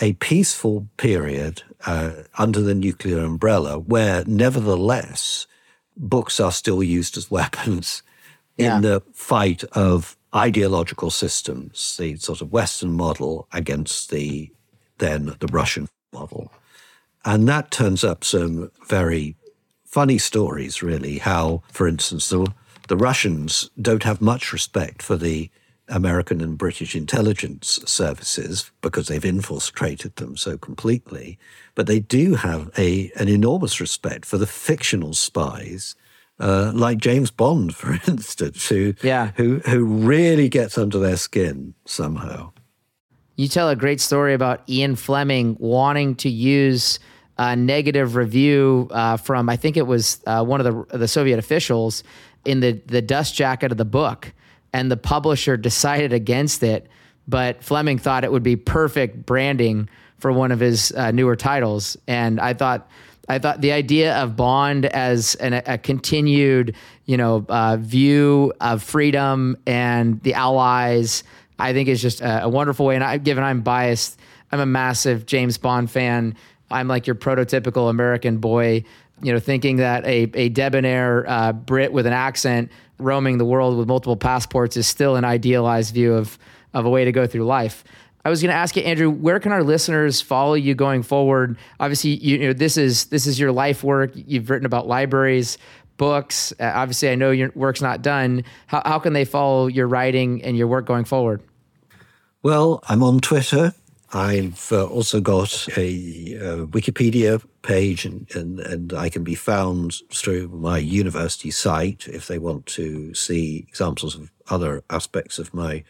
a 0.00 0.14
peaceful 0.14 0.86
period 0.96 1.62
uh, 1.86 2.12
under 2.38 2.60
the 2.60 2.74
nuclear 2.74 3.20
umbrella 3.20 3.78
where 3.78 4.24
nevertheless 4.26 5.46
books 5.96 6.40
are 6.40 6.52
still 6.52 6.82
used 6.82 7.16
as 7.16 7.30
weapons 7.30 8.02
yeah. 8.56 8.76
in 8.76 8.82
the 8.82 9.02
fight 9.12 9.62
of 9.72 10.16
ideological 10.34 11.10
systems, 11.10 11.96
the 11.98 12.16
sort 12.16 12.40
of 12.40 12.52
Western 12.52 12.92
model 12.92 13.48
against 13.52 14.10
the 14.10 14.50
then 14.98 15.34
the 15.38 15.46
Russian 15.48 15.88
model. 16.12 16.52
And 17.24 17.48
that 17.48 17.70
turns 17.70 18.02
up 18.02 18.24
some 18.24 18.70
very 18.88 19.36
funny 19.84 20.18
stories, 20.18 20.82
really. 20.82 21.18
How, 21.18 21.62
for 21.72 21.86
instance, 21.86 22.28
the, 22.28 22.52
the 22.88 22.96
Russians 22.96 23.70
don't 23.80 24.04
have 24.04 24.20
much 24.20 24.52
respect 24.52 25.02
for 25.02 25.16
the 25.16 25.50
American 25.90 26.40
and 26.40 26.56
British 26.56 26.94
intelligence 26.94 27.80
services 27.84 28.70
because 28.80 29.08
they've 29.08 29.24
infiltrated 29.24 30.16
them 30.16 30.36
so 30.36 30.56
completely. 30.56 31.38
But 31.74 31.86
they 31.86 32.00
do 32.00 32.36
have 32.36 32.70
a, 32.78 33.10
an 33.16 33.28
enormous 33.28 33.80
respect 33.80 34.24
for 34.24 34.38
the 34.38 34.46
fictional 34.46 35.12
spies. 35.12 35.96
Uh, 36.38 36.72
like 36.74 36.98
James 36.98 37.30
Bond, 37.30 37.74
for 37.76 37.98
instance, 38.06 38.68
who, 38.68 38.94
yeah. 39.02 39.32
who 39.36 39.58
who 39.66 39.84
really 39.84 40.48
gets 40.48 40.78
under 40.78 40.98
their 40.98 41.18
skin 41.18 41.74
somehow. 41.84 42.52
You 43.40 43.48
tell 43.48 43.70
a 43.70 43.76
great 43.76 44.00
story 44.00 44.34
about 44.34 44.68
Ian 44.68 44.96
Fleming 44.96 45.56
wanting 45.58 46.14
to 46.16 46.28
use 46.28 47.00
a 47.38 47.56
negative 47.56 48.14
review 48.14 48.88
uh, 48.90 49.16
from 49.16 49.48
I 49.48 49.56
think 49.56 49.78
it 49.78 49.86
was 49.86 50.20
uh, 50.26 50.44
one 50.44 50.60
of 50.60 50.88
the 50.90 50.98
the 50.98 51.08
Soviet 51.08 51.38
officials 51.38 52.04
in 52.44 52.60
the 52.60 52.72
the 52.86 53.00
dust 53.00 53.34
jacket 53.34 53.72
of 53.72 53.78
the 53.78 53.84
book, 53.86 54.32
and 54.74 54.90
the 54.90 54.96
publisher 54.96 55.56
decided 55.56 56.12
against 56.12 56.62
it 56.62 56.86
but 57.30 57.62
Fleming 57.62 57.96
thought 57.96 58.24
it 58.24 58.32
would 58.32 58.42
be 58.42 58.56
perfect 58.56 59.24
branding 59.24 59.88
for 60.18 60.32
one 60.32 60.50
of 60.50 60.58
his 60.58 60.92
uh, 60.92 61.12
newer 61.12 61.36
titles. 61.36 61.96
And 62.08 62.40
I 62.40 62.54
thought, 62.54 62.90
I 63.28 63.38
thought 63.38 63.60
the 63.60 63.70
idea 63.72 64.16
of 64.16 64.36
Bond 64.36 64.86
as 64.86 65.36
an, 65.36 65.54
a 65.54 65.78
continued, 65.78 66.74
you 67.06 67.16
know, 67.16 67.46
uh, 67.48 67.76
view 67.76 68.52
of 68.60 68.82
freedom 68.82 69.56
and 69.64 70.20
the 70.22 70.34
Allies, 70.34 71.22
I 71.60 71.72
think 71.72 71.88
is 71.88 72.02
just 72.02 72.20
a, 72.20 72.44
a 72.44 72.48
wonderful 72.48 72.86
way. 72.86 72.94
And 72.94 73.04
I, 73.04 73.18
given 73.18 73.44
I'm 73.44 73.60
biased, 73.60 74.18
I'm 74.50 74.60
a 74.60 74.66
massive 74.66 75.26
James 75.26 75.58
Bond 75.58 75.90
fan. 75.90 76.34
I'm 76.70 76.88
like 76.88 77.06
your 77.06 77.16
prototypical 77.16 77.90
American 77.90 78.38
boy, 78.38 78.84
you 79.22 79.32
know, 79.32 79.38
thinking 79.38 79.76
that 79.76 80.04
a, 80.04 80.30
a 80.34 80.48
debonair 80.48 81.24
uh, 81.28 81.52
Brit 81.52 81.92
with 81.92 82.06
an 82.06 82.12
accent 82.12 82.70
roaming 82.98 83.38
the 83.38 83.44
world 83.44 83.76
with 83.78 83.88
multiple 83.88 84.16
passports 84.16 84.76
is 84.76 84.86
still 84.86 85.16
an 85.16 85.24
idealized 85.24 85.94
view 85.94 86.14
of, 86.14 86.38
of 86.74 86.84
a 86.84 86.90
way 86.90 87.04
to 87.04 87.12
go 87.12 87.26
through 87.26 87.44
life. 87.44 87.84
I 88.24 88.28
was 88.28 88.42
going 88.42 88.50
to 88.50 88.56
ask 88.56 88.76
you, 88.76 88.82
Andrew, 88.82 89.08
where 89.10 89.40
can 89.40 89.50
our 89.50 89.62
listeners 89.62 90.20
follow 90.20 90.52
you 90.54 90.74
going 90.74 91.02
forward? 91.02 91.56
Obviously, 91.78 92.10
you, 92.16 92.36
you 92.36 92.46
know 92.48 92.52
this 92.52 92.76
is 92.76 93.06
this 93.06 93.26
is 93.26 93.40
your 93.40 93.50
life 93.50 93.82
work. 93.82 94.12
You've 94.14 94.50
written 94.50 94.66
about 94.66 94.86
libraries, 94.86 95.56
books. 95.96 96.52
Uh, 96.60 96.70
obviously, 96.74 97.08
I 97.08 97.14
know 97.14 97.30
your 97.30 97.50
work's 97.54 97.80
not 97.80 98.02
done. 98.02 98.44
How, 98.66 98.82
how 98.84 98.98
can 98.98 99.14
they 99.14 99.24
follow 99.24 99.68
your 99.68 99.88
writing 99.88 100.42
and 100.42 100.56
your 100.56 100.66
work 100.66 100.84
going 100.84 101.04
forward? 101.06 101.42
Well, 102.42 102.82
I'm 102.88 103.02
on 103.02 103.20
Twitter. 103.20 103.74
I've 104.12 104.72
uh, 104.72 104.86
also 104.86 105.20
got 105.20 105.68
a 105.76 106.38
uh, 106.38 106.66
Wikipedia 106.66 107.44
page, 107.62 108.06
and, 108.06 108.26
and, 108.34 108.60
and 108.60 108.92
I 108.94 109.10
can 109.10 109.22
be 109.22 109.34
found 109.34 109.96
through 110.12 110.48
my 110.48 110.78
university 110.78 111.50
site 111.50 112.08
if 112.08 112.26
they 112.26 112.38
want 112.38 112.66
to 112.66 113.14
see 113.14 113.66
examples 113.68 114.16
of 114.16 114.30
other 114.48 114.82
aspects 114.88 115.38
of 115.38 115.52
my 115.52 115.84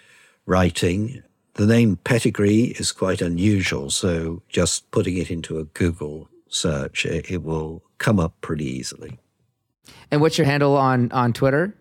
writing. 0.45 1.23
The 1.55 1.67
name 1.67 1.99
Pettegree 2.05 2.79
is 2.81 2.91
quite 2.91 3.23
unusual, 3.23 3.89
so 3.89 4.43
just 4.49 4.91
putting 4.91 5.17
it 5.17 5.31
into 5.31 5.59
a 5.59 5.65
Google 5.65 6.29
search, 6.49 7.07
it, 7.07 7.31
it 7.31 7.43
will 7.45 7.83
come 7.99 8.19
up 8.19 8.35
pretty 8.41 8.67
easily. 8.67 9.19
And 10.11 10.21
what's 10.21 10.37
your 10.37 10.47
handle 10.47 10.77
on 10.77 11.13
on 11.13 11.33
Twitter? 11.33 11.75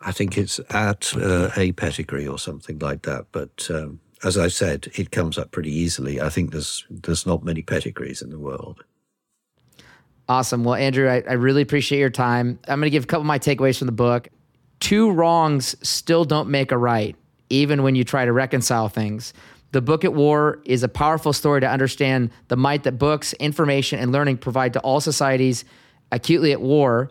I 0.00 0.12
think 0.12 0.36
it's 0.36 0.60
at 0.70 1.14
uh, 1.16 1.50
a 1.56 1.72
Pettegree 1.72 2.30
or 2.30 2.38
something 2.38 2.78
like 2.78 3.02
that. 3.02 3.26
But 3.32 3.68
um, 3.70 4.00
as 4.24 4.38
I 4.38 4.48
said, 4.48 4.90
it 4.94 5.10
comes 5.10 5.38
up 5.38 5.50
pretty 5.50 5.72
easily. 5.72 6.20
I 6.20 6.28
think 6.28 6.52
there's 6.52 6.84
there's 6.90 7.26
not 7.26 7.44
many 7.44 7.62
Pettegrees 7.62 8.22
in 8.22 8.30
the 8.30 8.38
world. 8.38 8.84
Awesome. 10.28 10.64
Well, 10.64 10.74
Andrew, 10.74 11.08
I, 11.08 11.22
I 11.28 11.34
really 11.34 11.60
appreciate 11.60 11.98
your 11.98 12.08
time. 12.08 12.58
I'm 12.66 12.80
going 12.80 12.86
to 12.86 12.90
give 12.90 13.04
a 13.04 13.06
couple 13.06 13.22
of 13.22 13.26
my 13.26 13.38
takeaways 13.38 13.78
from 13.78 13.86
the 13.86 13.92
book. 13.92 14.28
Two 14.80 15.10
wrongs 15.10 15.76
still 15.86 16.24
don't 16.24 16.48
make 16.48 16.72
a 16.72 16.78
right 16.78 17.14
even 17.50 17.82
when 17.82 17.94
you 17.94 18.04
try 18.04 18.24
to 18.24 18.32
reconcile 18.32 18.88
things. 18.88 19.32
The 19.72 19.82
Book 19.82 20.04
at 20.04 20.14
War 20.14 20.60
is 20.64 20.82
a 20.82 20.88
powerful 20.88 21.32
story 21.32 21.60
to 21.60 21.68
understand 21.68 22.30
the 22.48 22.56
might 22.56 22.84
that 22.84 22.92
books, 22.98 23.32
information, 23.34 23.98
and 23.98 24.12
learning 24.12 24.38
provide 24.38 24.72
to 24.74 24.80
all 24.80 25.00
societies 25.00 25.64
acutely 26.12 26.52
at 26.52 26.60
war. 26.60 27.10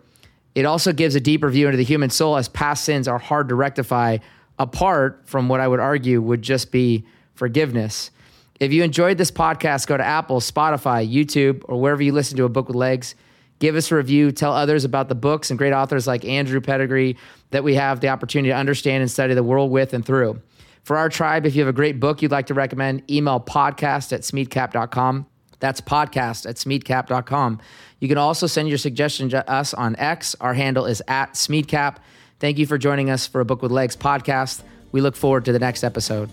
It 0.56 0.66
also 0.66 0.94
gives 0.94 1.16
a 1.16 1.20
deeper 1.20 1.50
view 1.50 1.68
into 1.68 1.78
the 1.78 1.84
human 1.84 2.10
soul 2.10 2.38
as 2.38 2.48
past 2.48 2.86
sins 2.86 3.08
are 3.08 3.18
hard 3.18 3.50
to 3.50 3.56
rectify, 3.56 4.18
apart 4.60 5.22
from 5.26 5.50
what 5.50 5.60
I 5.60 5.68
would 5.68 5.80
argue 5.80 6.22
would 6.22 6.42
just 6.42 6.72
be 6.72 7.06
forgiveness. 7.36 8.12
If 8.60 8.72
you 8.72 8.84
enjoyed 8.84 9.18
this 9.18 9.32
podcast, 9.32 9.88
go 9.88 9.98
to 9.98 10.06
Apple, 10.06 10.40
Spotify, 10.40 11.10
YouTube, 11.12 11.64
or 11.66 11.82
wherever 11.82 12.02
you 12.02 12.14
listen 12.14 12.38
to 12.38 12.46
a 12.46 12.50
book 12.50 12.68
with 12.68 12.76
legs. 12.76 13.16
Give 13.60 13.76
us 13.76 13.92
a 13.92 13.96
review. 13.96 14.32
Tell 14.32 14.54
others 14.54 14.86
about 14.86 15.10
the 15.10 15.16
books 15.16 15.50
and 15.50 15.58
great 15.58 15.74
authors 15.74 16.06
like 16.06 16.26
Andrew 16.26 16.60
Pettegree 16.60 17.18
that 17.52 17.64
we 17.64 17.76
have 17.76 18.00
the 18.00 18.10
opportunity 18.10 18.50
to 18.50 18.56
understand 18.56 19.02
and 19.02 19.10
study 19.10 19.34
the 19.34 19.44
world 19.44 19.72
with 19.72 19.94
and 19.94 20.06
through. 20.06 20.42
For 20.84 20.98
our 20.98 21.08
tribe, 21.08 21.46
if 21.46 21.56
you 21.56 21.62
have 21.62 21.70
a 21.70 21.74
great 21.74 22.00
book 22.00 22.22
you'd 22.22 22.32
like 22.32 22.48
to 22.48 22.54
recommend, 22.54 23.10
email 23.10 23.40
podcast 23.40 24.12
at 24.12 24.22
smeadcap.com. 24.22 25.26
That's 25.60 25.80
podcast 25.80 26.46
at 26.46 26.58
smeadcap.com. 26.58 27.62
You 28.00 28.08
can 28.10 28.18
also 28.18 28.48
send 28.48 28.68
your 28.68 28.78
suggestion 28.78 29.30
to 29.30 29.50
us 29.50 29.74
on 29.74 29.96
X. 29.96 30.36
Our 30.42 30.54
handle 30.54 30.86
is 30.86 31.02
at 31.08 31.36
smeadcap. 31.36 31.98
Thank 32.44 32.58
you 32.58 32.66
for 32.66 32.78
joining 32.78 33.10
us 33.10 33.26
for 33.26 33.40
a 33.40 33.46
Book 33.46 33.62
with 33.62 33.72
Legs 33.72 33.96
podcast. 33.96 34.64
We 34.92 35.00
look 35.00 35.16
forward 35.16 35.46
to 35.46 35.54
the 35.54 35.60
next 35.60 35.82
episode. 35.82 36.30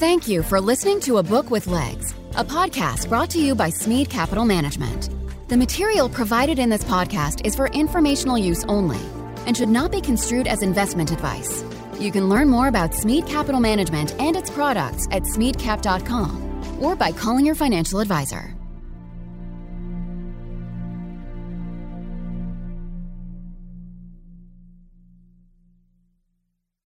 Thank 0.00 0.28
you 0.28 0.42
for 0.42 0.58
listening 0.62 0.98
to 1.00 1.18
A 1.18 1.22
Book 1.22 1.50
with 1.50 1.66
Legs, 1.66 2.14
a 2.38 2.42
podcast 2.42 3.10
brought 3.10 3.28
to 3.32 3.38
you 3.38 3.54
by 3.54 3.68
Smead 3.68 4.08
Capital 4.08 4.46
Management. 4.46 5.10
The 5.48 5.58
material 5.58 6.08
provided 6.08 6.58
in 6.58 6.70
this 6.70 6.84
podcast 6.84 7.44
is 7.44 7.54
for 7.54 7.66
informational 7.66 8.38
use 8.38 8.64
only 8.64 9.00
and 9.46 9.54
should 9.54 9.68
not 9.68 9.92
be 9.92 10.00
construed 10.00 10.46
as 10.46 10.62
investment 10.62 11.10
advice. 11.12 11.62
You 12.00 12.10
can 12.10 12.30
learn 12.30 12.48
more 12.48 12.68
about 12.68 12.94
Smead 12.94 13.26
Capital 13.26 13.60
Management 13.60 14.18
and 14.18 14.34
its 14.34 14.48
products 14.48 15.06
at 15.10 15.24
smeadcap.com 15.24 16.82
or 16.82 16.96
by 16.96 17.12
calling 17.12 17.44
your 17.44 17.54
financial 17.54 18.00
advisor. 18.00 18.54